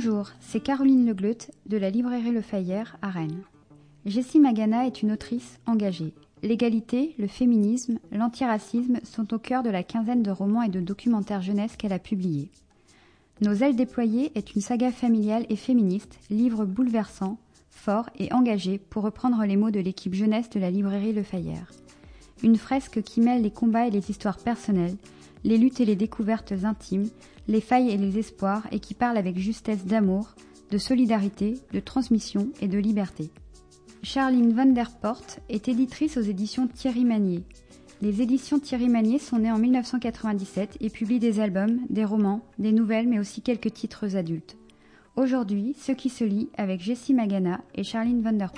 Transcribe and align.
Bonjour, 0.00 0.30
c'est 0.38 0.60
Caroline 0.60 1.04
Legleut 1.08 1.48
de 1.66 1.76
la 1.76 1.90
librairie 1.90 2.30
Le 2.30 2.40
Fayère 2.40 2.96
à 3.02 3.08
Rennes. 3.08 3.42
Jessie 4.06 4.38
Magana 4.38 4.86
est 4.86 5.02
une 5.02 5.10
autrice 5.10 5.58
engagée. 5.66 6.14
L'égalité, 6.44 7.16
le 7.18 7.26
féminisme, 7.26 7.98
l'antiracisme 8.12 9.00
sont 9.02 9.34
au 9.34 9.40
cœur 9.40 9.64
de 9.64 9.70
la 9.70 9.82
quinzaine 9.82 10.22
de 10.22 10.30
romans 10.30 10.62
et 10.62 10.68
de 10.68 10.78
documentaires 10.78 11.42
jeunesse 11.42 11.74
qu'elle 11.76 11.92
a 11.92 11.98
publiés. 11.98 12.48
Nos 13.40 13.54
ailes 13.54 13.74
déployées 13.74 14.30
est 14.36 14.54
une 14.54 14.60
saga 14.60 14.92
familiale 14.92 15.46
et 15.48 15.56
féministe, 15.56 16.20
livre 16.30 16.64
bouleversant, 16.64 17.36
fort 17.68 18.08
et 18.20 18.32
engagé 18.32 18.78
pour 18.78 19.02
reprendre 19.02 19.44
les 19.44 19.56
mots 19.56 19.72
de 19.72 19.80
l'équipe 19.80 20.14
jeunesse 20.14 20.48
de 20.50 20.60
la 20.60 20.70
librairie 20.70 21.12
Le 21.12 21.24
Fayère. 21.24 21.72
Une 22.44 22.56
fresque 22.56 23.02
qui 23.02 23.20
mêle 23.20 23.42
les 23.42 23.50
combats 23.50 23.88
et 23.88 23.90
les 23.90 24.12
histoires 24.12 24.38
personnelles, 24.38 24.96
les 25.42 25.58
luttes 25.58 25.80
et 25.80 25.84
les 25.84 25.96
découvertes 25.96 26.52
intimes, 26.62 27.08
les 27.48 27.60
failles 27.60 27.90
et 27.90 27.96
les 27.96 28.18
espoirs 28.18 28.66
et 28.70 28.78
qui 28.78 28.94
parle 28.94 29.16
avec 29.16 29.38
justesse 29.38 29.84
d'amour, 29.84 30.34
de 30.70 30.78
solidarité, 30.78 31.54
de 31.72 31.80
transmission 31.80 32.50
et 32.60 32.68
de 32.68 32.78
liberté. 32.78 33.30
Charline 34.02 34.52
van 34.52 34.66
der 34.66 34.90
est 35.48 35.68
éditrice 35.68 36.16
aux 36.16 36.22
éditions 36.22 36.68
Thierry 36.68 37.04
Magnier. 37.04 37.42
Les 38.00 38.22
éditions 38.22 38.60
Thierry 38.60 38.88
Magnier 38.88 39.18
sont 39.18 39.38
nées 39.38 39.50
en 39.50 39.58
1997 39.58 40.76
et 40.80 40.90
publient 40.90 41.18
des 41.18 41.40
albums, 41.40 41.80
des 41.90 42.04
romans, 42.04 42.42
des 42.58 42.72
nouvelles 42.72 43.08
mais 43.08 43.18
aussi 43.18 43.42
quelques 43.42 43.72
titres 43.72 44.14
adultes. 44.14 44.56
Aujourd'hui, 45.16 45.74
Ce 45.76 45.90
qui 45.90 46.10
se 46.10 46.22
lit 46.22 46.48
avec 46.56 46.80
Jessie 46.80 47.14
Magana 47.14 47.60
et 47.74 47.82
Charline 47.82 48.22
van 48.22 48.32
der. 48.34 48.52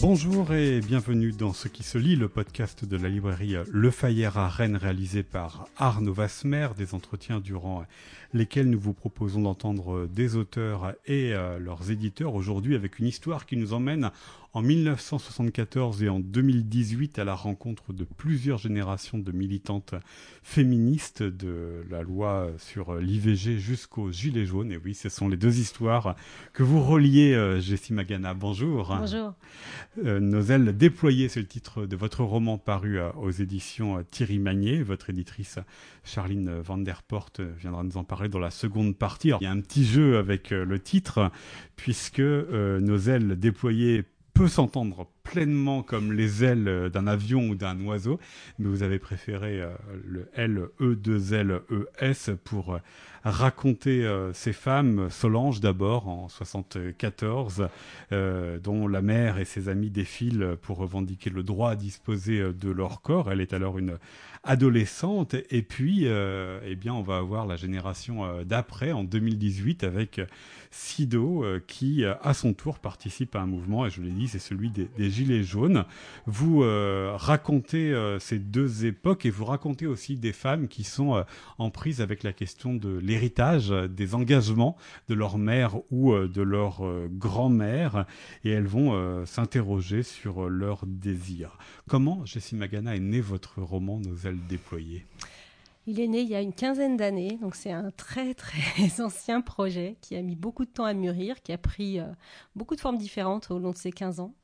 Bonjour 0.00 0.52
et 0.52 0.80
bienvenue 0.80 1.32
dans 1.32 1.52
Ce 1.52 1.66
qui 1.66 1.82
se 1.82 1.98
lit, 1.98 2.14
le 2.14 2.28
podcast 2.28 2.84
de 2.84 2.96
la 2.96 3.08
librairie 3.08 3.56
Le 3.68 3.90
Fayère 3.90 4.38
à 4.38 4.48
Rennes 4.48 4.76
réalisé 4.76 5.24
par 5.24 5.66
Arnaud 5.76 6.12
Vasmer, 6.12 6.68
des 6.76 6.94
entretiens 6.94 7.40
durant 7.40 7.84
lesquels 8.32 8.70
nous 8.70 8.78
vous 8.78 8.92
proposons 8.92 9.42
d'entendre 9.42 10.06
des 10.06 10.36
auteurs 10.36 10.94
et 11.06 11.32
euh, 11.34 11.58
leurs 11.58 11.90
éditeurs 11.90 12.34
aujourd'hui 12.34 12.76
avec 12.76 13.00
une 13.00 13.06
histoire 13.06 13.44
qui 13.44 13.56
nous 13.56 13.72
emmène 13.72 14.12
en 14.54 14.62
1974 14.62 16.02
et 16.02 16.08
en 16.08 16.20
2018 16.20 17.18
à 17.18 17.24
la 17.24 17.34
rencontre 17.34 17.92
de 17.92 18.04
plusieurs 18.04 18.58
générations 18.58 19.18
de 19.18 19.30
militantes 19.30 19.94
féministes 20.42 21.22
de 21.22 21.84
la 21.90 22.02
loi 22.02 22.50
sur 22.56 22.96
l'IVG 22.96 23.58
jusqu'aux 23.58 24.10
Gilets 24.10 24.46
jaunes. 24.46 24.72
Et 24.72 24.78
oui, 24.78 24.94
ce 24.94 25.08
sont 25.08 25.28
les 25.28 25.36
deux 25.36 25.58
histoires 25.58 26.16
que 26.52 26.62
vous 26.62 26.82
reliez, 26.82 27.34
euh, 27.34 27.60
Jessie 27.60 27.92
Magana. 27.92 28.34
Bonjour. 28.34 28.96
Bonjour. 28.98 29.34
Euh, 30.04 30.18
Nos 30.20 30.42
ailes 30.42 30.76
déployées, 30.76 31.28
c'est 31.28 31.40
le 31.40 31.46
titre 31.46 31.86
de 31.86 31.96
votre 31.96 32.24
roman 32.24 32.58
paru 32.58 32.98
euh, 32.98 33.10
aux 33.12 33.30
éditions 33.30 34.02
Thierry 34.10 34.38
Magnier. 34.38 34.82
Votre 34.82 35.10
éditrice 35.10 35.58
Charline 36.04 36.60
Van 36.60 36.78
Der 36.78 37.02
Port 37.02 37.30
viendra 37.58 37.82
nous 37.82 37.98
en 37.98 38.04
parler 38.04 38.28
dans 38.28 38.38
la 38.38 38.50
seconde 38.50 38.96
partie. 38.96 39.28
il 39.40 39.44
y 39.44 39.46
a 39.46 39.50
un 39.50 39.60
petit 39.60 39.84
jeu 39.84 40.16
avec 40.16 40.50
le 40.50 40.78
titre, 40.78 41.30
puisque 41.76 42.20
Nos 42.20 42.98
ailes 42.98 43.38
déployées 43.38 44.04
peut 44.38 44.46
s'entendre 44.46 45.08
pleinement 45.24 45.82
comme 45.82 46.12
les 46.12 46.44
ailes 46.44 46.90
d'un 46.92 47.08
avion 47.08 47.48
ou 47.48 47.56
d'un 47.56 47.84
oiseau, 47.84 48.20
mais 48.60 48.68
vous 48.68 48.84
avez 48.84 49.00
préféré 49.00 49.60
euh, 49.60 49.74
le 50.06 50.30
L, 50.32 50.68
E, 50.80 50.94
2 50.94 51.34
L, 51.34 51.60
E, 51.72 51.88
S 51.98 52.30
pour 52.44 52.74
euh, 52.74 52.78
raconter 53.24 54.06
euh, 54.06 54.32
ces 54.32 54.52
femmes, 54.52 55.10
Solange 55.10 55.58
d'abord 55.60 56.06
en 56.08 56.28
74, 56.28 57.68
dont 58.62 58.86
la 58.86 59.02
mère 59.02 59.38
et 59.38 59.44
ses 59.44 59.68
amis 59.68 59.90
défilent 59.90 60.56
pour 60.62 60.78
revendiquer 60.78 61.30
le 61.30 61.42
droit 61.42 61.72
à 61.72 61.76
disposer 61.76 62.52
de 62.52 62.70
leur 62.70 63.02
corps. 63.02 63.32
Elle 63.32 63.40
est 63.40 63.52
alors 63.52 63.76
une 63.76 63.98
adolescente, 64.48 65.36
et 65.50 65.62
puis, 65.62 66.06
eh 66.06 66.74
bien, 66.76 66.94
on 66.94 67.02
va 67.02 67.18
avoir 67.18 67.46
la 67.46 67.56
génération 67.56 68.42
d'après, 68.44 68.92
en 68.92 69.04
2018, 69.04 69.84
avec 69.84 70.20
Sido, 70.70 71.44
qui, 71.66 72.04
à 72.04 72.34
son 72.34 72.54
tour, 72.54 72.78
participe 72.78 73.36
à 73.36 73.40
un 73.40 73.46
mouvement, 73.46 73.86
et 73.86 73.90
je 73.90 74.00
l'ai 74.02 74.10
dit, 74.10 74.28
c'est 74.28 74.38
celui 74.38 74.70
des, 74.70 75.10
Gilets 75.10 75.42
jaunes. 75.42 75.84
Vous 76.26 76.62
euh, 76.62 77.12
racontez 77.14 77.92
euh, 77.92 78.18
ces 78.18 78.38
deux 78.38 78.84
époques 78.84 79.26
et 79.26 79.30
vous 79.30 79.44
racontez 79.44 79.86
aussi 79.86 80.16
des 80.16 80.32
femmes 80.32 80.68
qui 80.68 80.84
sont 80.84 81.16
euh, 81.16 81.22
en 81.58 81.70
prise 81.70 82.00
avec 82.00 82.22
la 82.22 82.32
question 82.32 82.74
de 82.74 82.98
l'héritage, 82.98 83.70
des 83.70 84.14
engagements 84.14 84.76
de 85.08 85.14
leur 85.14 85.38
mère 85.38 85.76
ou 85.90 86.14
de 86.14 86.42
leur 86.42 86.82
grand-mère 87.10 88.06
et 88.44 88.50
elles 88.50 88.66
vont 88.66 89.24
s'interroger 89.26 90.02
sur 90.02 90.48
leurs 90.48 90.86
désirs. 90.86 91.58
Comment, 91.88 92.24
Jessie 92.24 92.54
Magana, 92.54 92.96
est 92.96 93.00
né 93.00 93.20
votre 93.20 93.60
roman 93.60 94.00
Nos 94.00 94.26
déployées 94.46 95.06
il 95.90 96.00
est 96.00 96.06
né 96.06 96.20
il 96.20 96.28
y 96.28 96.34
a 96.34 96.42
une 96.42 96.52
quinzaine 96.52 96.98
d'années, 96.98 97.38
donc 97.40 97.54
c'est 97.54 97.72
un 97.72 97.90
très 97.92 98.34
très 98.34 99.00
ancien 99.02 99.40
projet 99.40 99.96
qui 100.02 100.16
a 100.16 100.22
mis 100.22 100.36
beaucoup 100.36 100.66
de 100.66 100.70
temps 100.70 100.84
à 100.84 100.92
mûrir, 100.92 101.40
qui 101.40 101.50
a 101.50 101.56
pris 101.56 101.98
beaucoup 102.54 102.76
de 102.76 102.80
formes 102.82 102.98
différentes 102.98 103.50
au 103.50 103.58
long 103.58 103.70
de 103.70 103.76
ces 103.78 103.90
15 103.90 104.20
ans. 104.20 104.34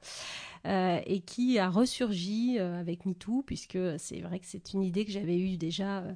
Euh, 0.67 0.99
et 1.05 1.21
qui 1.21 1.59
a 1.59 1.69
ressurgi 1.69 2.57
euh, 2.59 2.81
avec 2.81 3.05
MeToo, 3.05 3.43
puisque 3.43 3.79
c'est 3.99 4.21
vrai 4.21 4.39
que 4.39 4.47
c'est 4.47 4.73
une 4.73 4.83
idée 4.83 5.05
que 5.05 5.13
j'avais 5.13 5.37
eue 5.37 5.59
déjà 5.59 5.99
euh, 5.99 6.15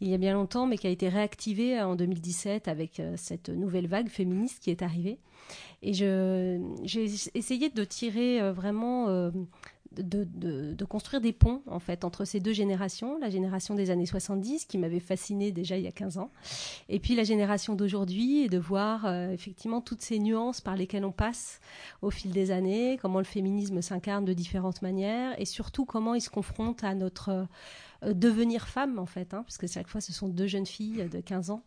il 0.00 0.08
y 0.08 0.14
a 0.14 0.16
bien 0.16 0.32
longtemps, 0.32 0.66
mais 0.66 0.78
qui 0.78 0.86
a 0.86 0.90
été 0.90 1.10
réactivée 1.10 1.78
en 1.78 1.94
2017 1.94 2.68
avec 2.68 3.02
cette 3.16 3.50
nouvelle 3.50 3.86
vague 3.88 4.08
féministe 4.08 4.62
qui 4.62 4.70
est 4.70 4.80
arrivée. 4.80 5.18
Et 5.82 5.92
j'ai 5.92 6.58
essayé 7.34 7.68
de 7.68 7.84
tirer 7.84 8.50
vraiment 8.52 9.30
de, 9.96 10.84
construire 10.84 11.20
des 11.20 11.32
ponts 11.32 11.62
en 11.66 11.78
fait 11.78 12.04
entre 12.04 12.24
ces 12.24 12.40
deux 12.40 12.52
générations, 12.52 13.18
la 13.18 13.30
génération 13.30 13.74
des 13.74 13.90
années 13.90 14.06
70 14.06 14.66
qui 14.66 14.78
m'avait 14.78 15.00
fascinée 15.00 15.52
déjà 15.52 15.76
il 15.76 15.84
y 15.84 15.88
a 15.88 15.92
15 15.92 16.18
ans, 16.18 16.30
et 16.88 16.98
puis 16.98 17.14
la 17.14 17.24
génération 17.24 17.74
d'aujourd'hui 17.74 18.42
et 18.42 18.48
de 18.48 18.58
voir 18.58 19.06
euh, 19.06 19.30
effectivement 19.30 19.80
toutes 19.80 20.02
ces 20.02 20.18
nuances 20.18 20.60
par 20.60 20.76
lesquelles 20.76 21.04
on 21.04 21.12
passe 21.12 21.60
au 22.02 22.10
fil 22.10 22.30
des 22.32 22.50
années, 22.50 22.98
comment 23.00 23.18
le 23.18 23.24
féminisme 23.24 23.82
s'incarne 23.82 24.24
de 24.24 24.32
différentes 24.32 24.82
manières 24.82 25.40
et 25.40 25.44
surtout 25.44 25.84
comment 25.84 26.14
il 26.14 26.20
se 26.20 26.30
confronte 26.30 26.84
à 26.84 26.94
notre 26.94 27.46
euh, 28.04 28.14
devenir 28.14 28.68
femme 28.68 28.98
en 28.98 29.06
fait, 29.06 29.34
hein, 29.34 29.42
puisque 29.44 29.68
chaque 29.68 29.88
fois 29.88 30.00
ce 30.00 30.12
sont 30.12 30.28
deux 30.28 30.46
jeunes 30.46 30.66
filles 30.66 31.08
de 31.10 31.20
15 31.20 31.50
ans 31.50 31.62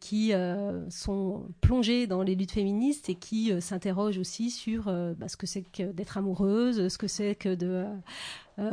qui 0.00 0.32
euh, 0.32 0.88
sont 0.90 1.46
plongées 1.60 2.06
dans 2.06 2.22
les 2.22 2.34
luttes 2.34 2.52
féministes 2.52 3.08
et 3.08 3.14
qui 3.14 3.52
euh, 3.52 3.60
s'interrogent 3.60 4.18
aussi 4.18 4.50
sur 4.50 4.88
euh, 4.88 5.12
bah, 5.14 5.28
ce 5.28 5.36
que 5.36 5.46
c'est 5.46 5.62
que 5.62 5.90
d'être 5.92 6.16
amoureuse, 6.16 6.88
ce 6.88 6.98
que 6.98 7.08
c'est 7.08 7.34
que 7.34 7.54
de 7.54 7.84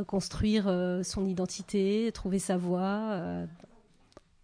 construire 0.08 0.66
son 1.03 1.28
identité, 1.28 2.09
trouver 2.12 2.40
sa 2.40 2.58
voie 2.58 3.46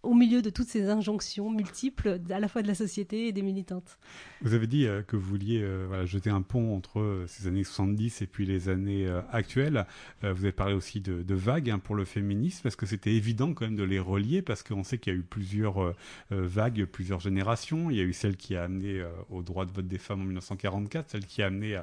au 0.02 0.14
milieu 0.14 0.42
de 0.42 0.50
toutes 0.50 0.68
ces 0.68 0.88
injonctions 0.88 1.50
multiples, 1.50 2.20
à 2.30 2.40
la 2.40 2.48
fois 2.48 2.62
de 2.62 2.66
la 2.66 2.74
société 2.74 3.28
et 3.28 3.32
des 3.32 3.42
militantes. 3.42 3.98
Vous 4.40 4.54
avez 4.54 4.66
dit 4.66 4.86
euh, 4.86 5.02
que 5.02 5.14
vous 5.14 5.28
vouliez 5.28 5.62
euh, 5.62 6.04
jeter 6.06 6.30
un 6.30 6.42
pont 6.42 6.76
entre 6.76 7.00
euh, 7.00 7.24
ces 7.28 7.46
années 7.46 7.62
70 7.62 8.22
et 8.22 8.26
puis 8.26 8.44
les 8.44 8.68
années 8.68 9.08
actuelles. 9.30 9.86
vous 10.22 10.44
avez 10.44 10.52
parlé 10.52 10.74
aussi 10.74 11.00
de, 11.00 11.34
vagues 11.34 11.70
hein, 11.70 11.78
pour 11.78 11.94
le 11.94 12.04
féminisme, 12.04 12.62
parce 12.62 12.76
que 12.76 12.86
c'était 12.86 13.12
évident 13.12 13.54
quand 13.54 13.64
même 13.64 13.76
de 13.76 13.84
les 13.84 13.98
relier, 13.98 14.42
parce 14.42 14.62
qu'on 14.62 14.84
sait 14.84 14.98
qu'il 14.98 15.12
y 15.12 15.16
a 15.16 15.18
eu 15.18 15.22
plusieurs 15.22 15.94
vagues, 16.30 16.84
plusieurs 16.84 17.20
générations. 17.20 17.90
Il 17.90 17.96
y 17.96 18.00
a 18.00 18.04
eu 18.04 18.12
celle 18.12 18.36
qui 18.36 18.56
a 18.56 18.64
amené 18.64 19.04
au 19.30 19.42
droit 19.42 19.64
de 19.64 19.72
vote 19.72 19.86
des 19.86 19.98
femmes 19.98 20.20
en 20.20 20.24
1944, 20.24 21.10
celle 21.10 21.26
qui 21.26 21.42
a 21.42 21.46
amené 21.46 21.80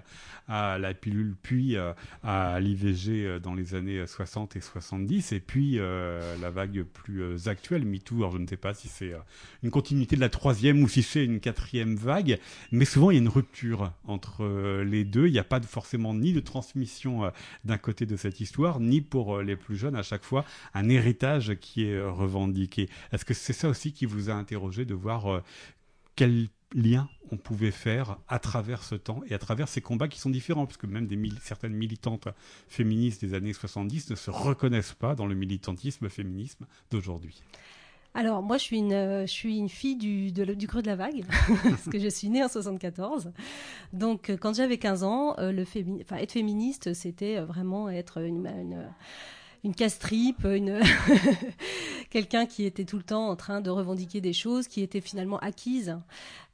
à, 0.48 0.78
la 0.78 0.94
pilule, 0.94 1.36
puis 1.42 1.76
à 2.24 2.60
l'IVG 2.60 3.40
dans 3.40 3.54
les 3.54 3.76
années 3.76 4.06
60 4.06 4.56
et 4.56 4.62
70, 4.62 5.32
et 5.32 5.40
puis 5.40 5.78
la 5.78 6.50
vague 6.50 6.84
plus 6.84 7.48
actuelle, 7.48 7.86
je 8.10 8.38
ne 8.38 8.48
sais 8.48 8.58
pas 8.58 8.74
si 8.74 8.88
c'est 8.88 9.14
euh, 9.14 9.20
une 9.64 9.72
continuité 9.72 10.16
de 10.16 10.22
la 10.22 10.30
troisième 10.30 10.82
ou 10.82 10.88
si 10.88 11.04
c'est 11.04 11.24
une 11.24 11.40
quatrième 11.40 11.96
vague, 11.96 12.40
mais 12.72 12.86
souvent 12.86 13.12
il 13.12 13.16
y 13.16 13.18
a 13.18 13.22
une 13.22 13.30
rupture 13.30 13.92
entre 14.06 14.44
euh, 14.44 14.84
les 14.84 15.04
deux. 15.04 15.28
Il 15.28 15.34
n'y 15.34 15.40
a 15.40 15.44
pas 15.44 15.62
forcément 15.62 16.14
ni 16.14 16.34
de 16.34 16.40
transmission 16.40 17.26
euh, 17.26 17.30
d'un 17.66 17.78
côté 17.78 18.06
de 18.06 18.18
cette 18.18 18.40
histoire, 18.40 18.80
ni 18.80 19.02
pour 19.02 19.42
les 19.42 19.56
plus 19.56 19.78
jeunes 19.78 19.96
à 19.96 20.04
chaque 20.04 20.24
fois 20.24 20.46
un 20.74 20.90
héritage 20.90 21.56
qui 21.60 21.86
est 21.86 22.02
revendiqué. 22.02 22.90
Est-ce 23.12 23.26
que 23.26 23.34
c'est 23.34 23.54
ça 23.54 23.70
aussi 23.70 23.94
qui 23.94 24.06
vous 24.06 24.30
a 24.30 24.34
interrogé 24.34 24.86
de 24.86 24.94
voir 24.94 25.44
quel 26.16 26.48
lien 26.74 27.10
on 27.32 27.38
pouvait 27.38 27.72
faire 27.72 28.18
à 28.28 28.40
travers 28.40 28.84
ce 28.84 28.96
temps 28.96 29.22
et 29.28 29.34
à 29.34 29.40
travers 29.40 29.68
ces 29.68 29.82
combats 29.82 30.08
qui 30.08 30.20
sont 30.20 30.30
différents, 30.30 30.66
puisque 30.66 30.86
même 30.86 31.08
des 31.08 31.20
certaines 31.42 31.74
militantes 31.74 32.28
féministes 32.68 33.24
des 33.24 33.34
années 33.34 33.54
70 33.54 34.10
ne 34.10 34.16
se 34.16 34.32
reconnaissent 34.32 34.94
pas 34.94 35.16
dans 35.16 35.28
le 35.28 35.36
militantisme 35.36 36.10
féminisme 36.10 36.66
d'aujourd'hui. 36.92 37.42
Alors 38.20 38.44
moi 38.44 38.58
je 38.58 38.64
suis 38.64 38.80
une, 38.80 38.92
euh, 38.92 39.22
je 39.22 39.32
suis 39.32 39.58
une 39.58 39.70
fille 39.70 39.96
du, 39.96 40.34
du 40.34 40.68
creux 40.68 40.82
de 40.82 40.88
la 40.88 40.98
vague, 40.98 41.24
parce 41.64 41.86
que 41.86 41.98
je 41.98 42.10
suis 42.10 42.28
née 42.28 42.44
en 42.44 42.50
74. 42.50 43.32
Donc 43.94 44.30
euh, 44.30 44.36
quand 44.36 44.54
j'avais 44.54 44.78
15 44.78 45.04
ans, 45.06 45.36
euh, 45.40 45.54
le 45.54 45.64
être 45.64 46.32
féministe 46.34 46.94
c'était 46.94 47.40
vraiment 47.40 47.88
être 47.88 48.18
une, 48.18 48.48
une 48.48 48.84
casse-tripe, 49.76 50.46
une 50.46 50.80
quelqu'un 52.10 52.46
qui 52.46 52.66
était 52.66 52.86
tout 52.86 52.98
le 52.98 53.04
temps 53.04 53.30
en 53.30 53.36
train 53.36 53.62
de 53.62 53.70
revendiquer 53.70 54.22
des 54.22 54.34
choses 54.34 54.68
qui 54.68 54.82
étaient 54.82 55.02
finalement 55.02 55.38
acquises. 55.40 55.98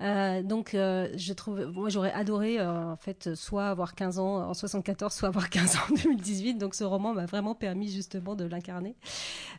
Euh, 0.01 0.41
donc, 0.41 0.73
euh, 0.73 1.09
je 1.15 1.33
trouve, 1.33 1.65
moi, 1.67 1.89
j'aurais 1.89 2.11
adoré 2.11 2.59
euh, 2.59 2.91
en 2.91 2.97
fait 2.97 3.35
soit 3.35 3.67
avoir 3.67 3.95
15 3.95 4.19
ans 4.19 4.49
en 4.49 4.53
74, 4.53 5.13
soit 5.13 5.29
avoir 5.29 5.49
15 5.49 5.75
ans 5.77 5.79
en 5.91 5.95
2018. 5.95 6.55
Donc, 6.55 6.75
ce 6.75 6.83
roman 6.83 7.13
m'a 7.13 7.25
vraiment 7.25 7.55
permis 7.55 7.91
justement 7.91 8.35
de 8.35 8.45
l'incarner. 8.45 8.95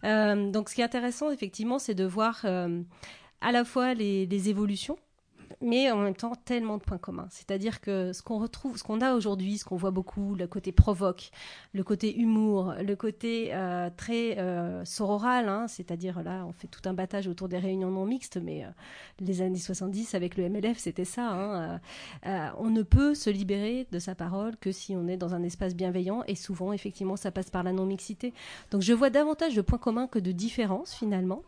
donc, 0.02 0.68
ce 0.68 0.74
qui 0.74 0.80
est 0.80 0.84
intéressant, 0.84 1.30
effectivement, 1.30 1.78
c'est 1.78 1.94
de 1.94 2.04
voir 2.04 2.44
à 2.44 3.52
la 3.52 3.64
fois 3.64 3.94
les 3.94 4.48
évolutions 4.48 4.98
mais 5.60 5.90
en 5.90 5.98
même 5.98 6.14
temps 6.14 6.32
tellement 6.44 6.78
de 6.78 6.82
points 6.82 6.98
communs. 6.98 7.28
C'est-à-dire 7.30 7.80
que 7.80 8.12
ce 8.12 8.22
qu'on 8.22 8.38
retrouve, 8.38 8.76
ce 8.76 8.84
qu'on 8.84 9.00
a 9.00 9.14
aujourd'hui, 9.14 9.58
ce 9.58 9.64
qu'on 9.64 9.76
voit 9.76 9.90
beaucoup, 9.90 10.34
le 10.34 10.46
côté 10.46 10.72
provoque, 10.72 11.30
le 11.72 11.82
côté 11.82 12.16
humour, 12.16 12.74
le 12.80 12.96
côté 12.96 13.50
euh, 13.52 13.90
très 13.96 14.38
euh, 14.38 14.84
sororal, 14.84 15.48
hein, 15.48 15.66
c'est-à-dire 15.68 16.22
là, 16.22 16.44
on 16.46 16.52
fait 16.52 16.68
tout 16.68 16.86
un 16.88 16.94
battage 16.94 17.26
autour 17.26 17.48
des 17.48 17.58
réunions 17.58 17.90
non 17.90 18.06
mixtes, 18.06 18.38
mais 18.42 18.64
euh, 18.64 18.68
les 19.20 19.42
années 19.42 19.58
70 19.58 20.14
avec 20.14 20.36
le 20.36 20.48
MLF, 20.48 20.78
c'était 20.78 21.04
ça. 21.04 21.28
Hein, 21.28 21.80
on 22.58 22.70
ne 22.70 22.82
peut 22.82 23.14
se 23.14 23.30
libérer 23.30 23.86
de 23.90 23.98
sa 23.98 24.14
parole 24.14 24.56
que 24.56 24.72
si 24.72 24.94
on 24.96 25.08
est 25.08 25.16
dans 25.16 25.34
un 25.34 25.42
espace 25.42 25.74
bienveillant, 25.74 26.22
et 26.26 26.34
souvent, 26.34 26.72
effectivement, 26.72 27.16
ça 27.16 27.30
passe 27.30 27.50
par 27.50 27.62
la 27.62 27.72
non-mixité. 27.72 28.32
Donc 28.70 28.82
je 28.82 28.92
vois 28.92 29.10
davantage 29.10 29.54
de 29.54 29.62
points 29.62 29.78
communs 29.78 30.06
que 30.06 30.18
de 30.18 30.32
différences, 30.32 30.94
finalement. 30.94 31.42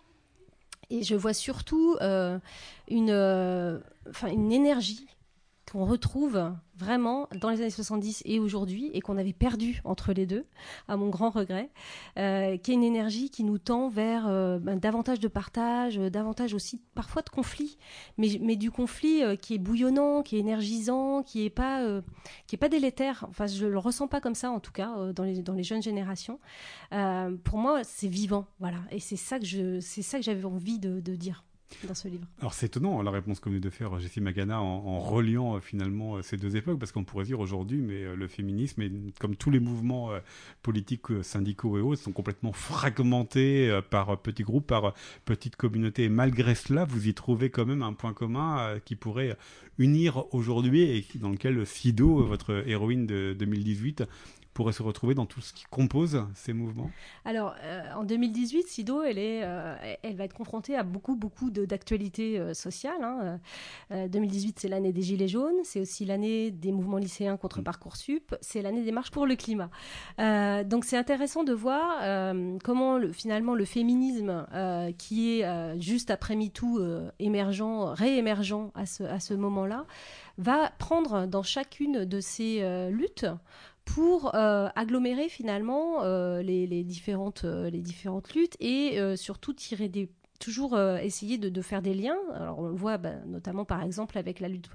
Et 0.90 1.02
je 1.02 1.14
vois 1.14 1.34
surtout 1.34 1.96
euh, 2.00 2.38
une, 2.88 3.10
euh, 3.10 3.78
une 4.26 4.52
énergie 4.52 5.06
qu'on 5.70 5.84
retrouve 5.84 6.52
vraiment 6.76 7.28
dans 7.40 7.50
les 7.50 7.60
années 7.60 7.70
70 7.70 8.22
et 8.24 8.38
aujourd'hui 8.38 8.90
et 8.94 9.00
qu'on 9.00 9.18
avait 9.18 9.32
perdu 9.32 9.80
entre 9.84 10.12
les 10.12 10.26
deux, 10.26 10.46
à 10.86 10.96
mon 10.96 11.08
grand 11.08 11.30
regret, 11.30 11.70
euh, 12.16 12.56
qui 12.56 12.70
est 12.70 12.74
une 12.74 12.84
énergie 12.84 13.30
qui 13.30 13.44
nous 13.44 13.58
tend 13.58 13.88
vers 13.88 14.26
euh, 14.28 14.58
ben, 14.58 14.78
davantage 14.78 15.20
de 15.20 15.28
partage, 15.28 15.98
euh, 15.98 16.08
davantage 16.08 16.54
aussi 16.54 16.80
parfois 16.94 17.22
de 17.22 17.28
conflit, 17.28 17.78
mais, 18.16 18.38
mais 18.40 18.56
du 18.56 18.70
conflit 18.70 19.22
qui 19.38 19.54
est 19.54 19.58
bouillonnant, 19.58 20.22
qui 20.22 20.36
est 20.36 20.40
énergisant, 20.40 21.22
qui 21.22 21.42
n'est 21.42 21.50
pas, 21.50 21.82
est 22.52 22.56
pas 22.56 22.68
délétère. 22.68 23.26
Enfin, 23.28 23.46
je 23.46 23.66
le 23.66 23.78
ressens 23.78 24.08
pas 24.08 24.20
comme 24.20 24.34
ça 24.34 24.50
en 24.50 24.60
tout 24.60 24.72
cas 24.72 25.12
dans, 25.12 25.24
les, 25.24 25.42
dans 25.42 25.54
les 25.54 25.64
jeunes 25.64 25.82
générations. 25.82 26.38
pour 27.44 27.58
moi, 27.58 27.82
c'est 27.84 28.08
vivant, 28.08 28.46
voilà, 28.60 28.78
et 28.90 29.00
c'est 29.00 29.16
ça 29.16 29.38
que 29.38 29.80
c'est 29.80 30.02
ça 30.02 30.18
que 30.18 30.24
j'avais 30.24 30.44
envie 30.44 30.78
de 30.78 31.16
dire 31.16 31.44
dans. 31.86 31.94
Alors 32.40 32.54
c'est 32.54 32.66
étonnant 32.66 33.02
la 33.02 33.10
réponse 33.10 33.40
qu'on 33.40 33.50
vient 33.50 33.60
de 33.60 33.70
faire 33.70 33.98
Jessie 34.00 34.20
Magana 34.20 34.60
en, 34.60 34.98
reliant 34.98 35.56
euh, 35.56 35.60
finalement 35.60 36.16
euh, 36.16 36.22
ces 36.22 36.36
deux 36.36 36.56
époques, 36.56 36.78
parce 36.78 36.92
qu'on 36.92 37.04
pourrait 37.04 37.24
dire 37.24 37.40
aujourd'hui, 37.40 37.78
mais 37.78 38.04
euh, 38.04 38.16
le 38.16 38.26
féminisme, 38.26 38.82
comme 39.18 39.36
tous 39.36 39.50
les 39.50 39.60
mouvements 39.60 40.10
politiques, 40.62 41.22
syndicaux 41.22 41.78
et 41.78 41.80
autres, 41.80 42.02
sont 42.02 42.12
complètement 42.12 42.52
fragmentés 42.52 43.80
par 43.90 44.20
petits 44.20 44.42
groupes, 44.42 44.66
par 44.66 44.94
petites 45.24 45.56
communautés. 45.56 46.04
Et 46.04 46.08
malgré 46.08 46.54
cela, 46.54 46.84
vous 46.84 47.08
y 47.08 47.14
trouvez 47.14 47.50
quand 47.50 47.66
même 47.66 47.82
un 47.82 47.92
point 47.92 48.12
commun 48.12 48.78
qui 48.84 48.96
pourrait 48.96 49.36
unir 49.78 50.24
aujourd'hui 50.34 50.82
et 50.82 51.06
dans 51.16 51.30
lequel 51.30 51.64
Sido, 51.66 52.24
votre 52.24 52.64
héroïne 52.66 53.06
de 53.06 53.34
2018, 53.38 54.04
pourrait 54.58 54.72
se 54.72 54.82
retrouver 54.82 55.14
dans 55.14 55.24
tout 55.24 55.40
ce 55.40 55.52
qui 55.52 55.66
compose 55.70 56.26
ces 56.34 56.52
mouvements 56.52 56.90
Alors, 57.24 57.54
euh, 57.62 57.92
en 57.94 58.02
2018, 58.02 58.66
Sido, 58.66 59.02
elle, 59.02 59.16
est, 59.16 59.44
euh, 59.44 59.76
elle 60.02 60.16
va 60.16 60.24
être 60.24 60.34
confrontée 60.34 60.74
à 60.74 60.82
beaucoup, 60.82 61.14
beaucoup 61.14 61.52
d'actualités 61.52 62.40
euh, 62.40 62.54
sociales. 62.54 63.38
2018, 63.92 64.48
hein. 64.48 64.52
c'est 64.56 64.66
l'année 64.66 64.92
des 64.92 65.02
Gilets 65.02 65.28
jaunes, 65.28 65.60
c'est 65.62 65.80
aussi 65.80 66.04
l'année 66.04 66.50
des 66.50 66.72
mouvements 66.72 66.96
lycéens 66.96 67.36
contre 67.36 67.60
mm. 67.60 67.64
Parcoursup, 67.64 68.34
c'est 68.40 68.60
l'année 68.60 68.82
des 68.82 68.90
marches 68.90 69.12
pour 69.12 69.26
le 69.26 69.36
climat. 69.36 69.70
donc, 70.64 70.84
c'est 70.84 70.96
intéressant 70.96 71.44
de 71.44 71.52
voir 71.52 72.02
comment, 72.64 72.98
le, 72.98 73.12
finalement, 73.12 73.54
le 73.54 73.64
féminisme, 73.64 74.44
qui 74.98 75.38
est 75.38 75.80
juste 75.80 76.10
après 76.10 76.34
MeToo 76.34 76.80
émergent, 77.20 77.92
réémergent 77.94 78.72
à 78.74 78.86
ce, 78.86 79.04
à 79.04 79.20
ce 79.20 79.34
moment-là, 79.34 79.86
va 80.36 80.72
prendre 80.78 81.26
dans 81.26 81.44
chacune 81.44 82.04
de 82.04 82.20
ces 82.20 82.88
luttes 82.90 83.26
pour 83.94 84.34
euh, 84.34 84.68
agglomérer 84.76 85.30
finalement 85.30 86.02
euh, 86.02 86.42
les, 86.42 86.84
différentes, 86.84 87.44
euh, 87.44 87.70
les 87.70 87.80
différentes 87.80 88.34
luttes 88.34 88.56
et 88.60 88.98
surtout 89.16 89.54
tirer 89.54 89.88
des 89.88 90.10
toujours 90.38 90.78
essayer 90.78 91.36
de, 91.36 91.62
faire 91.62 91.82
des 91.82 91.94
liens. 91.94 92.18
Alors 92.32 92.60
on 92.60 92.68
le 92.68 92.74
voit 92.74 92.96
bah, 92.96 93.14
notamment 93.26 93.64
par 93.64 93.82
exemple 93.82 94.18
avec 94.18 94.38
la 94.38 94.48
lutte, 94.48 94.70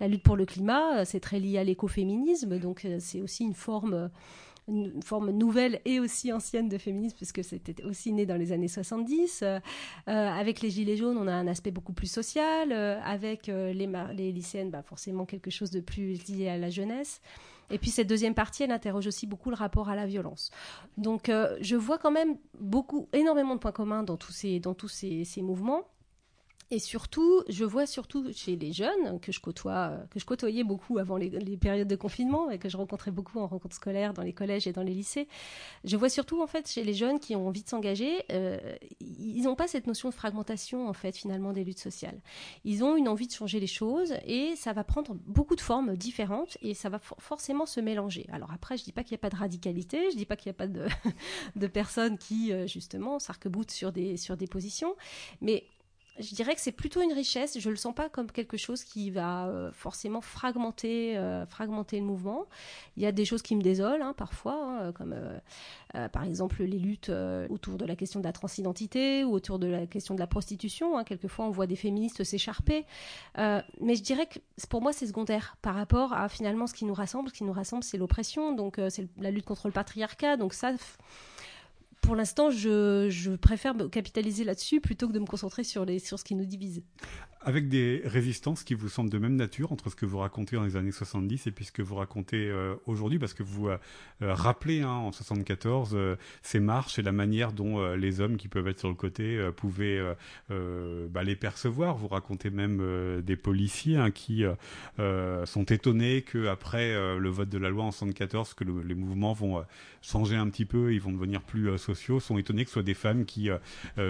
la 0.00 0.08
lutte 0.08 0.22
pour 0.22 0.34
le 0.34 0.46
climat, 0.46 1.04
c'est 1.04 1.20
très 1.20 1.38
lié 1.38 1.58
à 1.58 1.64
l'écoféminisme, 1.64 2.58
donc 2.58 2.86
c'est 2.98 3.20
aussi 3.20 3.44
une 3.44 3.52
forme 3.52 4.08
une 4.66 5.02
forme 5.02 5.30
nouvelle 5.30 5.80
et 5.84 5.98
aussi 5.98 6.32
ancienne 6.32 6.68
de 6.68 6.78
féminisme, 6.78 7.16
puisque 7.16 7.42
c'était 7.44 7.82
aussi 7.84 8.12
né 8.12 8.24
dans 8.24 8.36
les 8.36 8.52
années 8.52 8.68
70. 8.68 9.44
avec 10.06 10.62
les 10.62 10.70
Gilets 10.70 10.96
jaunes, 10.96 11.18
on 11.18 11.26
a 11.26 11.32
un 11.32 11.48
aspect 11.48 11.70
beaucoup 11.70 11.92
plus 11.92 12.10
social. 12.10 12.72
avec 12.72 13.48
les, 13.48 13.90
les 14.14 14.32
lycéennes, 14.32 14.70
bah, 14.70 14.82
forcément 14.82 15.26
quelque 15.26 15.50
chose 15.50 15.70
de 15.70 15.80
plus 15.80 16.26
lié 16.28 16.48
à 16.48 16.56
la 16.56 16.70
jeunesse. 16.70 17.20
Et 17.70 17.78
puis 17.78 17.90
cette 17.90 18.06
deuxième 18.06 18.34
partie, 18.34 18.62
elle 18.62 18.72
interroge 18.72 19.06
aussi 19.06 19.26
beaucoup 19.26 19.50
le 19.50 19.56
rapport 19.56 19.88
à 19.88 19.96
la 19.96 20.06
violence. 20.06 20.50
Donc 20.96 21.28
euh, 21.28 21.56
je 21.60 21.76
vois 21.76 21.98
quand 21.98 22.10
même 22.10 22.36
beaucoup, 22.58 23.08
énormément 23.12 23.54
de 23.54 23.60
points 23.60 23.72
communs 23.72 24.02
dans 24.02 24.16
tous 24.16 24.32
ces, 24.32 24.60
dans 24.60 24.74
tous 24.74 24.88
ces 24.88 25.42
mouvements. 25.42 25.86
Et 26.70 26.78
surtout, 26.78 27.42
je 27.48 27.64
vois 27.64 27.86
surtout 27.86 28.30
chez 28.34 28.54
les 28.56 28.74
jeunes 28.74 29.18
que 29.20 29.32
je 29.32 29.40
côtoie, 29.40 29.92
que 30.10 30.20
je 30.20 30.26
côtoyais 30.26 30.64
beaucoup 30.64 30.98
avant 30.98 31.16
les, 31.16 31.30
périodes 31.56 31.88
de 31.88 31.96
confinement 31.96 32.50
et 32.50 32.58
que 32.58 32.68
je 32.68 32.76
rencontrais 32.76 33.10
beaucoup 33.10 33.38
en 33.38 33.46
rencontres 33.46 33.76
scolaires 33.76 34.12
dans 34.12 34.22
les 34.22 34.34
collèges 34.34 34.66
et 34.66 34.72
dans 34.72 34.82
les 34.82 34.92
lycées. 34.92 35.28
Je 35.84 35.96
vois 35.96 36.10
surtout 36.10 36.42
en 36.42 36.46
fait 36.46 36.68
chez 36.68 36.84
les 36.84 36.92
jeunes 36.92 37.20
qui 37.20 37.34
ont 37.36 37.48
envie 37.48 37.62
de 37.62 37.68
s'engager, 37.68 38.22
euh, 38.32 38.58
ils 39.00 39.42
n'ont 39.44 39.54
pas 39.54 39.66
cette 39.66 39.86
notion 39.86 40.10
de 40.10 40.14
fragmentation 40.14 40.88
en 40.88 40.92
fait 40.92 41.16
finalement 41.16 41.54
des 41.54 41.64
luttes 41.64 41.78
sociales. 41.78 42.20
Ils 42.64 42.84
ont 42.84 42.96
une 42.96 43.08
envie 43.08 43.26
de 43.26 43.32
changer 43.32 43.60
les 43.60 43.66
choses 43.66 44.12
et 44.26 44.54
ça 44.54 44.74
va 44.74 44.84
prendre 44.84 45.16
beaucoup 45.26 45.56
de 45.56 45.62
formes 45.62 45.96
différentes 45.96 46.58
et 46.60 46.74
ça 46.74 46.90
va 46.90 46.98
forcément 46.98 47.64
se 47.64 47.80
mélanger. 47.80 48.26
Alors 48.30 48.52
après, 48.52 48.76
je 48.76 48.84
dis 48.84 48.92
pas 48.92 49.04
qu'il 49.04 49.14
n'y 49.14 49.20
a 49.20 49.22
pas 49.22 49.30
de 49.30 49.36
radicalité, 49.36 50.10
je 50.10 50.16
dis 50.16 50.26
pas 50.26 50.36
qu'il 50.36 50.50
n'y 50.50 50.56
a 50.56 50.58
pas 50.58 50.68
de, 50.68 50.86
de 51.56 51.66
personnes 51.66 52.18
qui 52.18 52.52
euh, 52.52 52.66
justement 52.66 53.18
s'arc-boutent 53.18 53.70
sur 53.70 53.90
des 53.90 54.18
sur 54.18 54.36
des 54.36 54.46
positions, 54.46 54.94
mais 55.40 55.64
je 56.18 56.34
dirais 56.34 56.54
que 56.54 56.60
c'est 56.60 56.72
plutôt 56.72 57.00
une 57.00 57.12
richesse. 57.12 57.58
Je 57.58 57.70
le 57.70 57.76
sens 57.76 57.94
pas 57.94 58.08
comme 58.08 58.30
quelque 58.30 58.56
chose 58.56 58.84
qui 58.84 59.10
va 59.10 59.46
euh, 59.46 59.70
forcément 59.72 60.20
fragmenter, 60.20 61.16
euh, 61.16 61.46
fragmenter 61.46 61.98
le 61.98 62.04
mouvement. 62.04 62.46
Il 62.96 63.02
y 63.02 63.06
a 63.06 63.12
des 63.12 63.24
choses 63.24 63.42
qui 63.42 63.54
me 63.56 63.62
désolent 63.62 64.02
hein, 64.02 64.14
parfois, 64.16 64.54
hein, 64.54 64.92
comme 64.92 65.14
euh, 65.14 66.08
par 66.08 66.24
exemple 66.24 66.62
les 66.62 66.78
luttes 66.78 67.10
autour 67.48 67.76
de 67.78 67.84
la 67.84 67.96
question 67.96 68.20
de 68.20 68.24
la 68.24 68.32
transidentité 68.32 69.24
ou 69.24 69.32
autour 69.32 69.58
de 69.58 69.66
la 69.66 69.86
question 69.86 70.14
de 70.14 70.20
la 70.20 70.26
prostitution. 70.26 70.98
Hein. 70.98 71.04
Quelquefois, 71.04 71.46
on 71.46 71.50
voit 71.50 71.66
des 71.66 71.76
féministes 71.76 72.24
s'écharper. 72.24 72.84
mais 73.36 73.94
je 73.94 74.02
dirais 74.02 74.26
que 74.26 74.38
pour 74.68 74.82
moi, 74.82 74.92
c'est 74.92 75.06
secondaire 75.06 75.56
par 75.62 75.74
rapport 75.74 76.12
à 76.12 76.28
finalement 76.28 76.66
ce 76.66 76.74
qui 76.74 76.84
nous 76.84 76.94
rassemble. 76.94 77.28
Ce 77.28 77.34
qui 77.34 77.44
nous 77.44 77.52
rassemble, 77.52 77.84
c'est 77.84 77.98
l'oppression. 77.98 78.52
Donc, 78.52 78.80
c'est 78.90 79.08
la 79.18 79.30
lutte 79.30 79.46
contre 79.46 79.68
le 79.68 79.72
patriarcat. 79.72 80.36
Donc 80.36 80.54
ça 80.54 80.72
pour 82.00 82.16
l'instant, 82.16 82.50
je, 82.50 83.08
je, 83.10 83.32
préfère 83.32 83.74
capitaliser 83.90 84.44
là-dessus 84.44 84.80
plutôt 84.80 85.08
que 85.08 85.12
de 85.12 85.18
me 85.18 85.26
concentrer 85.26 85.64
sur, 85.64 85.84
les, 85.84 85.98
sur 85.98 86.18
ce 86.18 86.24
qui 86.24 86.34
nous 86.34 86.44
divise 86.44 86.82
avec 87.48 87.70
des 87.70 88.02
résistances 88.04 88.62
qui 88.62 88.74
vous 88.74 88.90
semblent 88.90 89.08
de 89.08 89.16
même 89.16 89.34
nature 89.34 89.72
entre 89.72 89.88
ce 89.88 89.96
que 89.96 90.04
vous 90.04 90.18
racontez 90.18 90.56
dans 90.56 90.64
les 90.64 90.76
années 90.76 90.92
70 90.92 91.46
et 91.46 91.50
puis 91.50 91.64
ce 91.64 91.72
que 91.72 91.80
vous 91.80 91.94
racontez 91.94 92.46
euh, 92.46 92.74
aujourd'hui, 92.84 93.18
parce 93.18 93.32
que 93.32 93.42
vous 93.42 93.68
euh, 93.68 93.78
euh, 94.20 94.34
rappelez 94.34 94.82
hein, 94.82 94.90
en 94.90 95.12
74 95.12 95.96
ces 96.42 96.60
marches 96.60 96.98
et 96.98 97.02
la 97.02 97.12
manière 97.12 97.52
dont 97.52 97.94
les 97.94 98.20
hommes 98.20 98.36
qui 98.36 98.48
peuvent 98.48 98.68
être 98.68 98.80
sur 98.80 98.90
le 98.90 98.94
côté 98.94 99.48
pouvaient 99.56 99.98
bah, 100.50 101.22
les 101.24 101.36
percevoir. 101.36 101.96
Vous 101.96 102.08
racontez 102.08 102.50
même 102.50 103.22
des 103.22 103.36
policiers 103.36 103.96
hein, 103.96 104.10
qui 104.10 104.44
sont 104.98 105.64
étonnés 105.64 106.22
que 106.22 106.48
après 106.48 106.94
le 107.18 107.28
vote 107.30 107.48
de 107.48 107.58
la 107.58 107.70
loi 107.70 107.84
en 107.84 107.92
74, 107.92 108.54
que 108.54 108.64
les 108.64 108.94
mouvements 108.94 109.32
vont 109.32 109.64
changer 110.02 110.36
un 110.36 110.48
petit 110.48 110.64
peu, 110.66 110.92
ils 110.92 111.00
vont 111.00 111.12
devenir 111.12 111.40
plus 111.40 111.78
sociaux, 111.78 112.20
sont 112.20 112.36
étonnés 112.36 112.64
que 112.64 112.70
ce 112.70 112.74
soit 112.74 112.82
des 112.82 112.94
femmes 112.94 113.24
qui 113.24 113.48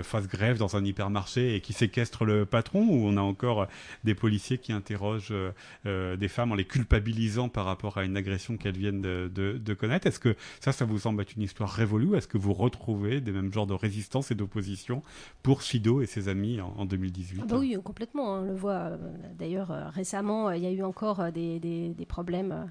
fassent 0.03 0.29
grève 0.29 0.59
dans 0.59 0.77
un 0.77 0.85
hypermarché 0.85 1.55
et 1.55 1.61
qui 1.61 1.73
séquestrent 1.73 2.25
le 2.25 2.47
patron 2.47 2.81
ou 2.89 3.07
on 3.07 3.17
a 3.17 3.28
encore 3.29 3.69
des 4.05 4.15
policiers 4.15 4.59
qui 4.59 4.73
interrogent 4.73 5.29
euh, 5.31 5.53
euh, 5.87 6.17
des 6.17 6.29
femmes 6.29 6.53
en 6.53 6.55
les 6.55 6.65
culpabilisant 6.65 7.49
par 7.49 7.65
rapport 7.65 7.99
à 7.99 8.05
une 8.05 8.17
agression 8.17 8.57
qu'elles 8.57 8.77
viennent 8.77 9.01
de, 9.01 9.75
connaître. 9.79 10.07
Est-ce 10.07 10.19
que 10.19 10.35
ça, 10.61 10.73
ça 10.73 10.85
vous 10.85 10.99
semble 10.99 11.23
être 11.23 11.37
une 11.37 11.43
histoire 11.43 11.71
révolue 11.71 12.17
Est-ce 12.17 12.27
que 12.27 12.39
vous 12.39 12.53
retrouvez 12.53 13.21
des 13.21 13.33
mêmes 13.33 13.53
genres 13.53 13.67
de 13.67 13.75
résistance 13.75 14.31
et 14.31 14.35
d'opposition 14.35 15.03
pour 15.43 15.63
Fido 15.63 16.01
et 16.01 16.07
ses 16.07 16.29
amis 16.29 16.61
en, 16.61 16.85
2018 16.85 17.41
ah 17.43 17.47
bah 17.47 17.59
Oui, 17.59 17.77
complètement. 17.85 18.35
Hein, 18.35 18.41
on 18.43 18.45
le 18.47 18.57
voit. 18.57 18.73
Euh, 18.73 18.97
d'ailleurs, 19.39 19.73
récemment, 19.93 20.51
il 20.51 20.63
y 20.63 20.67
a 20.67 20.71
eu 20.71 20.83
encore 20.83 21.31
des, 21.33 21.95
problèmes 22.09 22.71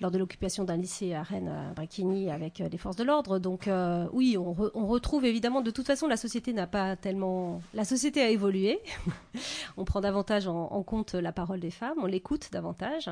lors 0.00 0.10
de 0.10 0.18
l'occupation 0.18 0.64
d'un 0.64 0.76
lycée 0.76 1.14
à 1.14 1.22
Rennes, 1.22 1.48
à 1.48 1.74
avec 2.32 2.60
euh, 2.60 2.68
les 2.68 2.78
forces 2.78 2.96
de 2.96 3.04
l'ordre. 3.04 3.38
Donc 3.38 3.68
euh, 3.68 4.06
oui, 4.12 4.36
on, 4.36 4.52
retrouve 4.52 5.24
évidemment, 5.24 5.62
de 5.62 5.70
toute 5.70 5.86
façon, 5.86 6.06
la 6.06 6.16
société 6.16 6.52
n'a 6.52 6.66
pas 6.66 6.96
tellement... 6.96 7.62
La 7.74 7.84
société 7.84 8.22
a 8.22 8.30
évolué. 8.30 8.78
on 9.76 9.84
prend 9.84 10.00
davantage 10.00 10.48
en, 10.48 10.82
compte 10.82 11.14
la 11.14 11.32
parole 11.32 11.60
des 11.60 11.70
femmes, 11.70 11.98
on 11.98 12.06
l'écoute 12.06 12.48
davantage, 12.52 13.10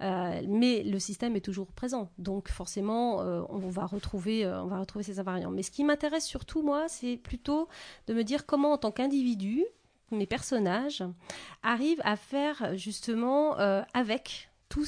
mais 0.00 0.82
le 0.82 0.98
système 0.98 1.36
est 1.36 1.44
toujours 1.44 1.72
présent. 1.72 2.10
Donc 2.18 2.48
forcément, 2.48 3.18
on 3.18 3.68
va 3.68 3.86
retrouver, 3.86 4.46
on 4.46 4.66
va 4.66 4.80
retrouver 4.80 5.02
ces 5.02 5.20
invariants. 5.20 5.50
Mais 5.50 5.62
ce 5.62 5.70
qui 5.70 5.84
m'intéresse 5.84 6.26
surtout 6.26 6.62
moi, 6.62 6.88
c'est 6.88 7.16
plutôt 7.16 7.68
de 8.06 8.14
me 8.14 8.24
dire 8.24 8.46
comment 8.46 8.72
en 8.72 8.78
tant 8.78 8.90
qu'individu, 8.90 9.64
mes 10.10 10.26
personnages 10.26 11.04
arrivent 11.62 12.02
à 12.04 12.16
faire 12.16 12.76
justement 12.76 13.54
avec 13.94 14.48
toutes 14.68 14.86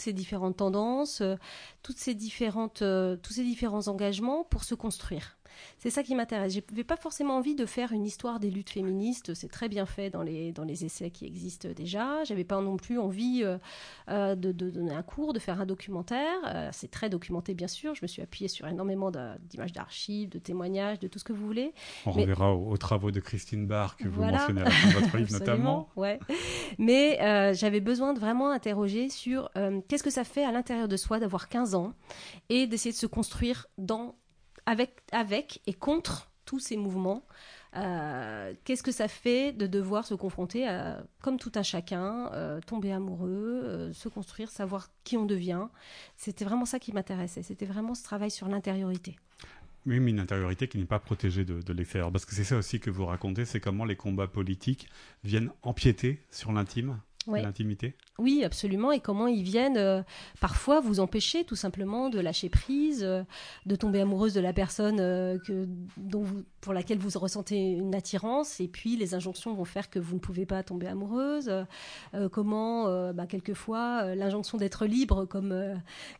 ces 0.00 0.12
différentes 0.12 0.58
tendances, 0.58 1.20
euh, 1.20 1.36
toutes 1.82 1.98
ces 1.98 2.14
différentes, 2.14 2.82
euh, 2.82 3.16
tous 3.16 3.34
ces 3.34 3.44
différents 3.44 3.88
engagements 3.88 4.44
pour 4.44 4.64
se 4.64 4.74
construire. 4.74 5.36
C'est 5.78 5.90
ça 5.90 6.02
qui 6.02 6.14
m'intéresse. 6.14 6.54
Je 6.54 6.60
n'avais 6.70 6.84
pas 6.84 6.96
forcément 6.96 7.36
envie 7.36 7.54
de 7.54 7.66
faire 7.66 7.92
une 7.92 8.04
histoire 8.04 8.40
des 8.40 8.50
luttes 8.50 8.70
féministes. 8.70 9.34
C'est 9.34 9.50
très 9.50 9.68
bien 9.68 9.86
fait 9.86 10.10
dans 10.10 10.22
les, 10.22 10.52
dans 10.52 10.64
les 10.64 10.84
essais 10.84 11.10
qui 11.10 11.26
existent 11.26 11.68
déjà. 11.74 12.24
J'avais 12.24 12.44
pas 12.44 12.60
non 12.60 12.76
plus 12.76 12.98
envie 12.98 13.42
euh, 13.44 13.58
euh, 14.08 14.34
de, 14.34 14.52
donner 14.52 14.92
un 14.92 15.02
cours, 15.02 15.32
de 15.32 15.38
faire 15.38 15.60
un 15.60 15.66
documentaire. 15.66 16.36
Euh, 16.46 16.68
c'est 16.72 16.90
très 16.90 17.08
documenté, 17.08 17.54
bien 17.54 17.68
sûr. 17.68 17.94
Je 17.94 18.00
me 18.02 18.06
suis 18.06 18.22
appuyée 18.22 18.48
sur 18.48 18.66
énormément 18.66 19.10
d'images 19.10 19.72
d'archives, 19.72 20.28
de 20.28 20.38
témoignages, 20.38 20.98
de 20.98 21.08
tout 21.08 21.18
ce 21.18 21.24
que 21.24 21.32
vous 21.32 21.46
voulez. 21.46 21.72
On 22.06 22.10
reverra 22.10 22.54
aux, 22.54 22.76
travaux 22.76 23.10
de 23.10 23.20
Christine 23.20 23.66
Barr 23.66 23.96
que 23.96 24.08
vous 24.08 24.22
mentionnez 24.22 24.62
dans 24.62 25.00
votre 25.00 25.16
livre 25.16 25.32
notamment. 25.38 25.88
Ouais. 25.96 26.18
Mais 26.78 27.18
j'avais 27.54 27.80
besoin 27.80 28.14
de 28.14 28.20
vraiment 28.20 28.50
interroger 28.50 29.08
sur 29.08 29.50
qu'est-ce 29.88 30.02
que 30.02 30.10
ça 30.10 30.24
fait 30.24 30.44
à 30.44 30.52
l'intérieur 30.52 30.88
de 30.88 30.96
soi 30.96 31.18
d'avoir 31.18 31.48
15 31.48 31.74
ans 31.74 31.92
et 32.48 32.66
d'essayer 32.66 32.92
de 32.92 32.96
se 32.96 33.06
construire 33.06 33.66
dans 33.78 34.16
avec, 34.66 35.02
avec 35.12 35.60
et 35.66 35.74
contre 35.74 36.30
tous 36.44 36.58
ces 36.58 36.76
mouvements. 36.76 37.24
Euh, 37.76 38.54
qu'est-ce 38.64 38.84
que 38.84 38.92
ça 38.92 39.08
fait 39.08 39.52
de 39.52 39.66
devoir 39.66 40.06
se 40.06 40.14
confronter 40.14 40.68
à, 40.68 41.02
comme 41.22 41.38
tout 41.38 41.50
un 41.56 41.62
chacun, 41.62 42.30
euh, 42.32 42.60
tomber 42.60 42.92
amoureux, 42.92 43.62
euh, 43.64 43.92
se 43.92 44.08
construire, 44.08 44.50
savoir 44.50 44.90
qui 45.02 45.16
on 45.16 45.26
devient? 45.26 45.66
C'était 46.16 46.44
vraiment 46.44 46.66
ça 46.66 46.78
qui 46.78 46.92
m'intéressait. 46.92 47.42
C'était 47.42 47.66
vraiment 47.66 47.94
ce 47.94 48.04
travail 48.04 48.30
sur 48.30 48.46
l'intériorité. 48.48 49.16
Oui, 49.86 50.00
mais 50.00 50.12
une 50.12 50.20
intériorité 50.20 50.68
qui 50.68 50.78
n'est 50.78 50.84
pas 50.84 51.00
protégée 51.00 51.44
de, 51.44 51.60
de 51.60 51.72
l'extérieur. 51.72 52.12
Parce 52.12 52.24
que 52.24 52.34
c'est 52.34 52.44
ça 52.44 52.56
aussi 52.56 52.80
que 52.80 52.90
vous 52.90 53.06
racontez, 53.06 53.44
c'est 53.44 53.60
comment 53.60 53.84
les 53.84 53.96
combats 53.96 54.28
politiques 54.28 54.88
viennent 55.24 55.50
empiéter 55.62 56.22
sur 56.30 56.52
l'intime, 56.52 57.00
l'intimité. 57.26 57.96
Oui, 58.18 58.44
absolument. 58.44 58.92
Et 58.92 59.00
comment 59.00 59.26
ils 59.26 59.42
viennent 59.42 59.76
euh, 59.76 60.02
parfois 60.40 60.80
vous 60.80 61.00
empêcher 61.00 61.44
tout 61.44 61.56
simplement 61.56 62.10
de 62.10 62.20
lâcher 62.20 62.48
prise, 62.48 63.02
euh, 63.02 63.22
de 63.66 63.74
tomber 63.74 64.00
amoureuse 64.00 64.34
de 64.34 64.40
la 64.40 64.52
personne 64.52 65.00
euh, 65.00 65.36
que, 65.44 65.66
dont 65.96 66.22
vous, 66.22 66.44
pour 66.60 66.72
laquelle 66.72 66.98
vous 66.98 67.18
ressentez 67.18 67.56
une 67.56 67.94
attirance. 67.94 68.60
Et 68.60 68.68
puis 68.68 68.96
les 68.96 69.14
injonctions 69.14 69.52
vont 69.54 69.64
faire 69.64 69.90
que 69.90 69.98
vous 69.98 70.14
ne 70.14 70.20
pouvez 70.20 70.46
pas 70.46 70.62
tomber 70.62 70.86
amoureuse. 70.86 71.50
comment, 72.32 73.12
bah, 73.12 73.26
quelquefois, 73.26 74.14
l'injonction 74.14 74.58
d'être 74.58 74.86
libre, 74.86 75.24
comme, 75.24 75.54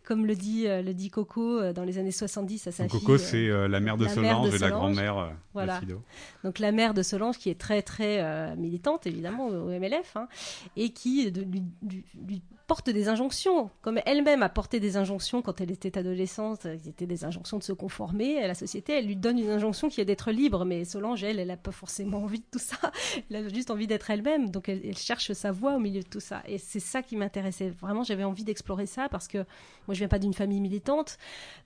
comme 0.04 0.26
le, 0.26 0.34
dit, 0.34 0.64
le 0.66 0.92
dit 0.92 1.10
Coco 1.10 1.72
dans 1.72 1.84
les 1.84 1.98
années 1.98 2.10
70 2.10 2.66
à 2.66 2.72
sa 2.72 2.88
fille. 2.88 3.00
Coco, 3.00 3.18
c'est 3.18 3.48
la 3.68 3.80
mère 3.80 3.96
de 3.96 4.06
Solange 4.06 4.54
et 4.54 4.58
la 4.58 4.70
grand-mère 4.70 5.32
voilà. 5.52 5.80
de 5.80 5.96
Donc 6.42 6.58
la 6.58 6.72
mère 6.72 6.94
de 6.94 7.02
Solange 7.02 7.38
qui 7.38 7.48
est 7.50 7.58
très 7.58 7.82
très 7.82 8.54
militante 8.56 9.06
évidemment 9.06 9.46
au 9.46 9.68
MLF 9.68 10.16
hein, 10.16 10.28
et 10.76 10.90
qui 10.94 11.30
lui, 11.30 12.42
porte 12.66 12.88
des 12.88 13.08
injonctions, 13.08 13.70
comme 13.82 14.00
elle-même 14.06 14.42
a 14.42 14.48
porté 14.48 14.80
des 14.80 14.96
injonctions 14.96 15.42
quand 15.42 15.60
elle 15.60 15.70
était 15.70 15.98
adolescente, 15.98 16.66
c'était 16.82 17.06
des 17.06 17.24
injonctions 17.24 17.58
de 17.58 17.62
se 17.62 17.72
conformer 17.72 18.38
à 18.38 18.46
la 18.46 18.54
société, 18.54 18.94
elle 18.94 19.06
lui 19.06 19.16
donne 19.16 19.38
une 19.38 19.50
injonction 19.50 19.88
qui 19.90 20.00
est 20.00 20.06
d'être 20.06 20.30
libre, 20.30 20.64
mais 20.64 20.84
Solange, 20.84 21.22
elle, 21.22 21.38
elle 21.38 21.48
n'a 21.48 21.58
pas 21.58 21.72
forcément 21.72 22.18
envie 22.22 22.38
de 22.38 22.46
tout 22.50 22.58
ça, 22.58 22.76
elle 23.30 23.36
a 23.36 23.48
juste 23.48 23.70
envie 23.70 23.86
d'être 23.86 24.08
elle-même, 24.10 24.48
donc 24.50 24.70
elle, 24.70 24.96
cherche 24.96 25.32
sa 25.32 25.52
voie 25.52 25.74
au 25.74 25.80
milieu 25.80 26.00
de 26.00 26.08
tout 26.08 26.20
ça, 26.20 26.42
et 26.46 26.56
c'est 26.56 26.80
ça 26.80 27.02
qui 27.02 27.16
m'intéressait, 27.16 27.68
vraiment 27.68 28.02
j'avais 28.02 28.24
envie 28.24 28.44
d'explorer 28.44 28.86
ça, 28.86 29.08
parce 29.10 29.28
que 29.28 29.38
moi 29.86 29.92
je 29.92 29.98
viens 29.98 30.08
pas 30.08 30.18
d'une 30.18 30.34
famille 30.34 30.60
militante, 30.60 31.18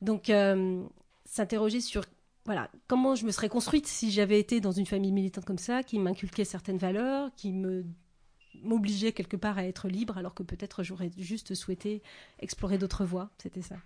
donc 0.03 0.31
euh, 0.31 0.83
s'interroger 1.25 1.81
sur 1.81 2.05
voilà, 2.49 2.71
comment 2.87 3.15
je 3.15 3.27
me 3.27 3.31
serais 3.31 3.51
construite 3.51 3.87
si 3.87 4.11
j'avais 4.11 4.41
été 4.41 4.63
dans 4.63 4.73
une 4.73 4.87
famille 4.87 5.13
militante 5.13 5.45
comme 5.45 5.59
ça, 5.59 5.83
qui 5.83 5.99
m'inculquait 5.99 6.47
certaines 6.47 6.79
valeurs, 6.79 7.31
qui 7.37 7.53
me 7.53 7.85
m'obliger 8.65 9.12
quelque 9.12 9.37
part 9.37 9.59
à 9.59 9.65
être 9.65 9.88
libre, 9.88 10.19
alors 10.19 10.35
que 10.35 10.43
peut-être 10.43 10.83
j'aurais 10.83 11.11
juste 11.19 11.55
souhaité 11.55 12.03
explorer 12.41 12.79
d'autres 12.79 13.05
voies. 13.05 13.31
C'était 13.38 13.62
ça. 13.62 13.77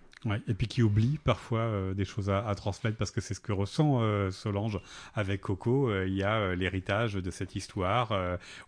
Et 0.47 0.53
puis 0.53 0.67
qui 0.67 0.81
oublie 0.81 1.19
parfois 1.23 1.59
euh, 1.59 1.93
des 1.93 2.05
choses 2.05 2.29
à, 2.29 2.53
transmettre 2.55 2.97
parce 2.97 3.11
que 3.11 3.21
c'est 3.21 3.33
ce 3.33 3.39
que 3.39 3.51
ressent 3.51 3.99
euh, 4.01 4.31
Solange 4.31 4.79
avec 5.15 5.41
Coco. 5.41 5.89
Euh, 5.89 6.07
il 6.07 6.13
y 6.13 6.23
a 6.23 6.55
l'héritage 6.55 7.15
de 7.15 7.31
cette 7.31 7.55
histoire 7.55 8.13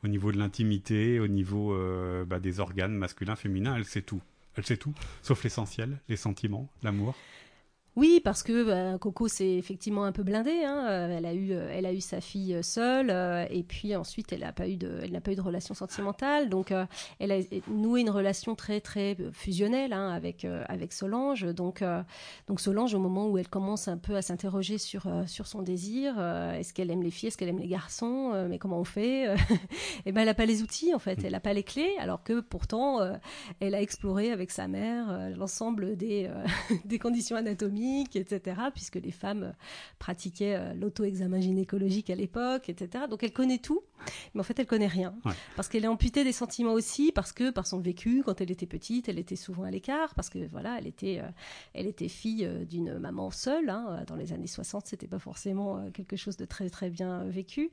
au 0.04 0.08
niveau 0.08 0.32
de 0.32 0.38
l'intimité, 0.38 1.20
au 1.20 1.28
niveau 1.28 1.76
bah, 2.26 2.40
des 2.40 2.60
organes 2.60 2.96
masculins, 2.96 3.36
féminins. 3.36 3.76
Elle 3.76 3.86
sait 3.86 4.02
tout. 4.02 4.22
Elle 4.58 4.66
sait 4.66 4.78
tout, 4.78 4.94
sauf 5.22 5.44
l'essentiel, 5.44 5.98
les 6.08 6.16
sentiments, 6.16 6.70
l'amour. 6.82 7.14
Oui, 7.98 8.20
parce 8.22 8.44
que 8.44 8.66
bah, 8.66 8.98
Coco 8.98 9.30
c'est 9.30 9.54
effectivement 9.54 10.04
un 10.04 10.12
peu 10.12 10.24
blindé. 10.24 10.66
Hein. 10.66 10.86
Euh, 10.90 11.18
elle 11.18 11.26
a 11.26 11.34
eu, 11.34 11.54
euh, 11.54 11.70
elle 11.72 11.86
a 11.86 11.94
eu 11.94 12.02
sa 12.02 12.20
fille 12.20 12.54
euh, 12.54 12.62
seule, 12.62 13.10
et 13.50 13.64
puis 13.64 13.96
ensuite 13.96 14.34
elle 14.34 14.42
n'a 14.42 14.52
pas 14.52 14.68
eu 14.68 14.76
de, 14.76 15.00
elle 15.02 15.14
n'a 15.14 15.22
pas 15.22 15.32
eu 15.32 15.36
de 15.36 15.42
relation 15.42 15.74
sentimentale. 15.74 16.50
Donc 16.50 16.74
elle 17.20 17.32
a 17.32 17.40
noué 17.70 18.02
une 18.02 18.10
relation 18.10 18.56
très 18.56 18.82
très 18.82 19.16
fusionnelle 19.32 19.94
hein, 19.94 20.10
avec 20.10 20.46
avec 20.68 20.92
Solange. 20.92 21.46
Donc 21.46 21.84
donc 22.48 22.60
Solange 22.60 22.94
au 22.94 23.00
moment 23.00 23.28
où 23.28 23.38
elle 23.38 23.48
commence 23.48 23.88
un 23.88 23.98
peu 23.98 24.16
à 24.16 24.22
s'interroger 24.22 24.78
sur 24.78 25.08
sur 25.28 25.48
son 25.48 25.62
désir, 25.62 26.20
est-ce 26.54 26.74
qu'elle 26.74 26.92
aime 26.92 27.04
les 27.04 27.12
filles, 27.12 27.28
est-ce 27.28 27.38
qu'elle 27.38 27.50
aime 27.50 27.60
les 27.60 27.68
garçons, 27.68 28.46
mais 28.50 28.60
comment 28.60 28.80
on 28.80 28.84
fait 28.84 29.34
Et 30.06 30.12
ben 30.12 30.22
elle 30.22 30.28
n'a 30.28 30.34
pas 30.34 30.46
les 30.46 30.62
outils 30.62 30.94
en 30.94 31.00
fait, 31.00 31.24
elle 31.24 31.32
n'a 31.32 31.40
pas 31.40 31.54
les 31.54 31.64
clés, 31.64 31.96
alors 32.00 32.24
que 32.24 32.42
pourtant 32.42 33.00
elle 33.60 33.76
a 33.76 33.82
exploré 33.82 34.32
avec 34.32 34.52
sa 34.52 34.68
mère 34.68 35.32
l'ensemble 35.38 35.96
des 35.96 36.30
des 36.86 37.00
conditions 37.00 37.38
anatomiques 37.38 37.85
etc., 38.16 38.62
puisque 38.74 38.96
les 38.96 39.12
femmes 39.12 39.54
pratiquaient 40.00 40.56
euh, 40.56 40.74
l'auto-examen 40.74 41.40
gynécologique 41.40 42.10
à 42.10 42.16
l'époque, 42.16 42.70
etc. 42.70 43.06
Donc 43.10 43.24
elle 43.24 43.32
connaît 43.32 43.58
tout, 43.58 43.82
mais 44.34 44.42
en 44.42 44.44
fait 44.44 44.60
elle 44.60 44.66
connaît 44.66 44.88
rien, 44.88 45.16
parce 45.56 45.68
qu'elle 45.68 45.84
est 45.84 45.90
amputée 45.90 46.24
des 46.24 46.32
sentiments 46.32 46.74
aussi, 46.74 47.12
parce 47.12 47.32
que 47.32 47.50
par 47.52 47.68
son 47.68 47.80
vécu, 47.80 48.24
quand 48.24 48.42
elle 48.42 48.52
était 48.52 48.66
petite, 48.66 49.10
elle 49.10 49.20
était 49.20 49.36
souvent 49.36 49.64
à 49.64 49.72
l'écart, 49.72 50.14
parce 50.16 50.30
que 50.30 50.48
voilà, 50.52 50.78
elle 50.78 50.88
était, 50.88 51.20
euh, 51.20 51.30
elle 51.74 51.88
était 51.88 52.10
fille 52.10 52.46
euh, 52.46 52.66
d'une 52.66 52.98
maman 53.00 53.32
seule. 53.32 53.70
Hein, 53.70 54.04
dans 54.08 54.16
les 54.16 54.34
années 54.34 54.48
60, 54.48 54.86
c'était 54.88 55.08
pas 55.08 55.20
forcément 55.20 55.90
quelque 55.92 56.16
chose 56.16 56.38
de 56.38 56.46
très 56.46 56.70
très 56.70 56.90
bien 56.90 57.24
vécu. 57.26 57.72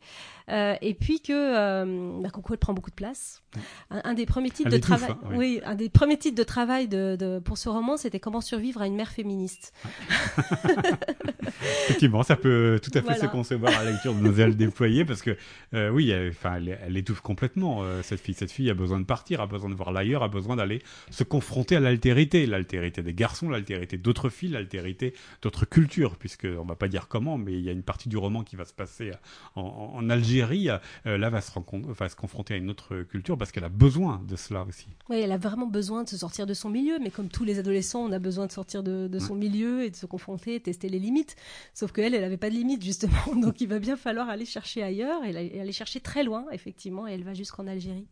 et 0.49 0.97
puis 0.99 1.21
que 1.21 2.21
bah, 2.23 2.31
Coco 2.31 2.55
elle 2.55 2.59
prend 2.59 2.75
beaucoup 2.75 2.91
de 2.91 2.95
place. 2.95 3.43
Un, 3.91 4.15
des 4.15 4.27
premiers 4.27 4.51
titres 4.51 4.71
de 4.71 4.79
travail, 4.79 5.11
hein, 5.11 5.19
oui. 5.35 5.61
un 5.65 5.75
des 5.75 5.89
premiers 5.91 6.17
titres 6.17 6.37
de 6.37 6.43
travail 6.43 6.89
de, 6.89 7.41
pour 7.45 7.59
ce 7.59 7.69
roman, 7.69 7.97
c'était 7.97 8.21
comment 8.21 8.41
survivre 8.41 8.81
à 8.81 8.87
une 8.87 8.97
mère 8.97 9.11
féministe. 9.11 9.73
Effectivement, 11.85 12.23
ça 12.23 12.37
peut 12.37 12.81
tout 12.83 12.91
à 12.95 13.03
fait 13.03 13.21
se 13.21 13.27
concevoir 13.27 13.77
à 13.79 13.85
la 13.85 13.93
lecture 13.93 14.15
de 14.15 14.21
nos 14.21 14.35
ailes 14.35 14.57
déployées 14.57 15.05
parce 15.05 15.23
que, 15.23 15.37
euh, 15.75 15.91
oui, 15.91 16.11
elle, 16.11 16.31
enfin, 16.31 16.57
elle, 16.57 16.97
étouffe 16.97 17.21
complètement, 17.21 17.83
euh, 17.83 18.03
cette 18.03 18.21
fille. 18.21 18.35
Cette 18.35 18.51
fille 18.51 18.71
a 18.71 18.75
besoin 18.75 19.01
de 19.01 19.05
partir, 19.05 19.41
a 19.41 19.47
besoin 19.47 19.71
de 19.71 19.75
voir 19.75 19.93
l'ailleurs, 19.93 20.23
a 20.23 20.29
besoin 20.29 20.57
d'aller 20.57 20.83
se 21.11 21.25
confronter 21.25 21.77
à 21.77 21.81
l'altérité. 21.81 22.47
L'altérité 22.47 23.03
des 23.03 23.15
garçons, 23.15 23.49
l'altérité 23.49 23.99
d'autres 23.99 24.29
filles, 24.29 24.51
l'altérité 24.51 25.15
d'autres 25.43 25.65
cultures, 25.65 26.17
puisque 26.17 26.47
on 26.47 26.65
va 26.65 26.77
pas 26.77 26.89
dire 26.89 27.09
comment, 27.09 27.39
mais 27.39 27.53
il 27.53 27.61
y 27.61 27.69
a 27.69 27.73
une 27.73 27.83
partie 27.83 28.09
du 28.09 28.17
roman 28.17 28.43
qui 28.43 28.57
va 28.57 28.65
se 28.65 28.75
passer 28.75 29.13
en, 29.55 30.09
Algérie. 30.11 30.69
Euh, 31.07 31.19
là, 31.19 31.31
va 31.31 31.41
se, 31.41 31.51
va 31.99 32.09
se 32.09 32.17
confronter 32.17 32.55
à 32.55 32.57
une 32.57 32.71
autre 32.71 33.03
culture 33.03 33.39
parce 33.39 33.53
qu'elle 33.53 33.65
a 33.65 33.69
besoin 33.69 34.23
de 34.27 34.37
cela 34.37 34.65
aussi. 34.65 34.89
Oui, 35.09 35.17
elle 35.17 35.33
a 35.33 35.39
vraiment 35.39 35.67
besoin 35.67 36.05
de 36.05 36.09
se 36.09 36.17
sortir 36.17 36.47
de 36.47 36.55
son 36.55 36.71
milieu, 36.71 36.99
mais 37.01 37.11
comme 37.11 37.29
tous 37.29 37.45
les 37.45 37.59
adolescents, 37.59 38.01
on 38.01 38.13
a 38.13 38.19
besoin 38.19 38.47
de 38.47 38.53
sortir 38.53 38.83
de, 38.83 39.19
son 39.19 39.35
milieu 39.35 39.85
et 39.85 39.91
de 39.93 39.97
se 39.97 40.07
confronter, 40.07 40.59
tester 40.61 40.89
les 40.89 40.99
limites. 40.99 41.37
Sauf 41.75 41.93
qu'elle, 41.93 42.15
elle 42.15 42.23
n'avait 42.23 42.37
pas 42.37 42.51
de 42.51 42.55
limites, 42.55 42.83
justement. 42.83 43.13
Donc 43.37 43.61
il 43.61 43.69
va 43.69 43.79
bien 43.79 43.97
falloir 43.97 44.29
aller 44.29 44.45
chercher 44.45 44.83
ailleurs 44.83 45.25
et 45.25 45.61
aller 45.61 45.73
chercher 45.73 46.01
très 46.01 46.25
loin, 46.25 46.47
effectivement. 46.51 47.07
Et 47.07 47.13
elle 47.13 47.25
va 47.25 47.35
jusqu'en 47.35 47.67
Algérie 47.67 48.09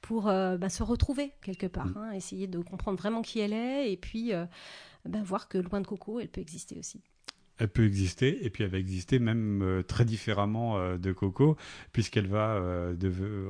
pour 0.00 0.28
euh, 0.28 0.56
bah, 0.56 0.68
se 0.68 0.82
retrouver 0.82 1.32
quelque 1.42 1.66
part, 1.66 1.86
mm. 1.86 1.96
hein, 1.96 2.12
essayer 2.12 2.46
de 2.46 2.58
comprendre 2.60 2.98
vraiment 2.98 3.22
qui 3.22 3.40
elle 3.40 3.52
est 3.52 3.92
et 3.92 3.96
puis 3.96 4.32
euh, 4.32 4.46
bah, 5.04 5.22
voir 5.22 5.48
que 5.48 5.58
loin 5.58 5.80
de 5.80 5.86
Coco, 5.86 6.20
elle 6.20 6.28
peut 6.28 6.40
exister 6.40 6.78
aussi 6.78 7.02
elle 7.60 7.68
peut 7.68 7.84
exister 7.84 8.44
et 8.44 8.50
puis 8.50 8.64
elle 8.64 8.70
va 8.70 8.78
exister 8.78 9.18
même 9.18 9.62
euh, 9.62 9.82
très 9.82 10.06
différemment 10.06 10.78
euh, 10.78 10.96
de 10.96 11.12
Coco 11.12 11.56
puisqu'elle 11.92 12.26
va 12.26 12.54
euh, 12.54 12.94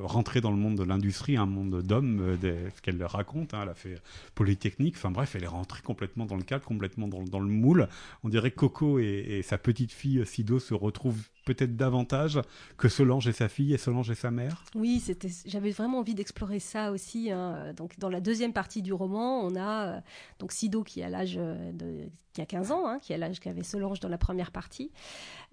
rentrer 0.03 0.41
dans 0.41 0.51
le 0.51 0.57
monde 0.57 0.75
de 0.75 0.83
l'industrie, 0.83 1.37
un 1.37 1.45
monde 1.45 1.81
d'hommes, 1.81 2.37
ce 2.41 2.81
qu'elle 2.81 3.01
raconte. 3.03 3.53
Hein, 3.53 3.61
elle 3.63 3.69
a 3.69 3.73
fait 3.73 4.01
Polytechnique, 4.35 4.95
enfin 4.97 5.11
bref, 5.11 5.35
elle 5.35 5.43
est 5.43 5.47
rentrée 5.47 5.81
complètement 5.81 6.25
dans 6.25 6.35
le 6.35 6.43
cadre, 6.43 6.65
complètement 6.65 7.07
dans, 7.07 7.39
le 7.39 7.47
moule. 7.47 7.87
On 8.23 8.29
dirait 8.29 8.51
que 8.51 8.57
Coco 8.57 8.99
et, 8.99 9.41
sa 9.43 9.57
petite 9.57 9.93
fille 9.93 10.25
Sido 10.25 10.59
se 10.59 10.73
retrouvent 10.73 11.23
peut-être 11.45 11.75
davantage 11.75 12.39
que 12.77 12.89
Solange 12.89 13.27
et 13.27 13.33
sa 13.33 13.49
fille 13.49 13.73
et 13.73 13.77
Solange 13.77 14.09
et 14.11 14.15
sa 14.15 14.31
mère. 14.31 14.63
Oui, 14.75 14.99
c'était, 14.99 15.29
j'avais 15.45 15.71
vraiment 15.71 15.99
envie 15.99 16.15
d'explorer 16.15 16.59
ça 16.59 16.91
aussi. 16.91 17.31
Hein. 17.31 17.73
Donc 17.75 17.97
dans 17.99 18.09
la 18.09 18.21
deuxième 18.21 18.53
partie 18.53 18.81
du 18.81 18.93
roman, 18.93 19.41
on 19.41 19.55
a 19.55 20.01
donc 20.39 20.51
Sido 20.51 20.83
qui 20.83 21.01
a 21.03 21.09
l'âge 21.09 21.35
de 21.35 22.09
qui 22.33 22.41
a 22.41 22.45
15 22.45 22.71
ans, 22.71 22.87
hein, 22.87 22.99
qui 22.99 23.13
a 23.13 23.17
l'âge 23.17 23.39
qu'avait 23.39 23.63
Solange 23.63 23.99
dans 23.99 24.09
la 24.09 24.17
première 24.17 24.51
partie. 24.51 24.91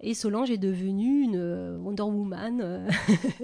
Et 0.01 0.13
Solange 0.13 0.49
est 0.49 0.57
devenue 0.57 1.23
une 1.23 1.35
euh, 1.35 1.77
Wonder 1.77 2.03
Woman 2.03 2.61
euh, 2.61 2.89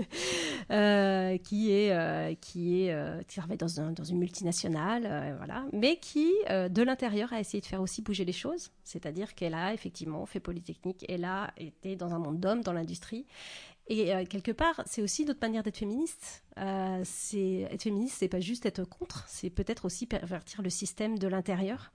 euh, 0.72 1.38
qui 1.38 1.72
est 1.72 2.40
qui 2.40 2.82
est 2.82 3.26
qui 3.28 3.38
travaille 3.38 3.58
dans, 3.58 3.92
dans 3.92 4.04
une 4.04 4.18
multinationale, 4.18 5.36
voilà, 5.38 5.66
mais 5.74 5.98
qui 5.98 6.32
de 6.48 6.82
l'intérieur 6.82 7.34
a 7.34 7.40
essayé 7.40 7.60
de 7.62 7.66
faire 7.66 7.82
aussi 7.82 8.02
bouger 8.02 8.24
les 8.24 8.32
choses. 8.32 8.72
C'est-à-dire 8.84 9.36
qu'elle 9.36 9.54
a 9.54 9.74
effectivement 9.74 10.26
fait 10.26 10.40
Polytechnique, 10.40 11.06
elle 11.10 11.26
a 11.26 11.52
été 11.58 11.96
dans 11.96 12.14
un 12.14 12.20
monde 12.20 12.40
d'hommes 12.40 12.62
dans 12.62 12.74
l'industrie. 12.74 13.26
Et 13.88 14.08
quelque 14.26 14.52
part, 14.52 14.82
c'est 14.88 15.04
aussi 15.04 15.26
notre 15.26 15.42
manière 15.42 15.62
d'être 15.62 15.78
féministe. 15.78 16.44
c'est 17.04 17.68
être 17.72 17.84
féministe, 17.84 18.16
c'est 18.20 18.28
pas 18.28 18.40
juste 18.40 18.66
être 18.66 18.84
contre, 18.84 19.26
c'est 19.28 19.50
peut-être 19.50 19.86
aussi 19.86 20.06
pervertir 20.06 20.62
le 20.62 20.70
système 20.70 21.20
de 21.20 21.28
l'intérieur. 21.28 21.92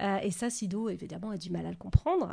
Euh, 0.00 0.18
et 0.22 0.30
ça, 0.30 0.50
Sido, 0.50 0.88
évidemment, 0.88 1.30
a 1.30 1.36
du 1.36 1.50
mal 1.50 1.66
à 1.66 1.70
le 1.70 1.76
comprendre, 1.76 2.32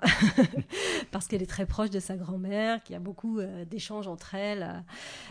parce 1.11 1.27
qu'elle 1.27 1.41
est 1.43 1.47
très 1.47 1.65
proche 1.65 1.89
de 1.89 1.99
sa 1.99 2.15
grand-mère, 2.15 2.81
qu'il 2.83 2.93
y 2.93 2.95
a 2.95 2.99
beaucoup 2.99 3.39
euh, 3.39 3.65
d'échanges 3.65 4.07
entre 4.07 4.35
elles. 4.35 4.63
Euh, 4.63 4.79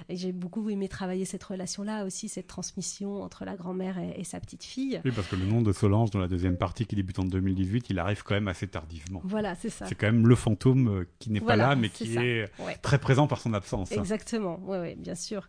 et 0.08 0.16
j'ai 0.16 0.32
beaucoup 0.32 0.68
aimé 0.68 0.88
travailler 0.88 1.24
cette 1.24 1.44
relation-là 1.44 2.04
aussi, 2.04 2.28
cette 2.28 2.46
transmission 2.46 3.22
entre 3.22 3.44
la 3.44 3.56
grand-mère 3.56 3.98
et, 3.98 4.24
sa 4.24 4.40
petite-fille. 4.40 5.00
Oui, 5.04 5.12
parce 5.14 5.28
que 5.28 5.36
le 5.36 5.46
nom 5.46 5.62
de 5.62 5.72
Solange, 5.72 6.10
dans 6.10 6.18
la 6.18 6.28
deuxième 6.28 6.56
partie 6.56 6.84
qui 6.84 6.96
débute 6.96 7.18
en 7.18 7.24
2018, 7.24 7.90
il 7.90 7.98
arrive 7.98 8.22
quand 8.22 8.34
même 8.34 8.48
assez 8.48 8.66
tardivement. 8.66 9.20
Voilà, 9.24 9.54
c'est 9.54 9.70
ça. 9.70 9.86
C'est 9.86 9.94
quand 9.94 10.06
même 10.06 10.26
le 10.26 10.34
fantôme 10.34 11.06
qui 11.18 11.30
n'est 11.30 11.40
pas 11.40 11.56
là, 11.56 11.76
mais 11.76 11.88
qui 11.88 12.16
est 12.16 12.50
très 12.82 12.98
présent 12.98 13.26
par 13.26 13.40
son 13.40 13.54
absence. 13.54 13.92
Hein. 13.92 14.00
Exactement, 14.00 14.60
oui, 14.64 14.78
ouais, 14.78 14.94
bien 14.96 15.14
sûr. 15.14 15.48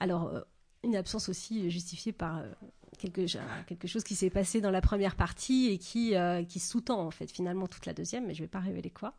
Alors, 0.00 0.32
une 0.82 0.96
absence 0.96 1.28
aussi 1.28 1.70
justifiée 1.70 2.12
par 2.12 2.42
quelque, 2.96 3.86
chose 3.86 4.04
qui 4.04 4.14
s'est 4.14 4.30
passé 4.30 4.60
dans 4.60 4.70
la 4.70 4.80
première 4.80 5.16
partie 5.16 5.68
et 5.68 5.78
qui, 5.78 6.14
euh, 6.14 6.42
qui 6.44 6.60
sous-tend 6.60 7.00
en 7.00 7.10
fait 7.10 7.30
finalement 7.30 7.66
toute 7.66 7.86
la 7.86 7.92
deuxième, 7.92 8.26
mais 8.26 8.34
je 8.34 8.40
ne 8.40 8.44
vais 8.44 8.50
pas 8.50 8.60
révéler 8.60 8.90
quoi. 8.90 9.14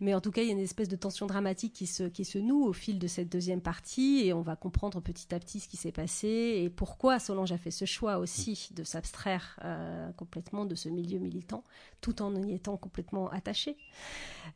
Mais 0.00 0.14
en 0.14 0.20
tout 0.20 0.30
cas, 0.30 0.42
il 0.42 0.46
y 0.46 0.50
a 0.50 0.52
une 0.52 0.60
espèce 0.60 0.88
de 0.88 0.96
tension 0.96 1.26
dramatique 1.26 1.72
qui 1.72 1.86
se, 1.86 2.04
qui 2.04 2.24
se 2.24 2.38
noue 2.38 2.64
au 2.64 2.72
fil 2.72 2.98
de 2.98 3.06
cette 3.06 3.30
deuxième 3.30 3.60
partie 3.60 4.22
et 4.24 4.32
on 4.32 4.42
va 4.42 4.56
comprendre 4.56 5.00
petit 5.00 5.34
à 5.34 5.38
petit 5.38 5.60
ce 5.60 5.68
qui 5.68 5.76
s'est 5.76 5.92
passé 5.92 6.62
et 6.62 6.70
pourquoi 6.70 7.18
Solange 7.18 7.52
a 7.52 7.58
fait 7.58 7.70
ce 7.70 7.84
choix 7.84 8.18
aussi 8.18 8.70
de 8.74 8.84
s'abstraire 8.84 9.58
euh, 9.64 10.10
complètement 10.12 10.64
de 10.64 10.74
ce 10.74 10.88
milieu 10.88 11.18
militant 11.18 11.64
tout 12.00 12.22
en 12.22 12.34
y 12.36 12.54
étant 12.54 12.76
complètement 12.76 13.28
attachée. 13.30 13.76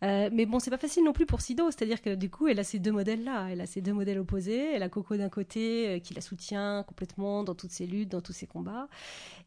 Euh, 0.02 0.30
mais 0.32 0.46
bon, 0.46 0.60
c'est 0.60 0.70
pas 0.70 0.78
facile 0.78 1.04
non 1.04 1.12
plus 1.12 1.26
pour 1.26 1.40
Sido, 1.40 1.70
c'est-à-dire 1.70 2.00
que 2.00 2.14
du 2.14 2.30
coup, 2.30 2.46
elle 2.46 2.60
a 2.60 2.64
ces 2.64 2.78
deux 2.78 2.92
modèles-là, 2.92 3.48
elle 3.50 3.60
a 3.60 3.66
ces 3.66 3.80
deux 3.80 3.92
modèles 3.92 4.18
opposés, 4.18 4.72
elle 4.72 4.82
a 4.82 4.88
Coco 4.88 5.16
d'un 5.16 5.28
côté 5.28 6.00
qui 6.04 6.14
la 6.14 6.20
soutient 6.20 6.84
complètement 6.86 7.42
dans 7.42 7.54
toutes 7.54 7.72
ses 7.72 7.86
luttes, 7.86 8.10
dans 8.10 8.20
tous 8.20 8.32
ses 8.32 8.46
combats. 8.52 8.88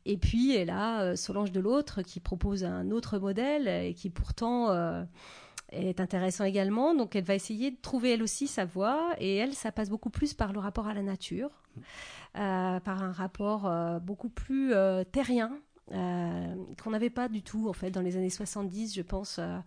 Et 0.05 0.17
puis 0.17 0.55
elle 0.55 0.69
a 0.69 1.01
euh, 1.01 1.15
Solange 1.15 1.51
de 1.51 1.59
l'autre 1.59 2.01
qui 2.01 2.19
propose 2.19 2.63
un 2.63 2.91
autre 2.91 3.17
modèle 3.17 3.67
et 3.67 3.93
qui 3.93 4.09
pourtant 4.09 4.71
euh, 4.71 5.03
est 5.71 5.99
intéressant 5.99 6.43
également. 6.43 6.93
Donc 6.93 7.15
elle 7.15 7.23
va 7.23 7.35
essayer 7.35 7.71
de 7.71 7.77
trouver 7.81 8.13
elle 8.13 8.23
aussi 8.23 8.47
sa 8.47 8.65
voie. 8.65 9.15
Et 9.19 9.35
elle, 9.35 9.53
ça 9.53 9.71
passe 9.71 9.89
beaucoup 9.89 10.09
plus 10.09 10.33
par 10.33 10.53
le 10.53 10.59
rapport 10.59 10.87
à 10.87 10.93
la 10.93 11.03
nature, 11.03 11.49
euh, 12.37 12.79
par 12.79 13.03
un 13.03 13.11
rapport 13.11 13.71
beaucoup 14.01 14.29
plus 14.29 14.73
terrien 15.11 15.51
euh, 15.91 16.55
qu'on 16.81 16.91
n'avait 16.91 17.09
pas 17.09 17.27
du 17.27 17.41
tout 17.41 17.67
en 17.67 17.73
fait 17.73 17.91
dans 17.91 17.99
les 17.99 18.15
années 18.15 18.29
70 18.29 18.95
je 18.95 19.01
pense 19.01 19.37
euh, 19.37 19.57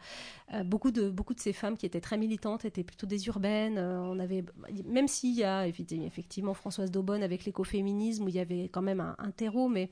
euh, 0.55 0.65
beaucoup 0.65 0.91
de 0.91 1.11
beaucoup 1.11 1.35
de 1.35 1.41
ces 1.41 1.53
femmes 1.53 1.77
qui 1.77 1.85
étaient 1.85 2.01
très 2.01 2.17
militantes 2.17 2.65
étaient 2.65 2.85
plutôt 2.85 3.07
des 3.07 3.27
urbaines. 3.27 3.79
On 3.79 4.19
avait 4.19 4.45
même 4.87 5.09
s'il 5.09 5.35
y 5.35 5.45
a 5.45 5.67
effectivement 5.67 6.55
Françoise 6.55 6.91
Daubonne 6.91 7.23
avec 7.23 7.45
l'écoféminisme 7.45 8.25
où 8.25 8.29
il 8.29 8.35
y 8.35 8.41
avait 8.41 8.71
quand 8.73 8.83
même 8.83 9.01
un, 9.01 9.15
un 9.19 9.31
terreau 9.31 9.69
mais 9.69 9.91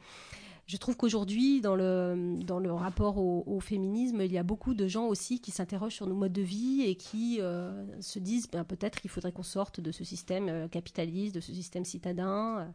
je 0.66 0.78
trouve 0.78 0.96
qu'aujourd'hui, 0.96 1.60
dans 1.60 1.76
le, 1.76 2.38
dans 2.42 2.58
le 2.58 2.72
rapport 2.72 3.18
au, 3.18 3.60
féminisme, 3.60 4.22
il 4.22 4.32
y 4.32 4.38
a 4.38 4.42
beaucoup 4.42 4.74
de 4.74 4.88
gens 4.88 5.06
aussi 5.06 5.40
qui 5.40 5.50
s'interrogent 5.50 5.94
sur 5.94 6.06
nos 6.06 6.14
modes 6.14 6.32
de 6.32 6.42
vie 6.42 6.82
et 6.86 6.94
qui 6.94 7.38
euh, 7.40 7.84
se 8.00 8.18
disent 8.18 8.48
ben, 8.50 8.64
peut-être 8.64 9.00
qu'il 9.00 9.10
faudrait 9.10 9.32
qu'on 9.32 9.42
sorte 9.42 9.80
de 9.80 9.92
ce 9.92 10.04
système 10.04 10.48
euh, 10.48 10.68
capitaliste, 10.68 11.34
de 11.34 11.40
ce 11.40 11.52
système 11.52 11.84
citadin. 11.84 12.72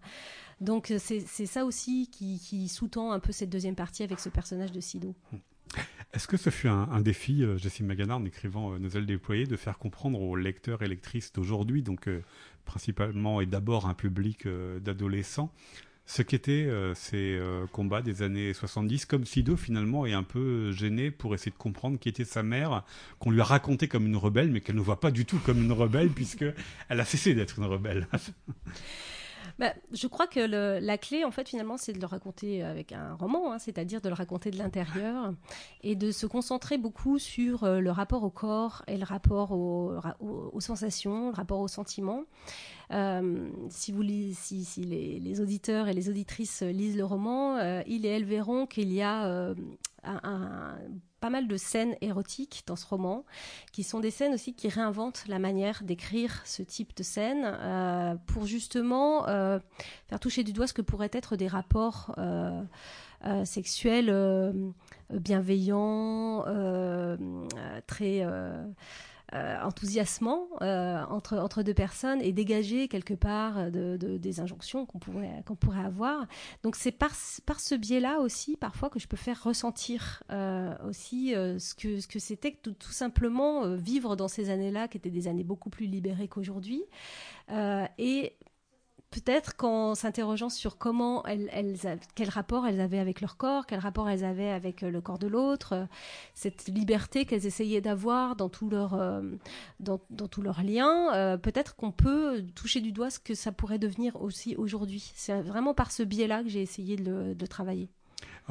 Donc 0.62 0.93
c'est 1.00 1.46
ça 1.46 1.65
aussi 1.65 2.10
qui, 2.12 2.67
sous-tend 2.67 3.12
un 3.12 3.19
peu 3.19 3.31
cette 3.31 3.50
deuxième 3.50 3.75
partie 3.75 4.03
avec 4.03 4.19
ce 4.19 4.29
personnage 4.29 4.72
de 4.72 4.79
Sido. 4.79 5.15
Est-ce 6.13 6.27
que 6.27 6.38
ce 6.38 6.50
fut 6.50 6.67
un, 6.67 7.01
défi, 7.01 7.43
euh, 7.43 7.58
Jessie 7.58 7.84
Magana, 7.84 8.17
en 8.17 8.25
écrivant 8.25 8.77
Nos 8.77 8.89
ailes 8.89 9.05
déployées, 9.05 9.46
de 9.46 9.55
faire 9.55 9.79
comprendre 9.79 10.22
aux 10.22 10.36
lecteurs 10.36 10.84
et 10.84 10.88
lectrices 10.88 11.34
d'aujourd'hui, 11.34 11.81
donc 11.81 12.08
principalement 12.65 13.41
et 13.41 13.48
d'abord 13.48 13.88
un 13.88 13.96
public 13.96 14.48
d'adolescents, 14.81 15.51
ce 16.09 16.24
qu'étaient 16.24 16.65
euh, 16.65 16.95
ces 16.95 17.37
euh, 17.37 17.67
combats 17.72 18.01
des 18.01 18.24
années 18.24 18.51
70, 18.51 19.05
comme 19.05 19.25
Sido 19.25 19.55
finalement 19.55 20.07
est 20.07 20.13
un 20.13 20.24
peu 20.24 20.72
gêné 20.72 21.11
pour 21.11 21.35
essayer 21.35 21.51
de 21.51 21.57
comprendre 21.57 22.00
qui 22.00 22.09
était 22.09 22.25
sa 22.25 22.41
mère, 22.41 22.83
qu'on 23.19 23.29
lui 23.29 23.41
a 23.41 23.43
raconté 23.43 23.87
comme 23.87 24.07
une 24.07 24.17
rebelle, 24.17 24.50
mais 24.50 24.59
qu'elle 24.59 24.75
ne 24.75 24.81
voit 24.81 25.00
pas 25.00 25.11
du 25.11 25.25
tout 25.25 25.37
comme 25.37 25.61
une 25.61 25.72
rebelle, 25.72 26.09
puisque 26.09 26.45
elle 26.89 27.00
a 27.00 27.05
cessé 27.05 27.35
d'être 27.35 27.59
une 27.59 27.65
rebelle. 27.65 28.07
Bah, 29.57 29.74
je 29.92 30.07
crois 30.07 30.27
que 30.27 30.40
la 30.40 30.98
clé, 30.98 31.24
en 31.24 31.31
fait, 31.31 31.50
finalement, 31.50 31.77
c'est 31.77 31.94
de 31.94 32.00
le 32.00 32.05
raconter 32.05 32.64
avec 32.64 32.92
un 32.92 33.16
roman, 33.16 33.53
hein, 33.53 33.59
c'est-à-dire 33.59 34.01
de 34.01 34.09
le 34.09 34.16
raconter 34.16 34.51
de 34.51 34.57
l'intérieur 34.57 35.33
et 35.83 35.96
de 35.96 36.12
se 36.12 36.25
concentrer 36.25 36.77
beaucoup 36.77 37.20
sur 37.20 37.64
euh, 37.64 37.79
le 37.79 37.92
rapport 37.92 38.24
au 38.24 38.29
corps 38.29 38.83
et 38.88 38.98
le 38.98 39.05
rapport 39.05 39.51
aux 39.51 40.62
sensations, 40.62 41.29
le 41.29 41.35
rapport 41.35 41.59
aux 41.59 41.68
sentiments. 41.68 42.24
Euh, 42.92 43.50
si, 43.70 43.92
les, 43.92 45.42
auditeurs 45.42 45.88
et 45.88 45.94
les 45.94 46.09
auditrices 46.09 46.64
lisent 46.64 46.98
le 46.98 47.05
roman, 47.05 47.57
euh, 47.57 47.81
ils 47.85 48.05
et 48.05 48.09
elles 48.09 48.25
verront 48.25 48.66
qu'il 48.66 48.92
y 48.92 49.01
a 49.01 49.27
euh, 49.27 49.53
un, 50.03 50.75
pas 51.20 51.29
mal 51.29 51.48
de 51.48 51.58
scènes 51.58 51.96
érotiques 52.01 52.64
dans 52.68 52.75
ce 52.75 52.86
roman, 52.86 53.25
qui 53.72 53.84
sont 53.84 54.00
des 54.00 54.12
scènes 54.12 54.34
aussi 54.34 54.53
qui 54.53 54.70
réinventent 54.70 55.25
la 55.27 55.40
manière 55.40 55.84
d'écrire 55.84 56.42
ce 56.46 56.64
type 56.64 56.96
de 56.96 57.03
scène 57.03 58.20
pour 58.27 58.46
justement 58.46 59.24
faire 60.08 60.20
toucher 60.20 60.44
du 60.44 60.53
doigt 60.53 60.68
ce 60.68 60.74
que 60.74 60.82
pourraient 60.82 61.12
être 61.14 61.36
des 61.36 61.48
rapports 61.48 62.16
sexuels 63.44 64.14
bienveillants, 65.10 66.44
très 67.88 68.25
euh, 69.33 69.61
enthousiasmant 69.61 70.48
euh, 70.61 71.03
entre, 71.09 71.37
entre 71.37 71.61
deux 71.61 71.74
personnes 71.74 72.22
et 72.22 72.31
dégager 72.31 72.87
quelque 72.87 73.13
part 73.13 73.72
de, 73.72 73.98
des 73.98 74.39
injonctions 74.39 74.85
qu'on 74.85 75.00
pourrait, 75.00 75.44
qu'on 75.46 75.55
pourrait 75.55 75.83
avoir. 75.85 76.25
Donc 76.63 76.75
c'est 76.75 76.92
par, 76.92 77.11
par 77.46 77.59
ce 77.59 77.75
biais-là 77.75 78.20
aussi 78.20 78.57
parfois 78.57 78.89
que 78.89 79.00
je 79.00 79.07
peux 79.07 79.18
faire 79.18 79.44
ressentir 79.44 80.24
euh, 80.31 80.74
aussi 80.87 81.31
ce 81.33 81.75
que, 81.75 82.00
ce 82.00 82.07
que 82.07 82.20
c'était 82.20 82.57
tout, 82.61 82.74
tout, 82.74 82.92
simplement 82.92 83.75
vivre 83.75 84.15
dans 84.15 84.27
ces 84.27 84.50
années-là 84.50 84.87
qui 84.87 84.98
étaient 84.98 85.09
des 85.11 85.27
années 85.27 85.44
beaucoup 85.44 85.70
plus 85.70 85.85
libérées 85.85 86.27
qu'aujourd'hui. 86.27 86.83
et 87.98 88.33
peut-être 89.11 89.55
qu'en 89.55 89.95
s'interrogeant 89.95 90.50
sur 90.50 90.77
comment 90.77 91.25
elles, 91.25 91.50
elles, 91.51 92.00
quel 92.15 92.29
rapport 92.29 92.67
elles 92.67 92.79
avaient 92.79 93.00
avec 93.00 93.22
leur 93.22 93.37
corps, 93.37 93.65
quel 93.65 93.79
rapport 93.79 94.09
elles 94.09 94.24
avaient 94.24 94.50
avec 94.50 94.83
euh, 94.83 94.89
le 94.89 95.01
corps 95.01 95.19
de 95.19 95.27
l'autre, 95.27 95.74
euh, 95.74 95.85
cette 96.33 96.67
liberté 96.67 97.25
qu'elles 97.25 97.45
essayaient 97.45 97.81
d'avoir 97.81 98.35
dans 98.35 98.50
tout 98.50 98.69
leur 98.69 98.93
euh, 98.93 99.22
dans, 99.79 100.00
dans 100.09 100.27
tous 100.27 100.41
leurs 100.41 100.63
liens, 100.63 101.37
peut-être 101.41 101.75
qu'on 101.75 101.91
peut 101.91 102.43
toucher 102.55 102.81
du 102.81 102.91
doigt 102.91 103.09
ce 103.09 103.19
que 103.19 103.33
ça 103.33 103.51
pourrait 103.51 103.79
devenir 103.79 104.22
aussi 104.22 104.55
aujourd'hui. 104.55 105.11
C'est 105.15 105.41
vraiment 105.41 105.74
par 105.74 105.91
ce 105.91 106.03
biais-là 106.03 106.43
que 106.43 106.50
j'ai 106.50 106.61
essayé 106.61 106.95
de, 106.95 107.33
de 107.33 107.45
travailler 107.45 107.89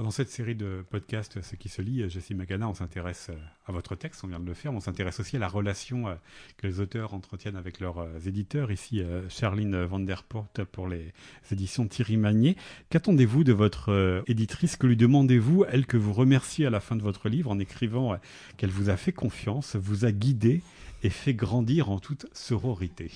dans 0.02 0.10
cette 0.12 0.30
série 0.30 0.54
de 0.54 0.84
podcasts, 0.90 1.42
Ce 1.42 1.56
qui 1.56 1.68
se 1.68 1.82
lit, 1.82 2.08
Jessie 2.08 2.34
Magana, 2.34 2.68
on 2.68 2.74
s'intéresse 2.74 3.28
euh, 3.30 3.36
à 3.66 3.72
votre 3.72 3.96
texte, 3.96 4.22
on 4.22 4.28
vient 4.28 4.38
de 4.38 4.46
le 4.46 4.54
faire, 4.54 4.72
on 4.72 4.80
s'intéresse 4.80 5.18
aussi 5.18 5.36
à 5.36 5.38
la 5.40 5.48
relation 5.48 6.08
euh, 6.08 6.14
que 6.56 6.68
les 6.68 6.78
auteurs 6.78 7.14
entretiennent 7.14 7.56
avec 7.56 7.80
leurs 7.80 7.98
euh, 7.98 8.18
éditeurs. 8.24 8.70
Ici, 8.70 9.02
Charline 9.28 9.82
Vanderport 9.84 10.46
pour 10.70 10.88
les 10.88 11.12
éditions 11.50 11.86
Thierry 11.88 12.16
Magnier. 12.16 12.56
Qu'attendez-vous 12.90 13.42
de 13.42 13.52
votre 13.52 14.22
éditrice? 14.26 14.76
Que 14.76 14.86
lui 14.86 14.96
demandez-vous, 14.96 15.64
elle 15.68 15.86
que 15.86 15.96
vous 15.96 16.12
remerciez 16.12 16.66
à 16.66 16.70
la 16.70 16.80
fin 16.80 16.94
de 16.94 17.02
votre 17.02 17.28
livre 17.28 17.50
en 17.50 17.58
écrivant 17.58 18.18
qu'elle 18.56 18.70
vous 18.70 18.90
a 18.90 18.96
fait 18.96 19.12
confiance, 19.12 19.76
vous 19.76 20.04
a 20.04 20.12
guidé 20.12 20.62
et 21.02 21.10
fait 21.10 21.34
grandir 21.34 21.90
en 21.90 21.98
toute 21.98 22.26
sororité 22.32 23.10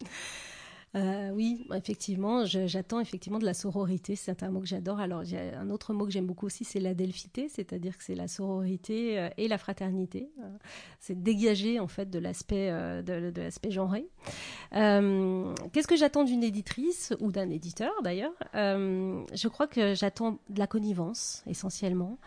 euh, 0.96 1.30
oui, 1.30 1.66
effectivement, 1.72 2.44
j'attends 2.44 2.98
effectivement 2.98 3.38
de 3.38 3.44
la 3.44 3.54
sororité. 3.54 4.16
C'est 4.16 4.42
un 4.42 4.50
mot 4.50 4.60
que 4.60 4.66
j'adore. 4.66 4.98
Alors, 4.98 5.22
il 5.22 5.30
y 5.30 5.36
a 5.36 5.58
un 5.58 5.70
autre 5.70 5.92
mot 5.94 6.04
que 6.04 6.10
j'aime 6.10 6.26
beaucoup 6.26 6.46
aussi, 6.46 6.64
c'est 6.64 6.80
la 6.80 6.94
delphité, 6.94 7.48
c'est-à-dire 7.48 7.96
que 7.96 8.02
c'est 8.02 8.16
la 8.16 8.26
sororité 8.26 9.18
euh, 9.18 9.28
et 9.36 9.46
la 9.46 9.58
fraternité. 9.58 10.30
Euh, 10.40 10.48
c'est 10.98 11.22
dégager 11.22 11.78
en 11.78 11.86
fait 11.86 12.10
de 12.10 12.18
l'aspect 12.18 12.70
de 12.70 13.40
l'aspect 13.40 13.70
genré. 13.70 14.06
Qu'est-ce 14.72 15.86
que 15.86 15.96
j'attends 15.96 16.24
d'une 16.24 16.42
éditrice 16.42 17.14
ou 17.20 17.32
d'un 17.32 17.50
éditeur 17.50 17.92
d'ailleurs? 18.02 18.32
Je 18.54 19.48
crois 19.48 19.66
que 19.66 19.94
j'attends 19.94 20.38
de 20.48 20.58
la 20.58 20.66
connivence 20.66 21.42
essentiellement. 21.46 22.18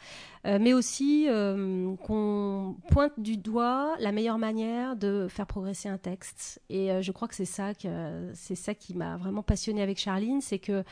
Euh, 0.46 0.58
mais 0.60 0.74
aussi 0.74 1.28
euh, 1.30 1.96
qu'on 2.06 2.76
pointe 2.92 3.14
du 3.18 3.38
doigt 3.38 3.96
la 4.00 4.12
meilleure 4.12 4.38
manière 4.38 4.98
de 4.98 5.28
faire 5.30 5.48
progresser 5.48 5.88
un 5.88 5.98
texte. 5.98 6.62
Et 6.70 6.92
euh, 6.92 7.02
je 7.02 7.12
crois 7.14 7.30
que 7.30 7.36
c'est 7.36 7.46
ça, 7.46 7.74
que, 7.74 8.32
c'est 8.34 8.56
ça 8.56 8.74
qui 8.74 8.94
m'a 8.94 9.16
vraiment 9.16 9.42
passionné 9.42 9.82
avec 9.82 9.98
Charline, 9.98 10.42
c'est 10.42 10.60
que 10.60 10.84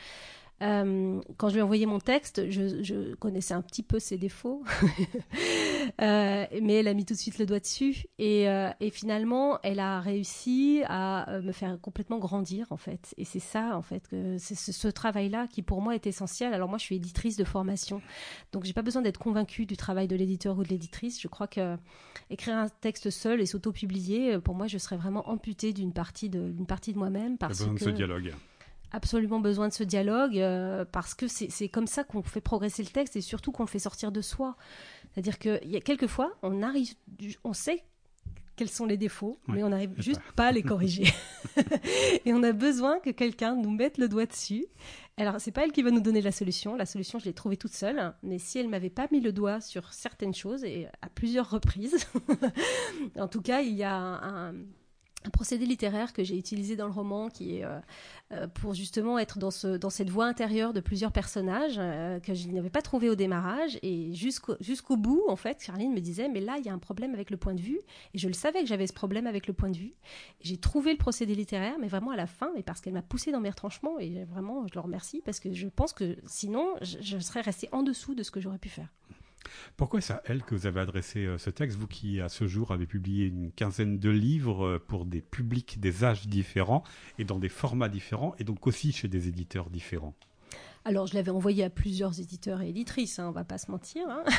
Euh, 0.62 1.20
quand 1.38 1.48
je 1.48 1.54
lui 1.54 1.60
ai 1.60 1.62
envoyé 1.62 1.86
mon 1.86 1.98
texte, 1.98 2.48
je, 2.50 3.14
connaissais 3.16 3.54
un 3.54 3.62
petit 3.62 3.82
peu 3.82 3.98
ses 3.98 4.16
défauts, 4.16 4.62
euh, 6.00 6.46
mais 6.62 6.74
elle 6.74 6.88
a 6.88 6.94
mis 6.94 7.04
tout 7.04 7.14
de 7.14 7.18
suite 7.18 7.38
le 7.38 7.46
doigt 7.46 7.58
dessus. 7.58 8.04
Et, 8.18 8.48
euh, 8.48 8.70
finalement, 8.92 9.58
elle 9.62 9.80
a 9.80 10.00
réussi 10.00 10.82
à 10.86 11.40
me 11.42 11.52
faire 11.52 11.80
complètement 11.80 12.18
grandir, 12.18 12.66
en 12.70 12.76
fait. 12.76 13.14
Et 13.16 13.24
c'est 13.24 13.40
ça, 13.40 13.76
en 13.76 13.82
fait, 13.82 14.06
que 14.08 14.36
c'est 14.38 14.54
ce, 14.54 14.88
travail-là 14.88 15.46
qui, 15.48 15.62
pour 15.62 15.80
moi, 15.80 15.94
est 15.94 16.06
essentiel. 16.06 16.54
Alors 16.54 16.68
moi, 16.68 16.78
je 16.78 16.84
suis 16.84 16.96
éditrice 16.96 17.36
de 17.36 17.44
formation, 17.44 18.02
donc 18.52 18.64
j'ai 18.64 18.74
pas 18.74 18.82
besoin 18.82 19.02
d'être 19.02 19.18
convaincue 19.18 19.66
du 19.66 19.76
travail 19.76 20.06
de 20.06 20.16
l'éditeur 20.16 20.58
ou 20.58 20.62
de 20.62 20.68
l'éditrice. 20.68 21.20
Je 21.20 21.28
crois 21.28 21.46
que 21.46 21.76
écrire 22.30 22.56
un 22.56 22.68
texte 22.68 23.10
seul 23.10 23.40
et 23.40 23.46
s'auto-publier, 23.46 24.38
pour 24.38 24.54
moi, 24.54 24.66
je 24.66 24.78
serais 24.78 24.96
vraiment 24.96 25.28
amputée 25.28 25.72
d'une 25.72 25.92
partie 25.92 26.28
de, 26.28 26.52
partie 26.68 26.92
de 26.92 26.98
moi-même 26.98 27.38
parce 27.38 27.58
besoin 27.58 27.74
que 27.74 27.80
de 27.80 27.84
ce 27.84 27.90
dialogue 27.90 28.32
absolument 28.92 29.40
besoin 29.40 29.68
de 29.68 29.72
ce 29.72 29.84
dialogue 29.84 30.38
euh, 30.38 30.84
parce 30.84 31.14
que 31.14 31.26
c'est 31.26 31.68
comme 31.68 31.86
ça 31.86 32.04
qu'on 32.04 32.22
fait 32.22 32.40
progresser 32.40 32.82
le 32.82 32.90
texte 32.90 33.16
et 33.16 33.20
surtout 33.20 33.52
qu'on 33.52 33.64
le 33.64 33.68
fait 33.68 33.78
sortir 33.78 34.12
de 34.12 34.20
soi. 34.20 34.56
C'est-à-dire 35.12 35.38
qu'il 35.38 35.70
y 35.70 35.76
a 35.76 35.80
quelques 35.80 36.06
fois, 36.06 36.32
on 36.42 36.62
arrive, 36.62 36.94
on 37.44 37.52
sait 37.52 37.84
quels 38.54 38.68
sont 38.68 38.84
les 38.84 38.98
défauts, 38.98 39.38
mais 39.48 39.64
on 39.64 39.70
n'arrive 39.70 39.94
juste 39.98 40.20
pas. 40.36 40.48
à 40.48 40.52
les 40.52 40.62
corriger. 40.62 41.06
et 42.24 42.34
on 42.34 42.42
a 42.42 42.52
besoin 42.52 43.00
que 43.00 43.10
quelqu'un 43.10 43.56
nous 43.56 43.70
mette 43.70 43.96
le 43.96 44.08
doigt 44.08 44.26
dessus. 44.26 44.66
Alors, 45.16 45.40
c'est 45.40 45.52
pas 45.52 45.64
elle 45.64 45.72
qui 45.72 45.82
va 45.82 45.90
nous 45.90 46.00
donner 46.00 46.20
la 46.20 46.32
solution. 46.32 46.76
La 46.76 46.86
solution, 46.86 47.18
je 47.18 47.24
l'ai 47.24 47.32
trouvée 47.32 47.56
toute 47.56 47.72
seule. 47.72 48.14
Mais 48.22 48.38
si 48.38 48.58
elle 48.58 48.68
m'avait 48.68 48.90
pas 48.90 49.08
mis 49.10 49.20
le 49.20 49.32
doigt 49.32 49.60
sur 49.60 49.92
certaines 49.92 50.34
choses, 50.34 50.64
et 50.64 50.86
à 51.00 51.08
plusieurs 51.08 51.50
reprises, 51.50 52.06
en 53.18 53.28
tout 53.28 53.42
cas, 53.42 53.62
il 53.62 53.74
y 53.74 53.84
a 53.84 53.94
un 53.94 54.52
un 54.52 54.54
procédé 55.30 55.66
littéraire 55.66 56.12
que 56.12 56.24
j'ai 56.24 56.36
utilisé 56.36 56.76
dans 56.76 56.86
le 56.86 56.92
roman 56.92 57.28
qui 57.28 57.56
est 57.56 57.64
euh, 57.64 57.78
euh, 58.32 58.46
pour 58.48 58.74
justement 58.74 59.18
être 59.18 59.38
dans, 59.38 59.50
ce, 59.50 59.76
dans 59.76 59.90
cette 59.90 60.10
voie 60.10 60.26
intérieure 60.26 60.72
de 60.72 60.80
plusieurs 60.80 61.12
personnages 61.12 61.76
euh, 61.78 62.20
que 62.20 62.34
je 62.34 62.48
n'avais 62.48 62.70
pas 62.70 62.82
trouvé 62.82 63.08
au 63.08 63.14
démarrage. 63.14 63.78
Et 63.82 64.12
jusqu'au 64.14 64.96
bout 64.96 65.24
en 65.28 65.36
fait 65.36 65.62
Charline 65.62 65.92
me 65.92 66.00
disait 66.00 66.28
mais 66.28 66.40
là 66.40 66.56
il 66.58 66.64
y 66.64 66.68
a 66.68 66.72
un 66.72 66.78
problème 66.78 67.14
avec 67.14 67.30
le 67.30 67.36
point 67.36 67.54
de 67.54 67.60
vue. 67.60 67.80
Et 68.14 68.18
je 68.18 68.28
le 68.28 68.34
savais 68.34 68.60
que 68.60 68.66
j'avais 68.66 68.86
ce 68.86 68.92
problème 68.92 69.26
avec 69.26 69.46
le 69.46 69.52
point 69.52 69.70
de 69.70 69.76
vue. 69.76 69.94
J'ai 70.40 70.56
trouvé 70.56 70.92
le 70.92 70.98
procédé 70.98 71.34
littéraire 71.34 71.76
mais 71.80 71.88
vraiment 71.88 72.10
à 72.10 72.16
la 72.16 72.26
fin 72.26 72.50
mais 72.54 72.62
parce 72.62 72.80
qu'elle 72.80 72.94
m'a 72.94 73.02
poussé 73.02 73.32
dans 73.32 73.40
mes 73.40 73.50
retranchements. 73.50 73.98
Et 73.98 74.24
vraiment 74.24 74.66
je 74.66 74.74
le 74.74 74.80
remercie 74.80 75.22
parce 75.24 75.40
que 75.40 75.52
je 75.52 75.68
pense 75.68 75.92
que 75.92 76.16
sinon 76.26 76.74
je, 76.80 76.98
je 77.00 77.18
serais 77.18 77.40
restée 77.40 77.68
en 77.72 77.82
dessous 77.82 78.14
de 78.14 78.22
ce 78.22 78.30
que 78.30 78.40
j'aurais 78.40 78.58
pu 78.58 78.68
faire. 78.68 78.88
Pourquoi 79.76 80.00
c'est 80.00 80.12
à 80.12 80.22
elle 80.26 80.42
que 80.42 80.54
vous 80.54 80.66
avez 80.66 80.80
adressé 80.80 81.26
euh, 81.26 81.38
ce 81.38 81.50
texte, 81.50 81.78
vous 81.78 81.86
qui 81.86 82.20
à 82.20 82.28
ce 82.28 82.46
jour 82.46 82.70
avez 82.72 82.86
publié 82.86 83.26
une 83.26 83.52
quinzaine 83.52 83.98
de 83.98 84.10
livres 84.10 84.66
euh, 84.66 84.78
pour 84.78 85.04
des 85.04 85.20
publics, 85.20 85.80
des 85.80 86.04
âges 86.04 86.26
différents 86.26 86.84
et 87.18 87.24
dans 87.24 87.38
des 87.38 87.48
formats 87.48 87.88
différents, 87.88 88.34
et 88.38 88.44
donc 88.44 88.66
aussi 88.66 88.92
chez 88.92 89.08
des 89.08 89.28
éditeurs 89.28 89.70
différents? 89.70 90.14
Alors, 90.84 91.06
je 91.06 91.14
l'avais 91.14 91.30
envoyé 91.30 91.62
à 91.62 91.70
plusieurs 91.70 92.18
éditeurs 92.18 92.60
et 92.60 92.70
éditrices, 92.70 93.20
hein, 93.20 93.28
on 93.28 93.30
va 93.32 93.44
pas 93.44 93.58
se 93.58 93.70
mentir. 93.70 94.02
Hein. 94.08 94.24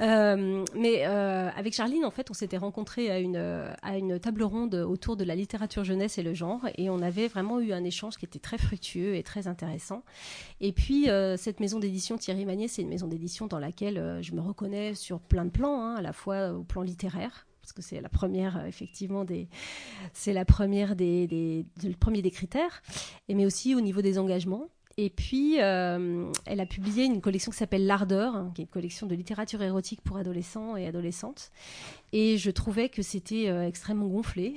Euh, 0.00 0.64
mais 0.74 1.06
euh, 1.06 1.48
avec 1.56 1.72
Charline, 1.72 2.04
en 2.04 2.10
fait, 2.10 2.30
on 2.30 2.34
s'était 2.34 2.58
rencontrés 2.58 3.10
à 3.10 3.18
une, 3.18 3.36
à 3.36 3.96
une 3.96 4.18
table 4.18 4.42
ronde 4.42 4.74
autour 4.74 5.16
de 5.16 5.24
la 5.24 5.34
littérature 5.34 5.84
jeunesse 5.84 6.18
et 6.18 6.22
le 6.22 6.34
genre, 6.34 6.60
et 6.76 6.90
on 6.90 7.00
avait 7.00 7.28
vraiment 7.28 7.60
eu 7.60 7.72
un 7.72 7.82
échange 7.82 8.16
qui 8.16 8.26
était 8.26 8.40
très 8.40 8.58
fructueux 8.58 9.14
et 9.14 9.22
très 9.22 9.46
intéressant. 9.46 10.02
Et 10.60 10.72
puis, 10.72 11.08
euh, 11.08 11.38
cette 11.38 11.60
maison 11.60 11.78
d'édition 11.78 12.18
Thierry 12.18 12.44
Magnier, 12.44 12.68
c'est 12.68 12.82
une 12.82 12.90
maison 12.90 13.06
d'édition 13.06 13.46
dans 13.46 13.58
laquelle 13.58 14.18
je 14.20 14.32
me 14.32 14.40
reconnais 14.40 14.94
sur 14.94 15.20
plein 15.20 15.46
de 15.46 15.50
plans, 15.50 15.80
hein, 15.80 15.94
à 15.94 16.02
la 16.02 16.12
fois 16.12 16.50
au 16.50 16.62
plan 16.62 16.82
littéraire, 16.82 17.46
parce 17.62 17.72
que 17.72 17.80
c'est 17.80 18.00
la 18.00 18.08
première 18.10 18.66
effectivement 18.66 19.24
des 19.24 19.48
c'est 20.12 20.32
la 20.32 20.44
première 20.44 20.94
des, 20.94 21.26
des, 21.26 21.66
le 21.82 21.96
premier 21.96 22.22
des 22.22 22.30
critères 22.30 22.80
mais 23.28 23.44
aussi 23.44 23.74
au 23.74 23.80
niveau 23.80 24.02
des 24.02 24.18
engagements 24.18 24.68
et 24.98 25.10
puis, 25.10 25.60
euh, 25.60 26.32
elle 26.46 26.58
a 26.58 26.64
publié 26.64 27.04
une 27.04 27.20
collection 27.20 27.52
qui 27.52 27.58
s'appelle 27.58 27.84
L'Ardeur, 27.84 28.34
hein, 28.34 28.50
qui 28.54 28.62
est 28.62 28.64
une 28.64 28.70
collection 28.70 29.06
de 29.06 29.14
littérature 29.14 29.60
érotique 29.60 30.00
pour 30.00 30.16
adolescents 30.16 30.74
et 30.74 30.86
adolescentes. 30.86 31.50
Et 32.14 32.38
je 32.38 32.50
trouvais 32.50 32.88
que 32.88 33.02
c'était 33.02 33.50
euh, 33.50 33.66
extrêmement 33.66 34.06
gonflé. 34.06 34.54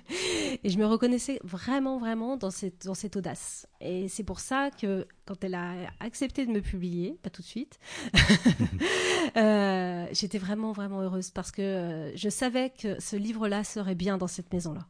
et 0.64 0.68
je 0.68 0.76
me 0.76 0.84
reconnaissais 0.84 1.40
vraiment, 1.44 1.96
vraiment 1.96 2.36
dans 2.36 2.50
cette, 2.50 3.16
audace. 3.16 3.66
Et 3.80 4.08
c'est 4.08 4.24
pour 4.24 4.40
ça 4.40 4.70
que 4.70 5.06
quand 5.24 5.42
elle 5.44 5.54
a 5.54 5.72
accepté 6.00 6.44
de 6.44 6.50
me 6.50 6.60
publier, 6.60 7.18
pas 7.22 7.30
tout 7.30 7.40
de 7.40 7.46
suite, 7.46 7.78
euh, 9.38 10.06
j'étais 10.12 10.38
vraiment, 10.38 10.72
vraiment 10.72 11.00
heureuse 11.00 11.30
parce 11.30 11.52
que 11.52 12.12
je 12.14 12.28
savais 12.28 12.68
que 12.68 13.00
ce 13.00 13.16
livre-là 13.16 13.64
serait 13.64 13.94
bien 13.94 14.18
dans 14.18 14.26
cette 14.26 14.52
maison-là. 14.52 14.86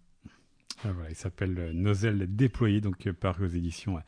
Ah, 0.84 0.88
il 1.08 1.14
s'appelle 1.14 1.72
Nozel 1.74 2.34
déployé, 2.34 2.80
donc 2.80 3.10
paru 3.12 3.44
aux 3.44 3.50
éditions 3.50 3.98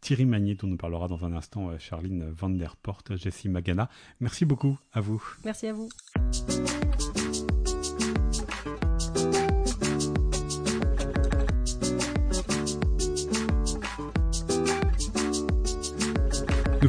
Thierry 0.00 0.24
Magnier, 0.24 0.54
dont 0.54 0.66
nous 0.66 0.76
parlera 0.76 1.08
dans 1.08 1.24
un 1.24 1.32
instant 1.32 1.70
euh, 1.70 1.78
Charline 1.78 2.30
Van 2.30 2.50
Der 2.50 2.76
Porte, 2.76 3.16
Jessie 3.16 3.48
Magana. 3.48 3.90
Merci 4.20 4.44
beaucoup 4.44 4.78
à 4.92 5.00
vous. 5.00 5.22
Merci 5.44 5.66
à 5.66 5.72
vous. 5.74 5.88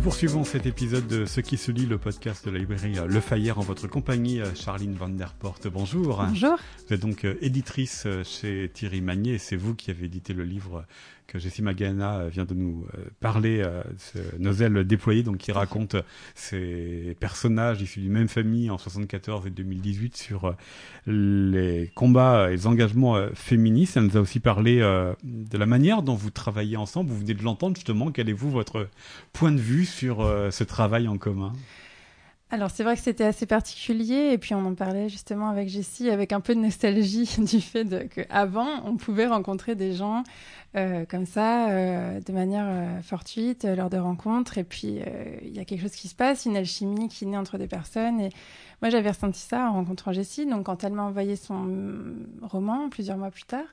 Poursuivons 0.04 0.44
cet 0.44 0.66
épisode 0.66 1.08
de 1.08 1.26
Ce 1.26 1.40
qui 1.40 1.56
se 1.56 1.72
lit, 1.72 1.86
le 1.86 1.98
podcast 1.98 2.46
de 2.46 2.52
la 2.52 2.60
librairie 2.60 2.96
Le 3.08 3.22
Fayère 3.22 3.58
en 3.58 3.62
votre 3.62 3.88
compagnie. 3.88 4.42
Charline 4.54 4.96
Van 4.96 5.08
Der 5.08 5.34
Porte, 5.34 5.70
bonjour. 5.70 6.26
Bonjour. 6.28 6.58
Vous 6.86 6.94
êtes 6.94 7.00
donc 7.00 7.24
euh, 7.24 7.38
éditrice 7.40 8.04
euh, 8.06 8.22
chez 8.26 8.70
Thierry 8.74 9.00
Magnier 9.00 9.36
et 9.36 9.38
c'est 9.38 9.56
vous 9.56 9.76
qui 9.76 9.92
avez 9.92 10.08
édité 10.08 10.34
le 10.34 10.44
livre 10.44 10.86
que 11.28 11.40
Jessie 11.40 11.62
Magana 11.62 12.20
euh, 12.20 12.30
vient 12.30 12.46
de 12.46 12.54
nous 12.54 12.86
euh, 12.96 13.06
parler, 13.20 13.62
euh, 13.64 13.84
Nos 14.40 14.54
ailes 14.54 14.84
déployées, 14.86 15.24
donc 15.24 15.38
qui 15.38 15.52
raconte 15.52 15.96
ces 16.36 17.16
personnages 17.20 17.82
issus 17.82 18.02
d'une 18.02 18.12
même 18.12 18.28
famille 18.28 18.70
en 18.70 18.78
74 18.78 19.48
et 19.48 19.50
2018 19.50 20.18
sur 20.18 20.56
les 21.08 21.92
combats 21.96 22.50
et 22.50 22.56
les 22.56 22.68
engagements 22.68 23.18
féministes. 23.34 23.98
Elle 23.98 24.04
nous 24.04 24.18
a 24.18 24.20
aussi 24.20 24.40
parlé 24.40 24.80
de 24.80 25.58
la 25.58 25.66
manière 25.66 26.02
dont 26.02 26.16
vous 26.16 26.30
travaillez 26.30 26.78
ensemble. 26.78 27.10
Vous 27.10 27.20
venez 27.20 27.34
de 27.34 27.44
l'entendre 27.44 27.76
justement. 27.76 28.12
Quel 28.12 28.30
est 28.30 28.34
vous 28.34 28.52
votre 28.52 28.90
point 29.32 29.52
de 29.52 29.60
vue 29.60 29.86
sur 29.86 30.20
ce 30.52 30.64
travail 30.64 31.08
en 31.08 31.18
commun? 31.18 31.54
Alors 32.54 32.70
c'est 32.70 32.84
vrai 32.84 32.96
que 32.96 33.02
c'était 33.02 33.24
assez 33.24 33.48
particulier 33.48 34.30
et 34.32 34.38
puis 34.38 34.54
on 34.54 34.64
en 34.64 34.76
parlait 34.76 35.10
justement 35.10 35.50
avec 35.50 35.70
Jessie 35.70 36.12
avec 36.12 36.32
un 36.32 36.40
peu 36.40 36.54
de 36.54 36.60
nostalgie 36.60 37.28
du 37.40 37.62
fait 37.62 38.08
qu'avant 38.10 38.86
on 38.86 38.96
pouvait 38.96 39.26
rencontrer 39.26 39.74
des 39.74 39.94
gens 39.94 40.24
euh, 40.76 41.04
comme 41.06 41.26
ça 41.26 41.70
euh, 41.70 42.20
de 42.20 42.32
manière 42.32 42.66
euh, 42.68 43.02
fortuite 43.02 43.66
lors 43.66 43.90
de 43.90 43.98
rencontres 43.98 44.60
et 44.60 44.64
puis 44.64 45.00
il 45.42 45.56
y 45.56 45.60
a 45.60 45.66
quelque 45.66 45.82
chose 45.82 45.96
qui 45.96 46.08
se 46.08 46.16
passe, 46.16 46.46
une 46.46 46.56
alchimie 46.56 47.10
qui 47.10 47.26
naît 47.26 47.38
entre 47.38 47.58
des 47.58 47.68
personnes 47.68 48.20
et 48.20 48.30
moi 48.84 48.92
j'avais 48.92 49.10
ressenti 49.10 49.40
ça 49.40 49.70
en 49.70 49.74
rencontrant 49.74 50.14
Jessie. 50.14 50.46
Donc 50.46 50.68
quand 50.68 50.84
elle 50.84 50.94
m'a 50.94 51.04
envoyé 51.04 51.36
son 51.36 51.68
roman 52.44 52.90
plusieurs 52.90 53.18
mois 53.18 53.32
plus 53.32 53.46
tard 53.46 53.66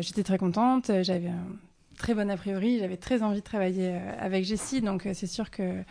j'étais 0.00 0.22
très 0.22 0.38
contente, 0.38 0.90
j'avais 1.02 1.28
un 1.28 1.46
très 1.98 2.14
bon 2.14 2.30
a 2.30 2.36
priori, 2.36 2.78
j'avais 2.78 2.96
très 2.96 3.22
envie 3.22 3.40
de 3.40 3.44
travailler 3.44 3.94
avec 4.18 4.44
Jessie. 4.44 4.80
Donc 4.80 5.06
c'est 5.12 5.26
sûr 5.26 5.50
que 5.50 5.82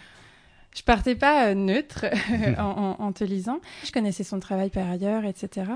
je 0.76 0.84
partais 0.84 1.16
pas 1.16 1.48
euh, 1.48 1.54
neutre 1.56 2.06
en, 2.58 3.12
te 3.12 3.24
lisant. 3.24 3.60
Je 3.84 3.92
connaissais 3.92 4.24
son 4.24 4.40
travail 4.40 4.70
par 4.70 4.90
ailleurs, 4.90 5.26
etc. 5.26 5.72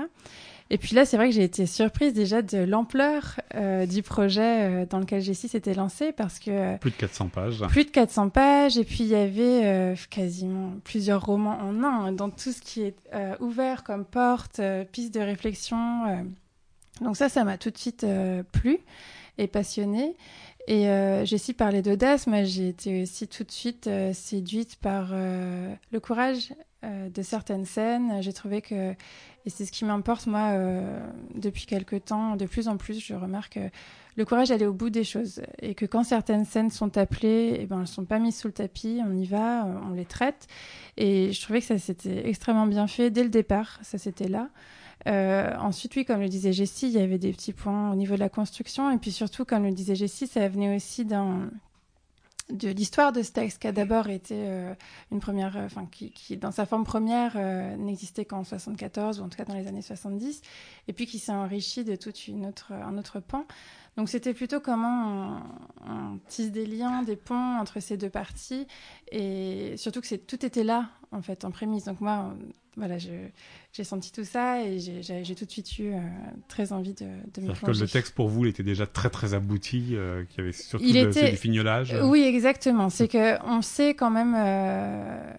Et 0.70 0.78
puis 0.78 0.94
là, 0.94 1.04
c'est 1.04 1.18
vrai 1.18 1.28
que 1.28 1.34
j'ai 1.34 1.42
été 1.42 1.66
surprise 1.66 2.14
déjà 2.14 2.40
de 2.40 2.58
l'ampleur 2.58 3.38
euh, 3.54 3.84
du 3.84 4.02
projet 4.02 4.62
euh, 4.62 4.86
dans 4.86 4.98
lequel 4.98 5.20
Jessie 5.20 5.48
s'était 5.48 5.74
lancée 5.74 6.12
parce 6.12 6.38
que... 6.38 6.78
plus 6.78 6.90
de 6.90 6.96
400 6.96 7.28
pages. 7.28 7.62
Plus 7.68 7.84
de 7.84 7.90
400 7.90 8.30
pages. 8.30 8.78
Et 8.78 8.84
puis 8.84 9.00
il 9.00 9.08
y 9.08 9.14
avait 9.14 9.94
quasiment 10.10 10.72
plusieurs 10.84 11.24
romans 11.24 11.58
en 11.60 11.82
un, 11.82 12.12
dans 12.12 12.30
tout 12.30 12.52
ce 12.52 12.62
qui 12.62 12.82
est 12.82 12.96
ouvert 13.40 13.84
comme 13.84 14.04
porte, 14.04 14.60
piste 14.90 15.12
de 15.12 15.20
réflexion. 15.20 16.24
Donc 17.02 17.16
ça, 17.16 17.28
ça 17.28 17.44
m'a 17.44 17.58
tout 17.58 17.70
de 17.70 17.78
suite 17.78 18.06
plu 18.52 18.78
et 19.36 19.48
passionné. 19.48 20.16
Et 20.66 20.88
euh, 20.88 21.24
j'ai 21.24 21.36
aussi 21.36 21.52
parlé 21.52 21.82
d'audace, 21.82 22.26
mais 22.26 22.46
j'ai 22.46 22.68
été 22.68 23.02
aussi 23.02 23.28
tout 23.28 23.44
de 23.44 23.50
suite 23.50 23.86
euh, 23.86 24.12
séduite 24.14 24.76
par 24.76 25.10
euh, 25.12 25.74
le 25.92 26.00
courage 26.00 26.54
de 26.82 27.22
certaines 27.22 27.64
scènes. 27.64 28.20
J'ai 28.20 28.34
trouvé 28.34 28.60
que, 28.60 28.90
et 28.92 29.48
c'est 29.48 29.64
ce 29.64 29.72
qui 29.72 29.86
m'importe 29.86 30.26
moi 30.26 30.52
depuis 31.34 31.64
quelque 31.64 31.96
temps, 31.96 32.36
de 32.36 32.44
plus 32.44 32.68
en 32.68 32.76
plus, 32.76 33.00
je 33.00 33.14
remarque 33.14 33.58
le 34.16 34.24
courage 34.26 34.50
d'aller 34.50 34.66
au 34.66 34.74
bout 34.74 34.90
des 34.90 35.02
choses 35.02 35.40
et 35.62 35.74
que 35.74 35.86
quand 35.86 36.04
certaines 36.04 36.44
scènes 36.44 36.70
sont 36.70 36.98
appelées, 36.98 37.56
eh 37.58 37.64
ben 37.64 37.80
elles 37.80 37.86
sont 37.86 38.04
pas 38.04 38.18
mises 38.18 38.36
sous 38.36 38.48
le 38.48 38.52
tapis, 38.52 39.00
on 39.02 39.16
y 39.16 39.24
va, 39.24 39.66
on 39.88 39.94
les 39.94 40.04
traite. 40.04 40.46
Et 40.98 41.32
je 41.32 41.40
trouvais 41.40 41.60
que 41.60 41.66
ça 41.66 41.78
s'était 41.78 42.28
extrêmement 42.28 42.66
bien 42.66 42.86
fait 42.86 43.08
dès 43.08 43.22
le 43.22 43.30
départ, 43.30 43.78
ça 43.80 43.96
c'était 43.96 44.28
là. 44.28 44.50
Euh, 45.06 45.54
ensuite, 45.58 45.94
oui, 45.96 46.04
comme 46.04 46.20
le 46.20 46.28
disait 46.28 46.52
Jessie, 46.52 46.86
il 46.86 46.92
y 46.92 47.02
avait 47.02 47.18
des 47.18 47.32
petits 47.32 47.52
points 47.52 47.92
au 47.92 47.94
niveau 47.94 48.14
de 48.14 48.20
la 48.20 48.28
construction. 48.28 48.90
Et 48.90 48.98
puis 48.98 49.12
surtout, 49.12 49.44
comme 49.44 49.64
le 49.64 49.72
disait 49.72 49.94
Jessie, 49.94 50.26
ça 50.26 50.48
venait 50.48 50.74
aussi 50.74 51.04
de 51.04 52.68
l'histoire 52.68 53.12
de 53.12 53.22
ce 53.22 53.32
texte 53.32 53.60
qui 53.60 53.66
a 53.66 53.72
d'abord 53.72 54.08
été 54.08 54.34
euh, 54.36 54.74
une 55.10 55.20
première, 55.20 55.56
euh, 55.56 55.66
enfin 55.66 55.86
qui, 55.86 56.36
dans 56.36 56.50
sa 56.50 56.66
forme 56.66 56.84
première 56.84 57.36
n'existait 57.78 58.24
qu'en 58.24 58.44
74 58.44 59.20
ou 59.20 59.24
en 59.24 59.28
tout 59.28 59.36
cas 59.36 59.44
dans 59.44 59.54
les 59.54 59.66
années 59.66 59.82
70, 59.82 60.42
et 60.88 60.92
puis 60.92 61.06
qui 61.06 61.18
s'est 61.18 61.32
enrichi 61.32 61.84
de 61.84 61.96
tout 61.96 62.12
autre, 62.46 62.72
un 62.72 62.98
autre 62.98 63.20
pan. 63.20 63.46
Donc 63.96 64.08
c'était 64.08 64.34
plutôt 64.34 64.58
comment 64.58 65.40
on, 65.86 66.18
tisse 66.26 66.50
des 66.50 66.66
liens, 66.66 67.02
des 67.02 67.14
ponts 67.14 67.58
entre 67.58 67.78
ces 67.80 67.96
deux 67.96 68.10
parties, 68.10 68.66
et 69.12 69.76
surtout 69.76 70.00
que 70.00 70.16
tout 70.16 70.44
était 70.44 70.64
là 70.64 70.90
en 71.12 71.22
fait 71.22 71.44
en 71.44 71.52
prémisse. 71.52 71.84
Donc 71.84 72.00
moi, 72.00 72.34
voilà, 72.76 72.96
j'ai 73.74 73.82
senti 73.82 74.12
tout 74.12 74.24
ça 74.24 74.62
et 74.62 74.78
j'ai 74.78 75.34
tout 75.34 75.44
de 75.44 75.50
suite 75.50 75.78
eu 75.80 75.92
euh, 75.92 75.98
très 76.46 76.72
envie 76.72 76.94
de, 76.94 77.06
de 77.06 77.40
me 77.40 77.52
plonger. 77.54 77.80
que 77.80 77.84
le 77.84 77.88
texte 77.88 78.14
pour 78.14 78.28
vous, 78.28 78.44
il 78.44 78.50
était 78.50 78.62
déjà 78.62 78.86
très 78.86 79.10
très 79.10 79.34
abouti, 79.34 79.88
euh, 79.92 80.22
qu'il 80.26 80.38
y 80.38 80.40
avait 80.42 80.52
surtout 80.52 80.84
il 80.86 80.96
était... 80.96 81.30
du 81.30 81.36
fignolage. 81.36 81.92
Oui, 82.04 82.22
exactement. 82.22 82.88
C'est 82.88 83.08
que 83.08 83.42
on 83.44 83.62
sait 83.62 83.94
quand 83.94 84.10
même 84.10 84.36
euh, 84.36 85.34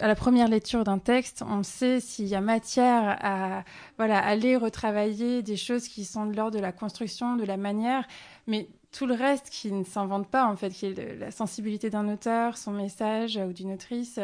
à 0.00 0.06
la 0.06 0.14
première 0.14 0.48
lecture 0.48 0.84
d'un 0.84 0.98
texte, 0.98 1.42
on 1.46 1.62
sait 1.62 2.00
s'il 2.00 2.26
y 2.26 2.34
a 2.34 2.40
matière 2.40 3.16
à 3.20 3.64
voilà 3.96 4.18
aller 4.18 4.56
retravailler 4.56 5.42
des 5.42 5.56
choses 5.56 5.88
qui 5.88 6.04
sont 6.04 6.26
de 6.26 6.36
l'ordre 6.36 6.56
de 6.56 6.62
la 6.62 6.72
construction, 6.72 7.36
de 7.36 7.44
la 7.44 7.56
manière, 7.56 8.06
mais 8.46 8.68
tout 8.92 9.06
le 9.06 9.14
reste 9.14 9.50
qui 9.50 9.70
ne 9.70 9.84
s'invente 9.84 10.28
pas, 10.28 10.46
en 10.46 10.56
fait, 10.56 10.70
qui 10.70 10.86
est 10.86 11.18
la 11.18 11.30
sensibilité 11.30 11.90
d'un 11.90 12.08
auteur, 12.08 12.56
son 12.56 12.72
message 12.72 13.36
ou 13.36 13.52
d'une 13.52 13.72
autrice, 13.72 14.18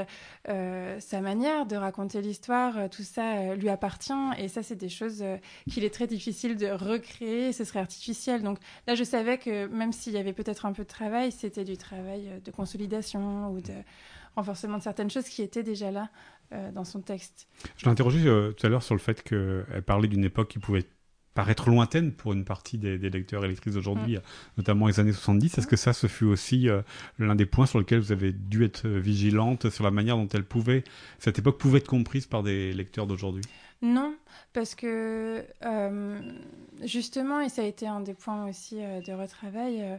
euh, 0.48 0.98
sa 1.00 1.20
manière 1.20 1.66
de 1.66 1.76
raconter 1.76 2.22
l'histoire, 2.22 2.78
euh, 2.78 2.88
tout 2.88 3.02
ça 3.02 3.36
euh, 3.36 3.56
lui 3.56 3.68
appartient. 3.68 4.12
Et 4.38 4.48
ça, 4.48 4.62
c'est 4.62 4.76
des 4.76 4.88
choses 4.88 5.20
euh, 5.22 5.36
qu'il 5.70 5.84
est 5.84 5.92
très 5.92 6.06
difficile 6.06 6.56
de 6.56 6.68
recréer, 6.68 7.52
ce 7.52 7.64
serait 7.64 7.80
artificiel. 7.80 8.42
Donc 8.42 8.58
là, 8.86 8.94
je 8.94 9.04
savais 9.04 9.36
que 9.38 9.66
même 9.66 9.92
s'il 9.92 10.14
y 10.14 10.18
avait 10.18 10.32
peut-être 10.32 10.64
un 10.64 10.72
peu 10.72 10.84
de 10.84 10.88
travail, 10.88 11.30
c'était 11.30 11.64
du 11.64 11.76
travail 11.76 12.40
de 12.42 12.50
consolidation 12.50 13.50
ou 13.50 13.60
de 13.60 13.74
renforcement 14.36 14.78
de 14.78 14.82
certaines 14.82 15.10
choses 15.10 15.28
qui 15.28 15.42
étaient 15.42 15.62
déjà 15.62 15.90
là 15.90 16.10
euh, 16.52 16.72
dans 16.72 16.84
son 16.84 17.00
texte. 17.00 17.48
Je 17.76 17.84
l'ai 17.84 17.90
interrogé 17.90 18.22
tout 18.56 18.66
à 18.66 18.68
l'heure 18.68 18.82
sur 18.82 18.94
le 18.94 19.00
fait 19.00 19.22
qu'elle 19.22 19.82
parlait 19.86 20.08
d'une 20.08 20.24
époque 20.24 20.48
qui 20.48 20.58
pouvait 20.58 20.84
paraître 21.34 21.68
lointaine 21.68 22.12
pour 22.12 22.32
une 22.32 22.44
partie 22.44 22.78
des, 22.78 22.96
des 22.96 23.10
lecteurs 23.10 23.44
et 23.44 23.48
lectrices 23.48 23.74
d'aujourd'hui, 23.74 24.16
mm. 24.16 24.22
notamment 24.58 24.86
les 24.86 25.00
années 25.00 25.12
70. 25.12 25.58
Est-ce 25.58 25.66
que 25.66 25.76
ça, 25.76 25.92
ce 25.92 26.06
fut 26.06 26.24
aussi 26.24 26.68
euh, 26.68 26.82
l'un 27.18 27.34
des 27.34 27.46
points 27.46 27.66
sur 27.66 27.80
lesquels 27.80 27.98
vous 27.98 28.12
avez 28.12 28.32
dû 28.32 28.64
être 28.64 28.88
vigilante 28.88 29.68
sur 29.70 29.82
la 29.84 29.90
manière 29.90 30.16
dont 30.16 30.28
elle 30.32 30.44
pouvait, 30.44 30.84
cette 31.18 31.38
époque 31.38 31.58
pouvait 31.58 31.78
être 31.78 31.88
comprise 31.88 32.26
par 32.26 32.42
des 32.44 32.72
lecteurs 32.72 33.06
d'aujourd'hui? 33.06 33.42
Non, 33.82 34.16
parce 34.54 34.74
que 34.74 35.44
euh, 35.64 36.20
justement, 36.84 37.40
et 37.40 37.50
ça 37.50 37.62
a 37.62 37.66
été 37.66 37.86
un 37.86 38.00
des 38.00 38.14
points 38.14 38.48
aussi 38.48 38.82
euh, 38.82 39.00
de 39.02 39.12
retravail, 39.12 39.82
euh, 39.82 39.96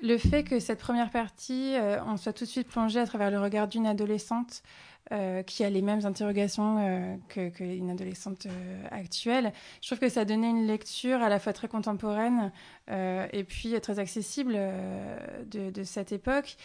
le 0.00 0.18
fait 0.18 0.44
que 0.44 0.60
cette 0.60 0.78
première 0.78 1.10
partie, 1.10 1.74
euh, 1.74 2.02
on 2.04 2.16
soit 2.16 2.32
tout 2.32 2.44
de 2.44 2.48
suite 2.48 2.68
plongé 2.68 3.00
à 3.00 3.06
travers 3.06 3.30
le 3.30 3.40
regard 3.40 3.68
d'une 3.68 3.86
adolescente 3.86 4.62
euh, 5.10 5.42
qui 5.42 5.64
a 5.64 5.70
les 5.70 5.80
mêmes 5.80 6.04
interrogations 6.04 6.76
euh, 6.80 7.16
qu'une 7.28 7.50
que 7.50 7.90
adolescente 7.90 8.46
euh, 8.46 8.84
actuelle. 8.90 9.52
Je 9.80 9.86
trouve 9.88 10.00
que 10.00 10.08
ça 10.08 10.26
donnait 10.26 10.50
une 10.50 10.66
lecture 10.66 11.22
à 11.22 11.28
la 11.28 11.38
fois 11.38 11.52
très 11.52 11.68
contemporaine 11.68 12.52
euh, 12.90 13.26
et 13.32 13.44
puis 13.44 13.80
très 13.80 13.98
accessible 13.98 14.52
euh, 14.54 15.44
de, 15.44 15.70
de, 15.70 15.82
cette 15.82 16.12
époque. 16.12 16.56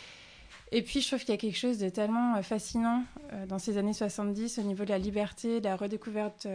Et 0.73 0.81
puis, 0.81 1.01
je 1.01 1.07
trouve 1.07 1.19
qu'il 1.19 1.29
y 1.29 1.33
a 1.33 1.37
quelque 1.37 1.57
chose 1.57 1.77
de 1.77 1.87
tellement 1.87 2.41
fascinant 2.41 3.03
dans 3.47 3.59
ces 3.59 3.77
années 3.77 3.93
70 3.93 4.57
au 4.57 4.63
niveau 4.63 4.85
de 4.85 4.89
la 4.89 4.97
liberté, 4.97 5.61
de 5.61 5.65
la 5.65 5.75
redécouverte 5.75 6.47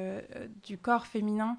du 0.67 0.77
corps 0.77 1.07
féminin, 1.07 1.57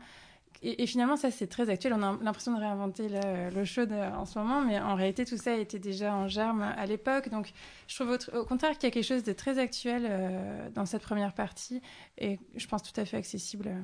et, 0.61 0.83
et, 0.83 0.87
finalement, 0.87 1.15
ça, 1.15 1.31
c'est 1.31 1.47
très 1.47 1.69
actuel. 1.69 1.93
On 1.93 2.03
a 2.03 2.17
l'impression 2.21 2.53
de 2.53 2.59
réinventer 2.59 3.07
l'eau 3.53 3.65
chaude 3.65 3.91
euh, 3.91 4.11
en 4.11 4.25
ce 4.25 4.37
moment, 4.37 4.61
mais 4.61 4.79
en 4.79 4.95
réalité, 4.95 5.25
tout 5.25 5.37
ça 5.37 5.55
était 5.55 5.79
déjà 5.79 6.13
en 6.13 6.27
germe 6.27 6.61
à 6.61 6.85
l'époque. 6.85 7.29
Donc, 7.29 7.51
je 7.87 7.95
trouve 7.95 8.09
au, 8.09 8.37
au 8.37 8.45
contraire 8.45 8.73
qu'il 8.73 8.83
y 8.83 8.87
a 8.87 8.91
quelque 8.91 9.05
chose 9.05 9.23
de 9.23 9.33
très 9.33 9.57
actuel 9.57 10.05
euh, 10.09 10.69
dans 10.75 10.85
cette 10.85 11.01
première 11.01 11.33
partie, 11.33 11.81
et 12.17 12.39
je 12.55 12.67
pense 12.67 12.83
tout 12.83 12.99
à 12.99 13.05
fait 13.05 13.17
accessible. 13.17 13.67
Euh. 13.67 13.79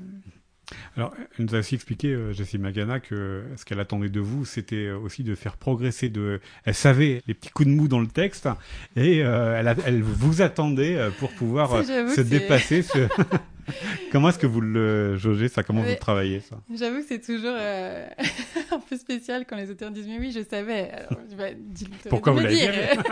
Alors, 0.97 1.13
elle 1.37 1.45
nous 1.45 1.55
a 1.55 1.59
aussi 1.59 1.75
expliqué, 1.75 2.09
euh, 2.09 2.33
Jessie 2.33 2.57
Magana, 2.57 2.99
que 2.99 3.45
ce 3.55 3.63
qu'elle 3.63 3.79
attendait 3.79 4.09
de 4.09 4.19
vous, 4.19 4.45
c'était 4.45 4.89
aussi 4.89 5.23
de 5.23 5.35
faire 5.35 5.57
progresser. 5.57 6.09
De... 6.09 6.41
Elle 6.65 6.75
savait 6.75 7.21
les 7.27 7.33
petits 7.35 7.51
coups 7.51 7.69
de 7.69 7.73
mou 7.73 7.87
dans 7.87 8.01
le 8.01 8.07
texte, 8.07 8.49
et 8.95 9.23
euh, 9.23 9.57
elle, 9.57 9.67
a, 9.67 9.75
elle 9.85 10.01
vous 10.01 10.41
attendait 10.41 11.09
pour 11.19 11.31
pouvoir 11.31 11.85
se 11.85 12.21
dépasser. 12.21 12.81
Ce... 12.81 13.07
Comment 14.11 14.29
est-ce 14.29 14.39
que 14.39 14.47
vous 14.47 14.61
le 14.61 15.17
jaugez 15.17 15.47
ça? 15.47 15.63
Comment 15.63 15.81
mais, 15.81 15.93
vous 15.93 15.99
travaillez 15.99 16.39
ça? 16.39 16.57
J'avoue 16.73 16.99
que 16.99 17.07
c'est 17.07 17.21
toujours 17.21 17.53
euh, 17.55 18.07
un 18.71 18.79
peu 18.79 18.97
spécial 18.97 19.45
quand 19.45 19.55
les 19.55 19.71
auteurs 19.71 19.91
disent 19.91 20.07
mais 20.07 20.19
oui 20.19 20.31
je 20.31 20.43
savais. 20.43 20.91
Alors, 20.91 21.21
bah, 21.37 21.45
dis, 21.55 21.87
Pourquoi 22.09 22.33
vous 22.33 22.39
l'avez 22.39 22.55
dire 22.55 22.73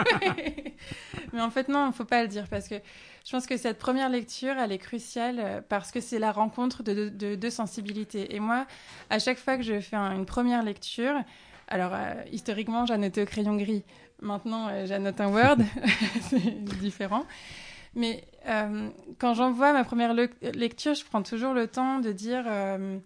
Mais 1.33 1.41
en 1.41 1.49
fait 1.49 1.67
non, 1.69 1.87
il 1.87 1.93
faut 1.93 2.05
pas 2.05 2.21
le 2.21 2.27
dire 2.27 2.47
parce 2.49 2.67
que 2.67 2.75
je 3.25 3.31
pense 3.31 3.47
que 3.47 3.57
cette 3.57 3.79
première 3.79 4.09
lecture 4.09 4.55
elle 4.57 4.71
est 4.71 4.77
cruciale 4.77 5.39
euh, 5.39 5.61
parce 5.67 5.91
que 5.91 5.99
c'est 5.99 6.19
la 6.19 6.31
rencontre 6.31 6.83
de 6.83 6.93
deux 6.93 7.09
de, 7.09 7.35
de 7.35 7.49
sensibilités. 7.49 8.35
Et 8.35 8.39
moi, 8.39 8.65
à 9.09 9.19
chaque 9.19 9.37
fois 9.37 9.57
que 9.57 9.63
je 9.63 9.79
fais 9.79 9.95
un, 9.95 10.15
une 10.15 10.25
première 10.25 10.63
lecture, 10.63 11.15
alors 11.67 11.91
euh, 11.93 12.13
historiquement 12.31 12.85
j'annotais 12.85 13.23
au 13.23 13.25
crayon 13.25 13.55
gris. 13.55 13.83
Maintenant 14.21 14.67
euh, 14.69 14.85
j'annote 14.85 15.19
un 15.19 15.29
Word, 15.29 15.57
c'est 16.29 16.63
différent. 16.79 17.25
Mais 17.95 18.23
euh, 18.47 18.89
quand 19.19 19.33
j'envoie 19.33 19.73
ma 19.73 19.83
première 19.83 20.13
le 20.13 20.29
lecture, 20.53 20.93
je 20.93 21.05
prends 21.05 21.23
toujours 21.23 21.53
le 21.53 21.67
temps 21.67 21.99
de 21.99 22.11
dire 22.11 22.43
euh, 22.47 22.97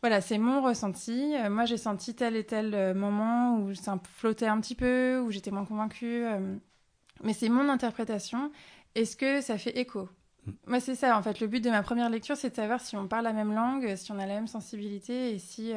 voilà, 0.00 0.20
c'est 0.20 0.38
mon 0.38 0.62
ressenti. 0.62 1.34
Euh, 1.36 1.50
moi, 1.50 1.64
j'ai 1.64 1.76
senti 1.76 2.14
tel 2.14 2.36
et 2.36 2.44
tel 2.44 2.74
euh, 2.74 2.94
moment 2.94 3.58
où 3.58 3.74
ça 3.74 3.98
flottait 4.16 4.46
un 4.46 4.60
petit 4.60 4.74
peu, 4.74 5.20
où 5.20 5.30
j'étais 5.30 5.50
moins 5.50 5.64
convaincue. 5.64 6.24
Mais 7.22 7.32
c'est 7.32 7.48
mon 7.48 7.68
interprétation. 7.68 8.50
Est-ce 8.94 9.16
que 9.16 9.40
ça 9.40 9.58
fait 9.58 9.76
écho? 9.78 10.08
Moi, 10.66 10.80
c'est 10.80 10.94
ça, 10.94 11.18
en 11.18 11.22
fait. 11.22 11.40
Le 11.40 11.46
but 11.46 11.62
de 11.62 11.70
ma 11.70 11.82
première 11.82 12.08
lecture, 12.08 12.36
c'est 12.36 12.50
de 12.50 12.56
savoir 12.56 12.80
si 12.80 12.96
on 12.96 13.08
parle 13.08 13.24
la 13.24 13.32
même 13.32 13.52
langue, 13.52 13.96
si 13.96 14.12
on 14.12 14.18
a 14.18 14.26
la 14.26 14.34
même 14.34 14.46
sensibilité 14.46 15.32
et 15.34 15.38
si 15.38 15.72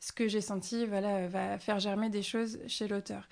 ce 0.00 0.12
que 0.12 0.26
j'ai 0.26 0.40
senti 0.40 0.86
voilà, 0.86 1.28
va 1.28 1.58
faire 1.58 1.78
germer 1.78 2.08
des 2.08 2.22
choses 2.22 2.58
chez 2.66 2.88
l'auteur 2.88 3.28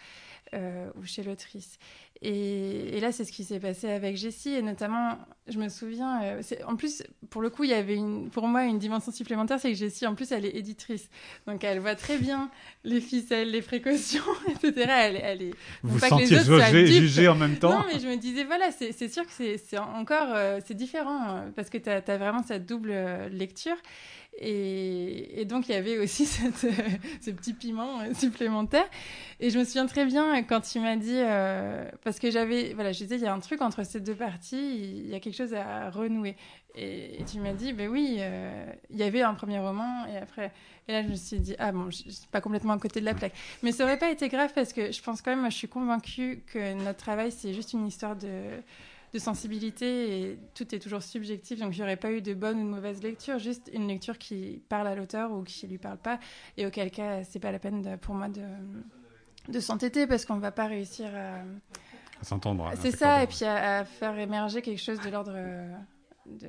euh, 0.55 0.91
ou 0.97 1.05
chez 1.05 1.23
l'autrice. 1.23 1.79
Et, 2.23 2.97
et, 2.97 3.01
là, 3.01 3.13
c'est 3.13 3.25
ce 3.25 3.33
qui 3.33 3.45
s'est 3.45 3.61
passé 3.61 3.89
avec 3.89 4.17
Jessie, 4.17 4.51
et 4.51 4.61
notamment, 4.61 5.17
je 5.49 5.59
me 5.59 5.71
souviens, 5.71 6.23
euh, 6.23 6.43
en 6.67 6.77
plus, 6.77 7.03
pour 7.31 7.41
le 7.41 7.49
coup, 7.49 7.65
il 7.65 7.71
y 7.71 7.75
avait 7.75 7.95
une, 7.95 8.29
pour 8.29 8.47
moi 8.47 8.65
une 8.65 8.79
dimension 8.79 9.11
supplémentaire, 9.11 9.59
c'est 9.59 9.71
que 9.71 9.79
Jessie, 9.79 10.07
en 10.07 10.15
plus, 10.15 10.31
elle 10.31 10.45
est 10.45 10.55
éditrice. 10.55 11.09
Donc, 11.47 11.65
elle 11.65 11.79
voit 11.79 11.95
très 11.95 12.19
bien 12.19 12.51
les 12.85 13.01
ficelles, 13.01 13.51
les 13.51 13.63
précautions, 13.63 14.23
etc. 14.51 14.73
Elle, 14.77 15.21
elle 15.23 15.43
est. 15.43 15.55
Vous 15.83 15.99
pas 15.99 16.09
sentiez 16.09 16.27
que 16.27 16.35
les 16.35 16.51
autres 16.51 16.87
juger 16.87 17.29
en 17.29 17.37
même 17.37 17.57
temps 17.57 17.79
Non, 17.79 17.85
mais 17.91 17.99
je 17.99 18.07
me 18.07 18.17
disais, 18.17 18.45
voilà, 18.45 18.71
c'est 18.71 19.09
sûr 19.09 19.25
que 19.25 19.33
c'est 19.33 19.79
encore, 19.79 20.29
euh, 20.35 20.61
c'est 20.67 20.75
différent, 20.75 21.37
euh, 21.37 21.51
parce 21.57 21.71
que 21.71 21.79
tu 21.79 21.89
as, 21.89 22.03
as, 22.07 22.19
vraiment 22.19 22.43
cette 22.43 22.67
double 22.67 22.91
euh, 22.93 23.29
lecture. 23.31 23.77
Et, 24.41 25.45
donc, 25.45 25.69
il 25.69 25.73
y 25.73 25.75
avait 25.75 25.99
aussi 25.99 26.25
cette, 26.27 26.65
euh, 26.65 26.83
ce 27.21 27.31
petit 27.31 27.53
piment 27.53 28.01
euh, 28.01 28.15
supplémentaire. 28.15 28.87
Et 29.39 29.51
je 29.51 29.59
me 29.59 29.65
souviens 29.65 29.87
très 29.87 30.07
bien 30.07 30.43
quand 30.43 30.75
il 30.75 30.83
m'a 30.83 30.97
dit, 30.97 31.15
euh, 31.15 31.89
parce 32.03 32.19
que 32.19 32.31
j'avais, 32.31 32.73
voilà, 32.75 32.93
je 32.93 32.99
disais, 32.99 33.17
il 33.17 33.23
y 33.23 33.27
a 33.27 33.35
un 33.35 33.41
truc 33.41 33.61
entre 33.61 33.85
ces 33.85 34.01
deux 34.01 34.15
parties, 34.15 35.03
il 35.05 35.09
y 35.09 35.15
a 35.15 35.21
quelque 35.21 35.37
chose 35.37 35.55
à 35.55 35.91
renouer. 35.91 36.37
Et, 36.75 37.21
et 37.21 37.25
tu 37.25 37.39
m'as 37.41 37.53
dit, 37.53 37.73
ben 37.73 37.89
oui, 37.89 38.17
euh, 38.21 38.65
il 38.91 38.97
y 38.97 39.03
avait 39.03 39.23
un 39.23 39.35
premier 39.35 39.59
roman, 39.59 40.07
et 40.07 40.17
après, 40.17 40.53
et 40.89 40.93
là, 40.93 41.03
je 41.03 41.09
me 41.09 41.15
suis 41.15 41.39
dit, 41.39 41.55
ah 41.59 41.73
bon, 41.73 41.91
je 41.91 41.97
suis 42.11 42.27
pas 42.33 42.41
complètement 42.41 42.73
à 42.73 42.79
côté 42.79 43.01
de 43.01 43.05
la 43.05 43.15
plaque. 43.15 43.35
Mais 43.63 43.73
ça 43.73 43.85
aurait 43.85 43.99
pas 43.99 44.11
été 44.11 44.29
grave 44.29 44.53
parce 44.55 44.73
que 44.73 44.91
je 44.91 45.03
pense 45.03 45.23
quand 45.23 45.31
même, 45.31 45.41
moi, 45.41 45.51
je 45.51 45.57
suis 45.57 45.69
convaincue 45.69 46.43
que 46.53 46.75
notre 46.75 46.99
travail, 46.99 47.31
c'est 47.31 47.53
juste 47.53 47.75
une 47.75 47.87
histoire 47.87 48.17
de 48.17 48.61
de 49.13 49.19
sensibilité 49.19 50.21
et 50.21 50.39
tout 50.55 50.75
est 50.75 50.79
toujours 50.79 51.03
subjectif. 51.03 51.59
Donc, 51.61 51.75
il 51.75 51.79
n'y 51.79 51.83
aurait 51.83 51.97
pas 51.97 52.13
eu 52.13 52.23
de 52.23 52.35
bonne 52.35 52.61
ou 52.61 52.65
de 52.65 52.69
mauvaise 52.69 53.03
lecture, 53.03 53.39
juste 53.39 53.71
une 53.73 53.89
lecture 53.89 54.19
qui 54.19 54.63
parle 54.69 54.87
à 54.87 54.95
l'auteur 54.95 55.33
ou 55.33 55.43
qui 55.43 55.67
lui 55.67 55.79
parle 55.79 55.99
pas. 55.99 56.19
Et 56.57 56.67
auquel 56.67 56.91
cas, 56.91 57.25
c'est 57.25 57.41
pas 57.41 57.53
la 57.53 57.59
peine 57.59 57.83
de, 57.83 57.97
pour 57.97 58.15
moi 58.15 58.29
de, 58.29 58.43
de 59.49 59.61
s'entêter 59.61 60.07
parce 60.07 60.25
qu'on 60.25 60.39
va 60.39 60.53
pas 60.53 60.67
réussir 60.67 61.09
à, 61.15 61.41
à 62.21 62.25
s'entendre. 62.25 62.71
C'est 62.81 62.97
ça, 62.97 63.23
et 63.23 63.27
puis 63.27 63.45
à, 63.45 63.79
à, 63.79 63.85
faire 63.85 64.19
émerger 64.19 64.63
quelque 64.63 64.83
chose 64.83 65.01
de 65.01 65.11
l'ordre. 65.11 65.33
De, 65.33 65.71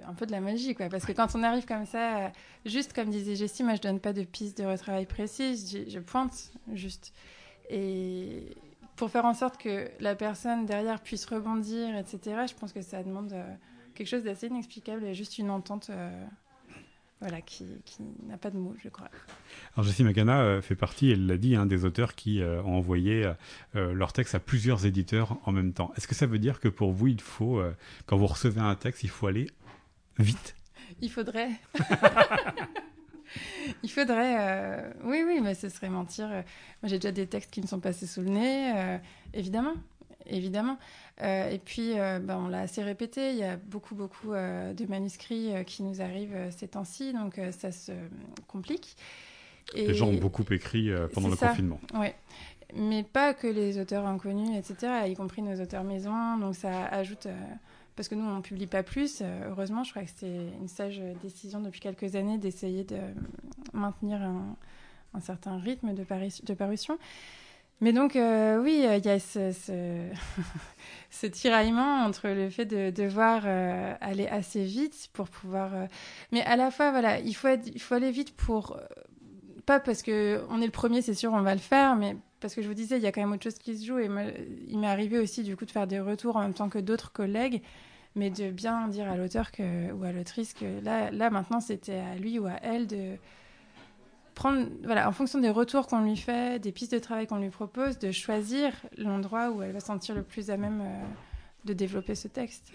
un 0.07 0.13
peu 0.13 0.27
de 0.27 0.31
la 0.31 0.41
magie, 0.41 0.75
quoi. 0.75 0.89
Parce 0.89 1.05
que 1.05 1.11
quand 1.11 1.33
on 1.33 1.41
arrive 1.41 1.65
comme 1.65 1.87
ça, 1.87 2.31
juste 2.65 2.93
comme 2.93 3.09
disait 3.09 3.35
Jessie, 3.35 3.63
moi 3.63 3.73
je 3.73 3.81
donne 3.81 3.99
pas 3.99 4.13
de 4.13 4.23
piste 4.23 4.59
de 4.59 4.65
retravail 4.65 5.07
précise, 5.07 5.71
je, 5.71 5.89
je 5.89 5.99
pointe 5.99 6.51
juste. 6.73 7.13
Et, 7.69 8.55
pour 9.01 9.09
faire 9.09 9.25
en 9.25 9.33
sorte 9.33 9.57
que 9.57 9.89
la 9.99 10.13
personne 10.13 10.67
derrière 10.67 11.01
puisse 11.01 11.25
rebondir, 11.25 11.97
etc., 11.97 12.41
je 12.47 12.53
pense 12.53 12.71
que 12.71 12.83
ça 12.83 13.01
demande 13.01 13.33
euh, 13.33 13.43
quelque 13.95 14.05
chose 14.05 14.23
d'assez 14.23 14.45
inexplicable 14.45 15.03
et 15.05 15.15
juste 15.15 15.39
une 15.39 15.49
entente 15.49 15.89
euh, 15.89 16.23
voilà, 17.19 17.41
qui, 17.41 17.65
qui 17.83 18.03
n'a 18.27 18.37
pas 18.37 18.51
de 18.51 18.59
mots, 18.59 18.75
je 18.83 18.89
crois. 18.89 19.09
Alors 19.73 19.87
Jessie 19.87 20.03
Magana 20.03 20.41
euh, 20.41 20.61
fait 20.61 20.75
partie, 20.75 21.09
elle 21.09 21.25
l'a 21.25 21.37
dit, 21.37 21.55
hein, 21.55 21.65
des 21.65 21.83
auteurs 21.83 22.13
qui 22.13 22.43
euh, 22.43 22.61
ont 22.61 22.75
envoyé 22.75 23.27
leur 23.73 24.13
texte 24.13 24.35
à 24.35 24.39
plusieurs 24.39 24.85
éditeurs 24.85 25.39
en 25.45 25.51
même 25.51 25.73
temps. 25.73 25.91
Est-ce 25.97 26.07
que 26.07 26.13
ça 26.13 26.27
veut 26.27 26.37
dire 26.37 26.59
que 26.59 26.67
pour 26.67 26.91
vous, 26.91 27.07
il 27.07 27.21
faut, 27.21 27.59
quand 28.05 28.17
vous 28.17 28.27
recevez 28.27 28.61
un 28.61 28.75
texte, 28.75 29.03
il 29.03 29.09
faut 29.09 29.25
aller 29.25 29.47
vite? 30.19 30.55
Il 31.01 31.09
faudrait. 31.09 31.49
il 33.83 33.89
faudrait. 33.89 34.93
Oui, 35.03 35.23
oui, 35.25 35.39
mais 35.41 35.53
ce 35.53 35.69
serait 35.69 35.89
mentir. 35.89 36.27
Moi, 36.27 36.43
j'ai 36.85 36.97
déjà 36.97 37.11
des 37.11 37.27
textes 37.27 37.51
qui 37.51 37.61
me 37.61 37.67
sont 37.67 37.79
passés 37.79 38.07
sous 38.07 38.21
le 38.21 38.29
nez, 38.29 38.99
évidemment. 39.33 39.73
Évidemment. 40.27 40.77
et 41.21 41.59
puis, 41.63 41.93
ben, 41.95 42.37
on 42.37 42.47
l'a 42.47 42.61
assez 42.61 42.83
répété. 42.83 43.31
Il 43.31 43.37
y 43.37 43.43
a 43.43 43.57
beaucoup, 43.57 43.95
beaucoup 43.95 44.31
de 44.31 44.85
manuscrits 44.87 45.51
qui 45.65 45.83
nous 45.83 46.01
arrivent 46.01 46.37
ces 46.55 46.67
temps-ci, 46.67 47.13
donc 47.13 47.39
ça 47.51 47.71
se 47.71 47.91
complique. 48.47 48.95
Les 49.75 49.93
gens 49.93 50.07
ont 50.07 50.17
beaucoup 50.17 50.45
écrit 50.51 50.89
pendant 51.13 51.29
le 51.29 51.35
confinement. 51.35 51.79
Oui 51.95 52.09
mais 52.75 53.03
pas 53.03 53.33
que 53.33 53.47
les 53.47 53.79
auteurs 53.79 54.05
inconnus, 54.05 54.49
etc., 54.57 54.93
y 55.07 55.15
compris 55.15 55.41
nos 55.41 55.61
auteurs 55.61 55.83
maison. 55.83 56.37
Donc 56.37 56.55
ça 56.55 56.85
ajoute, 56.85 57.25
euh, 57.25 57.35
parce 57.95 58.07
que 58.07 58.15
nous, 58.15 58.25
on 58.25 58.37
ne 58.37 58.41
publie 58.41 58.67
pas 58.67 58.83
plus. 58.83 59.19
Euh, 59.21 59.49
heureusement, 59.49 59.83
je 59.83 59.91
crois 59.91 60.03
que 60.03 60.11
c'est 60.15 60.47
une 60.59 60.67
sage 60.67 61.01
décision 61.21 61.59
depuis 61.61 61.79
quelques 61.79 62.15
années 62.15 62.37
d'essayer 62.37 62.83
de 62.83 62.99
maintenir 63.73 64.21
un, 64.21 65.19
certain 65.19 65.57
rythme 65.57 65.93
de, 65.93 66.53
parution. 66.53 66.97
Mais 67.81 67.93
donc, 67.93 68.15
euh, 68.15 68.61
oui, 68.61 68.85
il 68.85 69.05
y 69.05 69.09
a 69.09 69.19
ce, 69.19 69.51
ce, 71.09 71.25
tiraillement 71.27 72.03
entre 72.05 72.29
le 72.29 72.49
fait 72.49 72.65
de 72.65 72.91
devoir 72.91 73.45
aller 74.01 74.27
assez 74.27 74.63
vite 74.63 75.09
pour 75.13 75.27
pouvoir... 75.27 75.71
Mais 76.31 76.43
à 76.43 76.55
la 76.55 76.71
fois, 76.71 76.91
voilà, 76.91 77.19
il 77.19 77.35
faut, 77.35 77.49
il 77.49 77.81
faut 77.81 77.95
aller 77.95 78.11
vite 78.11 78.35
pour... 78.35 78.79
Pas 79.65 79.79
parce 79.79 80.01
qu'on 80.01 80.11
est 80.61 80.65
le 80.65 80.71
premier, 80.71 81.01
c'est 81.01 81.13
sûr, 81.13 81.33
on 81.33 81.41
va 81.41 81.53
le 81.53 81.59
faire, 81.61 81.95
mais 81.95 82.15
parce 82.41 82.55
que 82.55 82.61
je 82.61 82.67
vous 82.67 82.73
disais, 82.73 82.97
il 82.97 83.03
y 83.03 83.07
a 83.07 83.11
quand 83.11 83.21
même 83.21 83.31
autre 83.31 83.43
chose 83.43 83.57
qui 83.57 83.77
se 83.77 83.85
joue. 83.85 83.99
Et 83.99 84.09
il 84.67 84.79
m'est 84.79 84.87
arrivé 84.87 85.19
aussi, 85.19 85.43
du 85.43 85.55
coup, 85.55 85.65
de 85.65 85.71
faire 85.71 85.87
des 85.87 85.99
retours 85.99 86.35
en 86.35 86.41
même 86.41 86.53
temps 86.53 86.69
que 86.69 86.79
d'autres 86.79 87.11
collègues, 87.11 87.61
mais 88.15 88.29
de 88.29 88.51
bien 88.51 88.87
dire 88.87 89.09
à 89.09 89.15
l'auteur 89.15 89.51
ou 89.59 90.03
à 90.03 90.11
l'autrice 90.11 90.53
que 90.53 90.83
là, 90.83 91.11
là 91.11 91.29
maintenant, 91.29 91.61
c'était 91.61 91.99
à 91.99 92.15
lui 92.15 92.39
ou 92.39 92.47
à 92.47 92.57
elle 92.61 92.87
de 92.87 93.15
prendre, 94.35 94.67
voilà, 94.83 95.07
en 95.07 95.11
fonction 95.11 95.39
des 95.39 95.49
retours 95.49 95.87
qu'on 95.87 96.03
lui 96.03 96.17
fait, 96.17 96.59
des 96.59 96.71
pistes 96.71 96.93
de 96.93 96.99
travail 96.99 97.27
qu'on 97.27 97.39
lui 97.39 97.49
propose, 97.49 97.99
de 97.99 98.11
choisir 98.11 98.73
l'endroit 98.97 99.51
où 99.51 99.61
elle 99.61 99.71
va 99.71 99.79
sentir 99.79 100.15
le 100.15 100.23
plus 100.23 100.49
à 100.49 100.57
même 100.57 100.81
euh, 100.81 101.03
de 101.65 101.73
développer 101.73 102.15
ce 102.15 102.27
texte. 102.27 102.71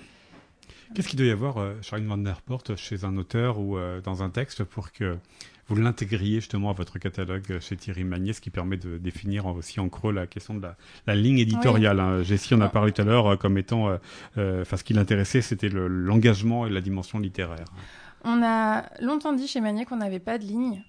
Qu'est-ce 0.94 1.09
qu'il 1.09 1.18
doit 1.18 1.26
y 1.26 1.31
avoir, 1.31 1.59
euh, 1.59 1.74
Charline 1.83 2.07
Van 2.07 2.18
Der 2.18 2.40
Porte, 2.42 2.76
chez 2.76 3.05
un 3.05 3.16
auteur 3.16 3.59
ou 3.59 3.76
euh, 3.76 4.00
dans 4.00 4.22
un 4.22 4.31
texte 4.31 4.64
pour 4.64 4.92
que 4.92 5.18
vous 5.68 5.76
l'intégriez 5.76 6.37
justement 6.37 6.70
à 6.70 6.72
votre 6.72 6.98
catalogue 6.98 7.59
chez 7.61 7.76
Thierry 7.76 8.05
Magnier, 8.05 8.33
ce 8.33 8.40
qui 8.40 8.50
permet 8.50 8.76
de 8.76 8.98
définir 8.98 9.46
aussi 9.46 9.81
en 9.81 9.88
creux 9.88 10.12
la 10.12 10.26
question 10.26 10.55
de 10.55 10.66
la, 11.07 11.14
ligne 11.14 11.38
éditoriale. 11.38 11.98
Hein. 11.98 12.22
Jessie 12.22 12.55
en 12.55 12.61
a 12.61 12.68
parlé 12.68 12.92
tout 12.92 13.02
à 13.02 13.05
l'heure 13.05 13.26
euh, 13.26 13.37
comme 13.37 13.59
étant, 13.59 13.88
euh, 13.88 13.96
euh, 14.38 14.62
enfin 14.62 14.76
ce 14.76 14.85
qui 14.85 14.92
l'intéressait, 14.94 15.42
c'était 15.42 15.68
l'engagement 15.68 16.66
et 16.66 16.70
la 16.70 16.81
dimension 16.81 17.18
littéraire. 17.18 17.64
On 18.24 18.42
a 18.42 18.85
longtemps 19.00 19.33
dit 19.33 19.48
chez 19.48 19.61
Magnier 19.61 19.85
qu'on 19.85 19.96
n'avait 19.96 20.20
pas 20.20 20.38
de 20.38 20.44
ligne, 20.44 20.83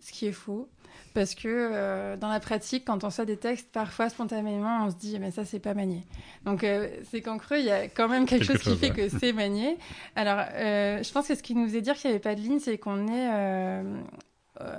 ce 0.00 0.12
qui 0.12 0.26
est 0.26 0.32
faux 0.32 0.68
parce 1.14 1.36
que 1.36 1.46
euh, 1.46 2.16
dans 2.16 2.28
la 2.28 2.40
pratique, 2.40 2.84
quand 2.84 3.04
on 3.04 3.10
soit 3.10 3.24
des 3.24 3.36
textes, 3.36 3.70
parfois 3.70 4.08
spontanément, 4.08 4.84
on 4.84 4.90
se 4.90 4.96
dit 4.96 5.18
mais 5.20 5.30
ça 5.30 5.44
c'est 5.44 5.60
pas 5.60 5.72
manié. 5.72 6.04
Donc 6.44 6.64
euh, 6.64 6.88
c'est 7.10 7.22
qu'en 7.22 7.38
creux, 7.38 7.58
il 7.58 7.64
y 7.64 7.70
a 7.70 7.88
quand 7.88 8.08
même 8.08 8.26
quelque, 8.26 8.44
chose, 8.44 8.58
qui 8.58 8.76
fait 8.76 8.90
que 8.90 9.08
c'est 9.08 9.32
manié. 9.32 9.78
Alors 10.16 10.44
euh, 10.54 11.02
je 11.02 11.12
pense 11.12 11.28
que 11.28 11.34
ce 11.36 11.42
qui 11.42 11.54
nous 11.54 11.66
faisait 11.66 11.82
dire 11.82 11.94
qu'il 11.94 12.10
n'y 12.10 12.14
avait 12.16 12.22
pas 12.22 12.34
de 12.34 12.40
ligne, 12.40 12.58
c'est 12.58 12.78
qu'on 12.78 13.06
est, 13.06 13.82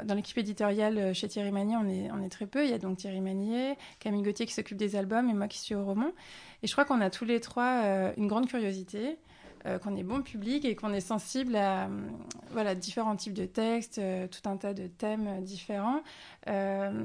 dans 0.04 0.15
l'équipe 0.15 0.38
éditoriale 0.38 1.13
chez 1.13 1.28
Thierry 1.28 1.51
Magnier, 1.51 1.75
on 1.78 1.88
est, 1.88 2.12
on 2.12 2.21
est 2.21 2.30
très 2.30 2.45
peu. 2.45 2.63
Il 2.65 2.69
y 2.69 2.73
a 2.73 2.78
donc 2.78 2.97
Thierry 2.97 3.21
Magnier, 3.21 3.75
Camille 3.99 4.21
Gauthier 4.21 4.45
qui 4.45 4.54
s'occupe 4.54 4.78
des 4.78 4.95
albums 4.95 5.30
et 5.30 5.34
moi 5.34 5.47
qui 5.47 5.60
suis 5.60 5.75
au 5.75 5.86
roman. 5.86 6.12
Et 6.63 6.67
je 6.67 6.71
crois 6.73 6.86
qu'on 6.86 7.01
a 7.01 7.10
tous 7.10 7.25
les 7.25 7.39
trois 7.39 8.12
une 8.17 8.28
grande 8.28 8.47
curiosité. 8.47 9.17
Euh, 9.65 9.80
qu'on 9.80 9.95
est 9.95 10.04
bon 10.04 10.21
public 10.21 10.63
et 10.63 10.75
qu'on 10.75 10.93
est 10.93 11.01
sensible 11.01 11.56
à 11.56 11.89
voilà, 12.51 12.75
différents 12.75 13.15
types 13.15 13.34
de 13.34 13.45
textes, 13.45 13.97
euh, 13.97 14.28
tout 14.28 14.47
un 14.47 14.58
tas 14.58 14.75
de 14.75 14.86
thèmes 14.86 15.43
différents. 15.43 16.04
Euh, 16.47 17.04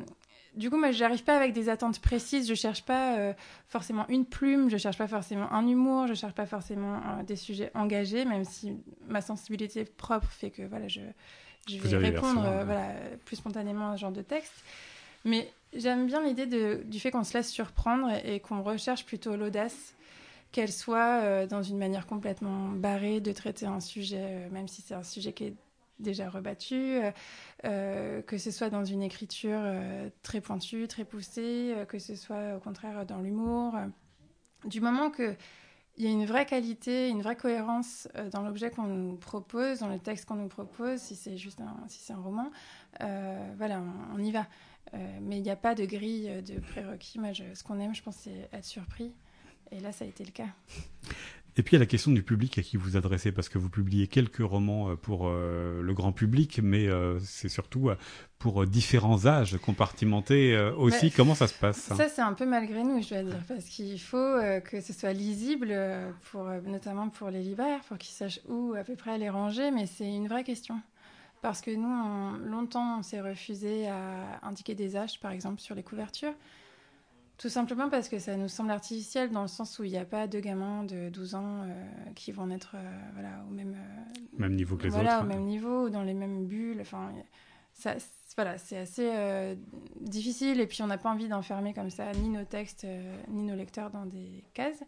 du 0.56 0.68
coup, 0.68 0.76
moi, 0.76 0.90
je 0.90 1.00
n'arrive 1.00 1.24
pas 1.24 1.36
avec 1.36 1.54
des 1.54 1.70
attentes 1.70 2.00
précises. 2.00 2.46
Je 2.46 2.54
cherche 2.54 2.84
pas 2.84 3.34
forcément 3.68 4.04
une 4.08 4.26
plume, 4.26 4.68
je 4.68 4.76
cherche 4.76 4.98
pas 4.98 5.06
forcément 5.06 5.50
un 5.52 5.66
humour, 5.66 6.06
je 6.06 6.14
cherche 6.14 6.34
pas 6.34 6.44
forcément 6.44 7.00
des 7.24 7.36
sujets 7.36 7.70
engagés, 7.74 8.24
même 8.24 8.44
si 8.44 8.76
ma 9.06 9.20
sensibilité 9.22 9.84
propre 9.84 10.28
fait 10.28 10.50
que 10.50 10.62
voilà, 10.62 10.88
je, 10.88 11.00
je 11.68 11.78
vais 11.78 11.96
répondre 11.96 12.42
voilà, 12.42 12.92
plus 13.24 13.36
spontanément 13.36 13.92
à 13.92 13.96
ce 13.96 14.00
genre 14.00 14.12
de 14.12 14.22
texte. 14.22 14.52
Mais 15.24 15.50
j'aime 15.72 16.08
bien 16.08 16.20
l'idée 16.20 16.46
du 16.84 16.98
fait 16.98 17.12
qu'on 17.12 17.24
se 17.24 17.38
laisse 17.38 17.50
surprendre 17.50 18.10
et 18.24 18.40
qu'on 18.40 18.62
recherche 18.62 19.06
plutôt 19.06 19.36
l'audace 19.36 19.94
qu'elle 20.52 20.72
soit 20.72 21.22
euh, 21.22 21.46
dans 21.46 21.62
une 21.62 21.78
manière 21.78 22.06
complètement 22.06 22.68
barrée 22.68 23.20
de 23.20 23.32
traiter 23.32 23.66
un 23.66 23.80
sujet, 23.80 24.20
euh, 24.20 24.50
même 24.50 24.68
si 24.68 24.82
c'est 24.82 24.94
un 24.94 25.02
sujet 25.02 25.32
qui 25.32 25.44
est 25.44 25.54
déjà 25.98 26.30
rebattu, 26.30 26.98
euh, 27.66 28.22
que 28.22 28.38
ce 28.38 28.50
soit 28.50 28.70
dans 28.70 28.86
une 28.86 29.02
écriture 29.02 29.60
très 30.22 30.40
pointue, 30.40 30.88
très 30.88 31.04
poussée, 31.04 31.74
que 31.88 31.98
ce 31.98 32.14
soit 32.14 32.56
au 32.56 32.58
contraire 32.58 33.04
dans 33.04 33.18
l'humour. 33.18 33.74
Du 34.64 34.80
moment 34.80 35.10
qu'il 35.10 35.36
y 35.98 36.06
a 36.06 36.10
une 36.10 36.24
vraie 36.24 36.46
qualité, 36.46 37.10
une 37.10 37.20
vraie 37.20 37.36
cohérence 37.36 38.08
dans 38.32 38.40
l'objet 38.40 38.70
qu'on 38.70 38.84
nous 38.84 39.16
propose, 39.16 39.80
dans 39.80 39.88
le 39.88 39.98
texte 39.98 40.24
qu'on 40.24 40.36
nous 40.36 40.48
propose, 40.48 41.00
si 41.00 41.14
c'est 41.16 41.36
juste 41.36 41.60
un, 41.60 41.76
si 41.86 42.10
un 42.14 42.16
roman, 42.16 42.50
voilà, 43.58 43.82
on, 44.14 44.18
y 44.20 44.32
va. 44.32 44.46
mais 45.20 45.36
il 45.36 45.42
n'y 45.42 45.50
a 45.50 45.56
pas 45.56 45.74
de 45.74 45.84
grille 45.84 46.42
de 46.42 46.60
prérequis. 46.60 47.18
Moi, 47.18 47.32
ce 47.34 47.62
qu'on 47.62 47.78
aime, 47.78 47.94
je 47.94 48.02
pense, 48.02 48.16
c'est 48.16 48.48
être 48.54 48.64
surpris. 48.64 49.12
Et 49.72 49.80
là, 49.80 49.92
ça 49.92 50.04
a 50.04 50.08
été 50.08 50.24
le 50.24 50.32
cas. 50.32 50.48
Et 51.56 51.62
puis 51.62 51.72
il 51.72 51.74
y 51.74 51.76
a 51.76 51.80
la 51.80 51.86
question 51.86 52.12
du 52.12 52.22
public 52.22 52.58
à 52.58 52.62
qui 52.62 52.76
vous 52.76 52.96
adressez, 52.96 53.32
parce 53.32 53.48
que 53.48 53.58
vous 53.58 53.68
publiez 53.68 54.06
quelques 54.06 54.38
romans 54.38 54.90
euh, 54.90 54.94
pour 54.94 55.28
euh, 55.28 55.82
le 55.82 55.94
grand 55.94 56.12
public, 56.12 56.60
mais 56.62 56.86
euh, 56.86 57.18
c'est 57.20 57.48
surtout 57.48 57.90
pour 58.38 58.64
différents 58.66 59.26
âges 59.26 59.58
compartimentés 59.58 60.58
aussi. 60.78 61.10
Comment 61.10 61.34
ça 61.34 61.46
se 61.46 61.54
passe 61.54 61.76
Ça, 61.76 62.08
c'est 62.08 62.22
un 62.22 62.32
peu 62.32 62.46
malgré 62.46 62.82
nous, 62.82 63.02
je 63.02 63.10
dois 63.10 63.22
dire, 63.22 63.42
parce 63.46 63.64
qu'il 63.66 64.00
faut 64.00 64.38
que 64.64 64.80
ce 64.80 64.94
soit 64.94 65.12
lisible, 65.12 65.76
pour, 66.30 66.44
notamment 66.64 67.10
pour 67.10 67.28
les 67.28 67.42
libraires, 67.42 67.80
pour 67.80 67.98
qu'ils 67.98 68.14
sachent 68.14 68.40
où 68.48 68.74
à 68.78 68.82
peu 68.82 68.96
près 68.96 69.18
les 69.18 69.28
ranger, 69.28 69.70
mais 69.70 69.86
c'est 69.86 70.08
une 70.08 70.28
vraie 70.28 70.44
question. 70.44 70.80
Parce 71.42 71.60
que 71.60 71.70
nous, 71.70 72.38
longtemps, 72.46 73.00
on 73.00 73.02
s'est 73.02 73.20
refusé 73.20 73.88
à 73.88 74.40
indiquer 74.42 74.74
des 74.74 74.96
âges, 74.96 75.20
par 75.20 75.32
exemple, 75.32 75.60
sur 75.60 75.74
les 75.74 75.82
couvertures. 75.82 76.34
Tout 77.40 77.48
simplement 77.48 77.88
parce 77.88 78.10
que 78.10 78.18
ça 78.18 78.36
nous 78.36 78.48
semble 78.48 78.70
artificiel 78.70 79.30
dans 79.30 79.40
le 79.40 79.48
sens 79.48 79.78
où 79.78 79.84
il 79.84 79.90
n'y 79.90 79.96
a 79.96 80.04
pas 80.04 80.26
deux 80.26 80.40
gamins 80.40 80.84
de 80.84 81.08
12 81.08 81.34
ans 81.36 81.62
euh, 81.62 81.84
qui 82.14 82.32
vont 82.32 82.50
être 82.50 82.74
euh, 82.74 83.00
voilà, 83.14 83.42
au 83.48 83.50
même, 83.50 83.78
euh, 83.78 84.20
même 84.36 84.54
niveau 84.54 84.76
que 84.76 84.82
les 84.82 84.88
voilà, 84.90 85.16
autres. 85.16 85.24
au 85.24 85.28
même 85.28 85.44
niveau, 85.44 85.88
dans 85.88 86.02
les 86.02 86.12
mêmes 86.12 86.44
bulles. 86.44 86.82
Enfin, 86.82 87.10
ça, 87.72 87.94
voilà, 88.36 88.58
c'est 88.58 88.76
assez 88.76 89.10
difficile 90.02 90.60
et 90.60 90.66
puis 90.66 90.82
on 90.82 90.86
n'a 90.86 90.98
pas 90.98 91.08
envie 91.08 91.28
d'enfermer 91.28 91.72
comme 91.72 91.88
ça 91.88 92.12
ni 92.12 92.28
nos 92.28 92.44
textes 92.44 92.86
ni 93.28 93.44
nos 93.44 93.56
lecteurs 93.56 93.90
dans 93.90 94.04
des 94.04 94.44
cases. 94.52 94.84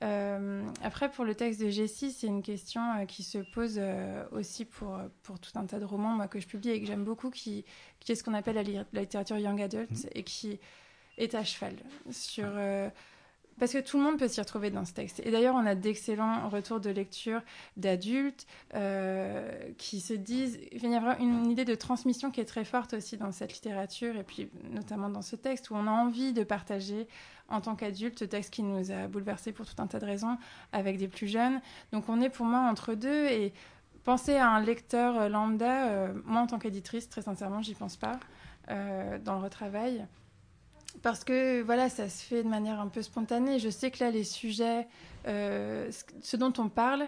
après, 0.00 1.10
pour 1.10 1.24
le 1.24 1.34
texte 1.34 1.60
de 1.60 1.68
Jessie, 1.68 2.12
c'est 2.12 2.28
une 2.28 2.44
question 2.44 2.80
qui 3.08 3.24
se 3.24 3.38
pose 3.38 3.80
aussi 4.30 4.66
pour, 4.66 5.00
pour 5.24 5.40
tout 5.40 5.50
un 5.56 5.66
tas 5.66 5.80
de 5.80 5.84
romans 5.84 6.14
moi, 6.14 6.28
que 6.28 6.38
je 6.38 6.46
publie 6.46 6.70
et 6.70 6.80
que 6.80 6.86
j'aime 6.86 7.02
beaucoup, 7.02 7.30
qui, 7.30 7.64
qui 7.98 8.12
est 8.12 8.14
ce 8.14 8.22
qu'on 8.22 8.34
appelle 8.34 8.54
la, 8.54 8.84
la, 8.92 9.00
littérature 9.00 9.38
young 9.38 9.60
adult 9.60 9.90
mmh. 9.90 10.08
et 10.14 10.22
qui 10.22 10.60
est 11.18 11.34
à 11.34 11.44
cheval 11.44 11.74
sur 12.10 12.46
euh, 12.46 12.88
parce 13.58 13.72
que 13.72 13.78
tout 13.78 13.98
le 13.98 14.04
monde 14.04 14.18
peut 14.18 14.28
s'y 14.28 14.40
retrouver 14.40 14.70
dans 14.70 14.84
ce 14.84 14.92
texte. 14.92 15.20
Et 15.24 15.30
d'ailleurs, 15.30 15.54
on 15.54 15.66
a 15.66 15.74
d'excellents 15.74 16.48
retours 16.48 16.80
de 16.80 16.90
lecture 16.90 17.42
d'adultes 17.76 18.46
euh, 18.74 19.70
qui 19.78 20.00
se 20.00 20.14
disent. 20.14 20.58
Il 20.72 20.90
y 20.90 20.94
a 20.94 21.00
vraiment 21.00 21.18
une 21.20 21.50
idée 21.50 21.64
de 21.64 21.74
transmission 21.74 22.30
qui 22.30 22.40
est 22.40 22.44
très 22.44 22.64
forte 22.64 22.94
aussi 22.94 23.16
dans 23.16 23.30
cette 23.30 23.52
littérature, 23.52 24.16
et 24.16 24.24
puis 24.24 24.48
notamment 24.70 25.08
dans 25.08 25.22
ce 25.22 25.36
texte, 25.36 25.70
où 25.70 25.74
on 25.74 25.86
a 25.86 25.90
envie 25.90 26.32
de 26.32 26.42
partager 26.44 27.06
en 27.48 27.60
tant 27.60 27.76
qu'adulte 27.76 28.18
ce 28.18 28.24
texte 28.24 28.52
qui 28.52 28.62
nous 28.62 28.90
a 28.90 29.06
bouleversés 29.06 29.52
pour 29.52 29.66
tout 29.66 29.80
un 29.80 29.86
tas 29.86 29.98
de 29.98 30.06
raisons 30.06 30.38
avec 30.72 30.96
des 30.96 31.08
plus 31.08 31.28
jeunes. 31.28 31.60
Donc 31.92 32.08
on 32.08 32.20
est 32.20 32.30
pour 32.30 32.46
moi 32.46 32.60
entre 32.60 32.94
deux, 32.94 33.26
et 33.26 33.52
penser 34.04 34.34
à 34.34 34.48
un 34.48 34.60
lecteur 34.60 35.28
lambda, 35.28 35.88
euh, 35.88 36.12
moi 36.24 36.40
en 36.40 36.46
tant 36.46 36.58
qu'éditrice, 36.58 37.08
très 37.08 37.22
sincèrement, 37.22 37.62
j'y 37.62 37.74
pense 37.74 37.96
pas 37.96 38.18
dans 38.68 39.34
le 39.34 39.42
retravail 39.42 40.06
parce 41.00 41.24
que 41.24 41.62
voilà, 41.62 41.88
ça 41.88 42.08
se 42.08 42.22
fait 42.22 42.42
de 42.42 42.48
manière 42.48 42.80
un 42.80 42.88
peu 42.88 43.02
spontanée. 43.02 43.58
Je 43.58 43.70
sais 43.70 43.90
que 43.90 44.04
là, 44.04 44.10
les 44.10 44.24
sujets, 44.24 44.86
euh, 45.26 45.90
ce 46.20 46.36
dont 46.36 46.52
on 46.58 46.68
parle 46.68 47.06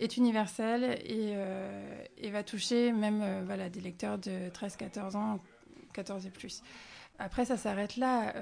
est 0.00 0.16
universel 0.16 0.98
et, 1.04 1.32
euh, 1.34 2.30
va 2.30 2.42
toucher 2.42 2.92
même 2.92 3.20
euh, 3.22 3.42
voilà, 3.44 3.68
des 3.68 3.80
lecteurs 3.80 4.18
de 4.18 4.48
13-14 4.50 5.16
ans, 5.16 5.40
14 5.92 6.26
et 6.26 6.30
plus. 6.30 6.62
Après, 7.18 7.44
ça 7.44 7.56
s'arrête 7.56 7.96
là. 7.96 8.32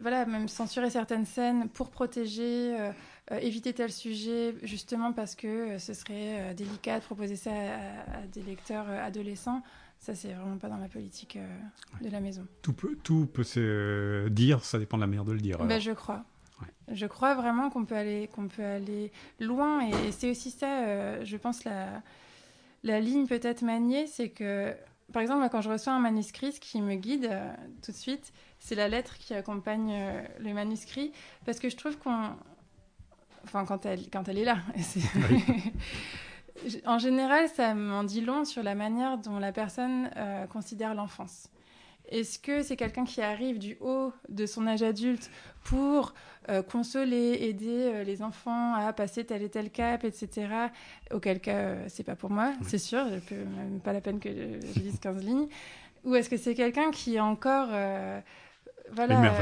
voilà, 0.00 0.24
même 0.24 0.48
censurer 0.48 0.88
certaines 0.88 1.26
scènes 1.26 1.68
pour 1.68 1.90
protéger, 1.90 2.74
éviter 3.30 3.74
tel 3.74 3.92
sujet, 3.92 4.54
justement 4.62 5.12
parce 5.12 5.34
que 5.34 5.76
ce 5.78 5.92
serait 5.92 6.54
délicat 6.54 7.00
de 7.00 7.04
proposer 7.04 7.36
ça 7.36 7.50
à 7.50 8.26
des 8.32 8.40
lecteurs 8.40 8.88
adolescents. 8.88 9.62
Ça, 10.04 10.14
c'est 10.14 10.34
vraiment 10.34 10.58
pas 10.58 10.68
dans 10.68 10.76
la 10.76 10.88
politique 10.88 11.36
euh, 11.36 11.58
de 12.02 12.10
la 12.10 12.20
maison. 12.20 12.46
Tout 12.60 12.74
peut, 12.74 12.94
tout 13.02 13.24
peut 13.24 13.42
se 13.42 14.28
dire, 14.28 14.62
ça 14.62 14.78
dépend 14.78 14.98
de 14.98 15.00
la 15.00 15.06
manière 15.06 15.24
de 15.24 15.32
le 15.32 15.40
dire. 15.40 15.64
Ben, 15.64 15.80
je 15.80 15.92
crois. 15.92 16.24
Je 16.88 17.06
crois 17.06 17.34
vraiment 17.34 17.70
qu'on 17.70 17.86
peut 17.86 17.96
aller, 17.96 18.28
qu'on 18.28 18.48
peut 18.48 18.62
aller 18.62 19.12
loin, 19.40 19.80
et, 19.80 20.12
c'est 20.12 20.30
aussi 20.30 20.50
ça, 20.50 20.82
euh, 20.82 21.24
je 21.24 21.38
pense, 21.38 21.64
la, 21.64 22.02
la 22.82 23.00
ligne 23.00 23.26
peut-être 23.26 23.62
maniée, 23.62 24.06
c'est 24.06 24.28
que, 24.28 24.74
par 25.10 25.22
exemple, 25.22 25.48
quand 25.50 25.62
je 25.62 25.70
reçois 25.70 25.94
un 25.94 26.00
manuscrit, 26.00 26.52
ce 26.52 26.60
qui 26.60 26.82
me 26.82 26.96
guide 26.96 27.30
euh, 27.32 27.54
tout 27.82 27.92
de 27.92 27.96
suite, 27.96 28.34
c'est 28.58 28.74
la 28.74 28.90
lettre 28.90 29.16
qui 29.16 29.32
accompagne 29.32 29.94
le 30.38 30.52
manuscrit, 30.52 31.12
parce 31.46 31.58
que 31.58 31.70
je 31.70 31.76
trouve 31.76 31.96
qu'on... 31.96 32.28
Enfin, 33.44 33.64
quand 33.64 33.86
elle, 33.86 34.10
quand 34.10 34.28
elle 34.28 34.36
est 34.36 34.44
là. 34.44 34.58
en 36.86 36.98
général, 36.98 37.48
ça 37.48 37.74
m'en 37.74 38.04
dit 38.04 38.20
long 38.20 38.44
sur 38.44 38.62
la 38.62 38.74
manière 38.74 39.18
dont 39.18 39.38
la 39.38 39.52
personne 39.52 40.10
euh, 40.16 40.46
considère 40.46 40.94
l'enfance. 40.94 41.50
Est-ce 42.08 42.38
que 42.38 42.62
c'est 42.62 42.76
quelqu'un 42.76 43.04
qui 43.04 43.22
arrive 43.22 43.58
du 43.58 43.76
haut 43.80 44.12
de 44.28 44.44
son 44.44 44.66
âge 44.66 44.82
adulte 44.82 45.30
pour 45.64 46.12
euh, 46.50 46.62
consoler, 46.62 47.38
aider 47.40 47.66
euh, 47.68 48.04
les 48.04 48.22
enfants 48.22 48.74
à 48.74 48.92
passer 48.92 49.24
tel 49.24 49.42
et 49.42 49.48
tel 49.48 49.70
cap, 49.70 50.04
etc. 50.04 50.48
Auquel 51.10 51.40
cas, 51.40 51.52
euh, 51.52 51.84
c'est 51.88 52.02
pas 52.02 52.16
pour 52.16 52.30
moi, 52.30 52.52
c'est 52.62 52.78
sûr, 52.78 53.06
je 53.08 53.34
même 53.34 53.80
pas 53.82 53.94
la 53.94 54.02
peine 54.02 54.20
que 54.20 54.28
je, 54.28 54.80
lise 54.80 54.98
15 55.00 55.24
lignes. 55.24 55.48
Ou 56.04 56.14
est-ce 56.16 56.28
que 56.28 56.36
c'est 56.36 56.54
quelqu'un 56.54 56.90
qui 56.90 57.16
est 57.16 57.20
encore 57.20 57.70
voilà, 58.92 59.32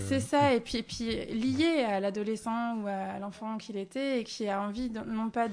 c'est 0.00 0.20
ça, 0.20 0.52
et 0.52 0.60
puis, 0.60 0.78
et 0.78 0.82
puis 0.82 1.06
lié 1.26 1.84
à 1.84 2.00
l'adolescent 2.00 2.76
ou 2.78 2.86
à 2.88 3.18
l'enfant 3.18 3.56
qu'il 3.56 3.76
était, 3.76 4.20
et 4.20 4.24
qui 4.24 4.48
a 4.48 4.60
envie 4.60 4.90
non 4.90 5.30
pas 5.30 5.46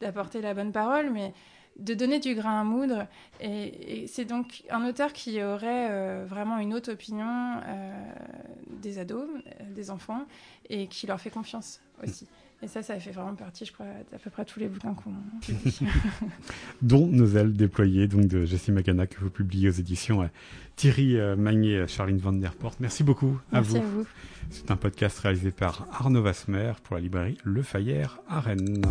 d'apporter 0.00 0.40
la 0.40 0.54
bonne 0.54 0.72
parole, 0.72 1.10
mais 1.10 1.32
de 1.78 1.94
donner 1.94 2.20
du 2.20 2.34
grain 2.34 2.60
à 2.60 2.64
moudre. 2.64 3.06
Et, 3.40 4.06
c'est 4.06 4.24
donc 4.24 4.62
un 4.70 4.86
auteur 4.86 5.12
qui 5.12 5.42
aurait 5.42 5.88
euh, 5.90 6.24
vraiment 6.26 6.58
une 6.58 6.74
haute 6.74 6.88
opinion 6.88 7.26
euh, 7.66 8.12
des 8.66 8.98
ados, 8.98 9.28
euh, 9.28 9.64
des 9.74 9.90
enfants, 9.90 10.26
et 10.68 10.86
qui 10.86 11.06
leur 11.06 11.20
fait 11.20 11.30
confiance 11.30 11.80
aussi. 12.02 12.26
Et 12.62 12.68
ça, 12.68 12.82
ça 12.82 12.98
fait 12.98 13.10
vraiment 13.10 13.34
partie, 13.34 13.64
je 13.64 13.72
crois, 13.72 13.86
d'à 14.12 14.18
peu 14.18 14.28
près 14.28 14.44
tous 14.44 14.60
les 14.60 14.68
bouquins 14.68 14.94
qu'on 14.94 15.14
publie. 15.40 15.78
Dont 16.82 17.06
Nos 17.06 17.36
ailes 17.36 17.54
déployées, 17.54 18.06
donc 18.06 18.26
de 18.26 18.44
Jessie 18.44 18.70
Magana, 18.70 19.06
que 19.06 19.18
vous 19.20 19.30
publiez 19.30 19.68
aux 19.68 19.72
éditions 19.72 20.28
Thierry 20.76 21.16
Magnier, 21.36 21.86
Charline 21.88 22.18
Van 22.18 22.32
Der 22.32 22.54
Port. 22.54 22.74
Merci 22.80 23.02
beaucoup 23.02 23.38
à 23.52 23.60
vous. 23.62 23.76
à 23.76 23.80
vous. 23.80 24.06
C'est 24.50 24.70
un 24.70 24.76
podcast 24.76 25.18
réalisé 25.20 25.52
par 25.52 25.86
Arnaud 25.92 26.22
Vasmer 26.22 26.72
pour 26.82 26.96
la 26.96 27.00
librairie 27.02 27.38
Le 27.44 27.62
Fayère 27.62 28.20
à 28.28 28.40
Rennes. 28.40 28.82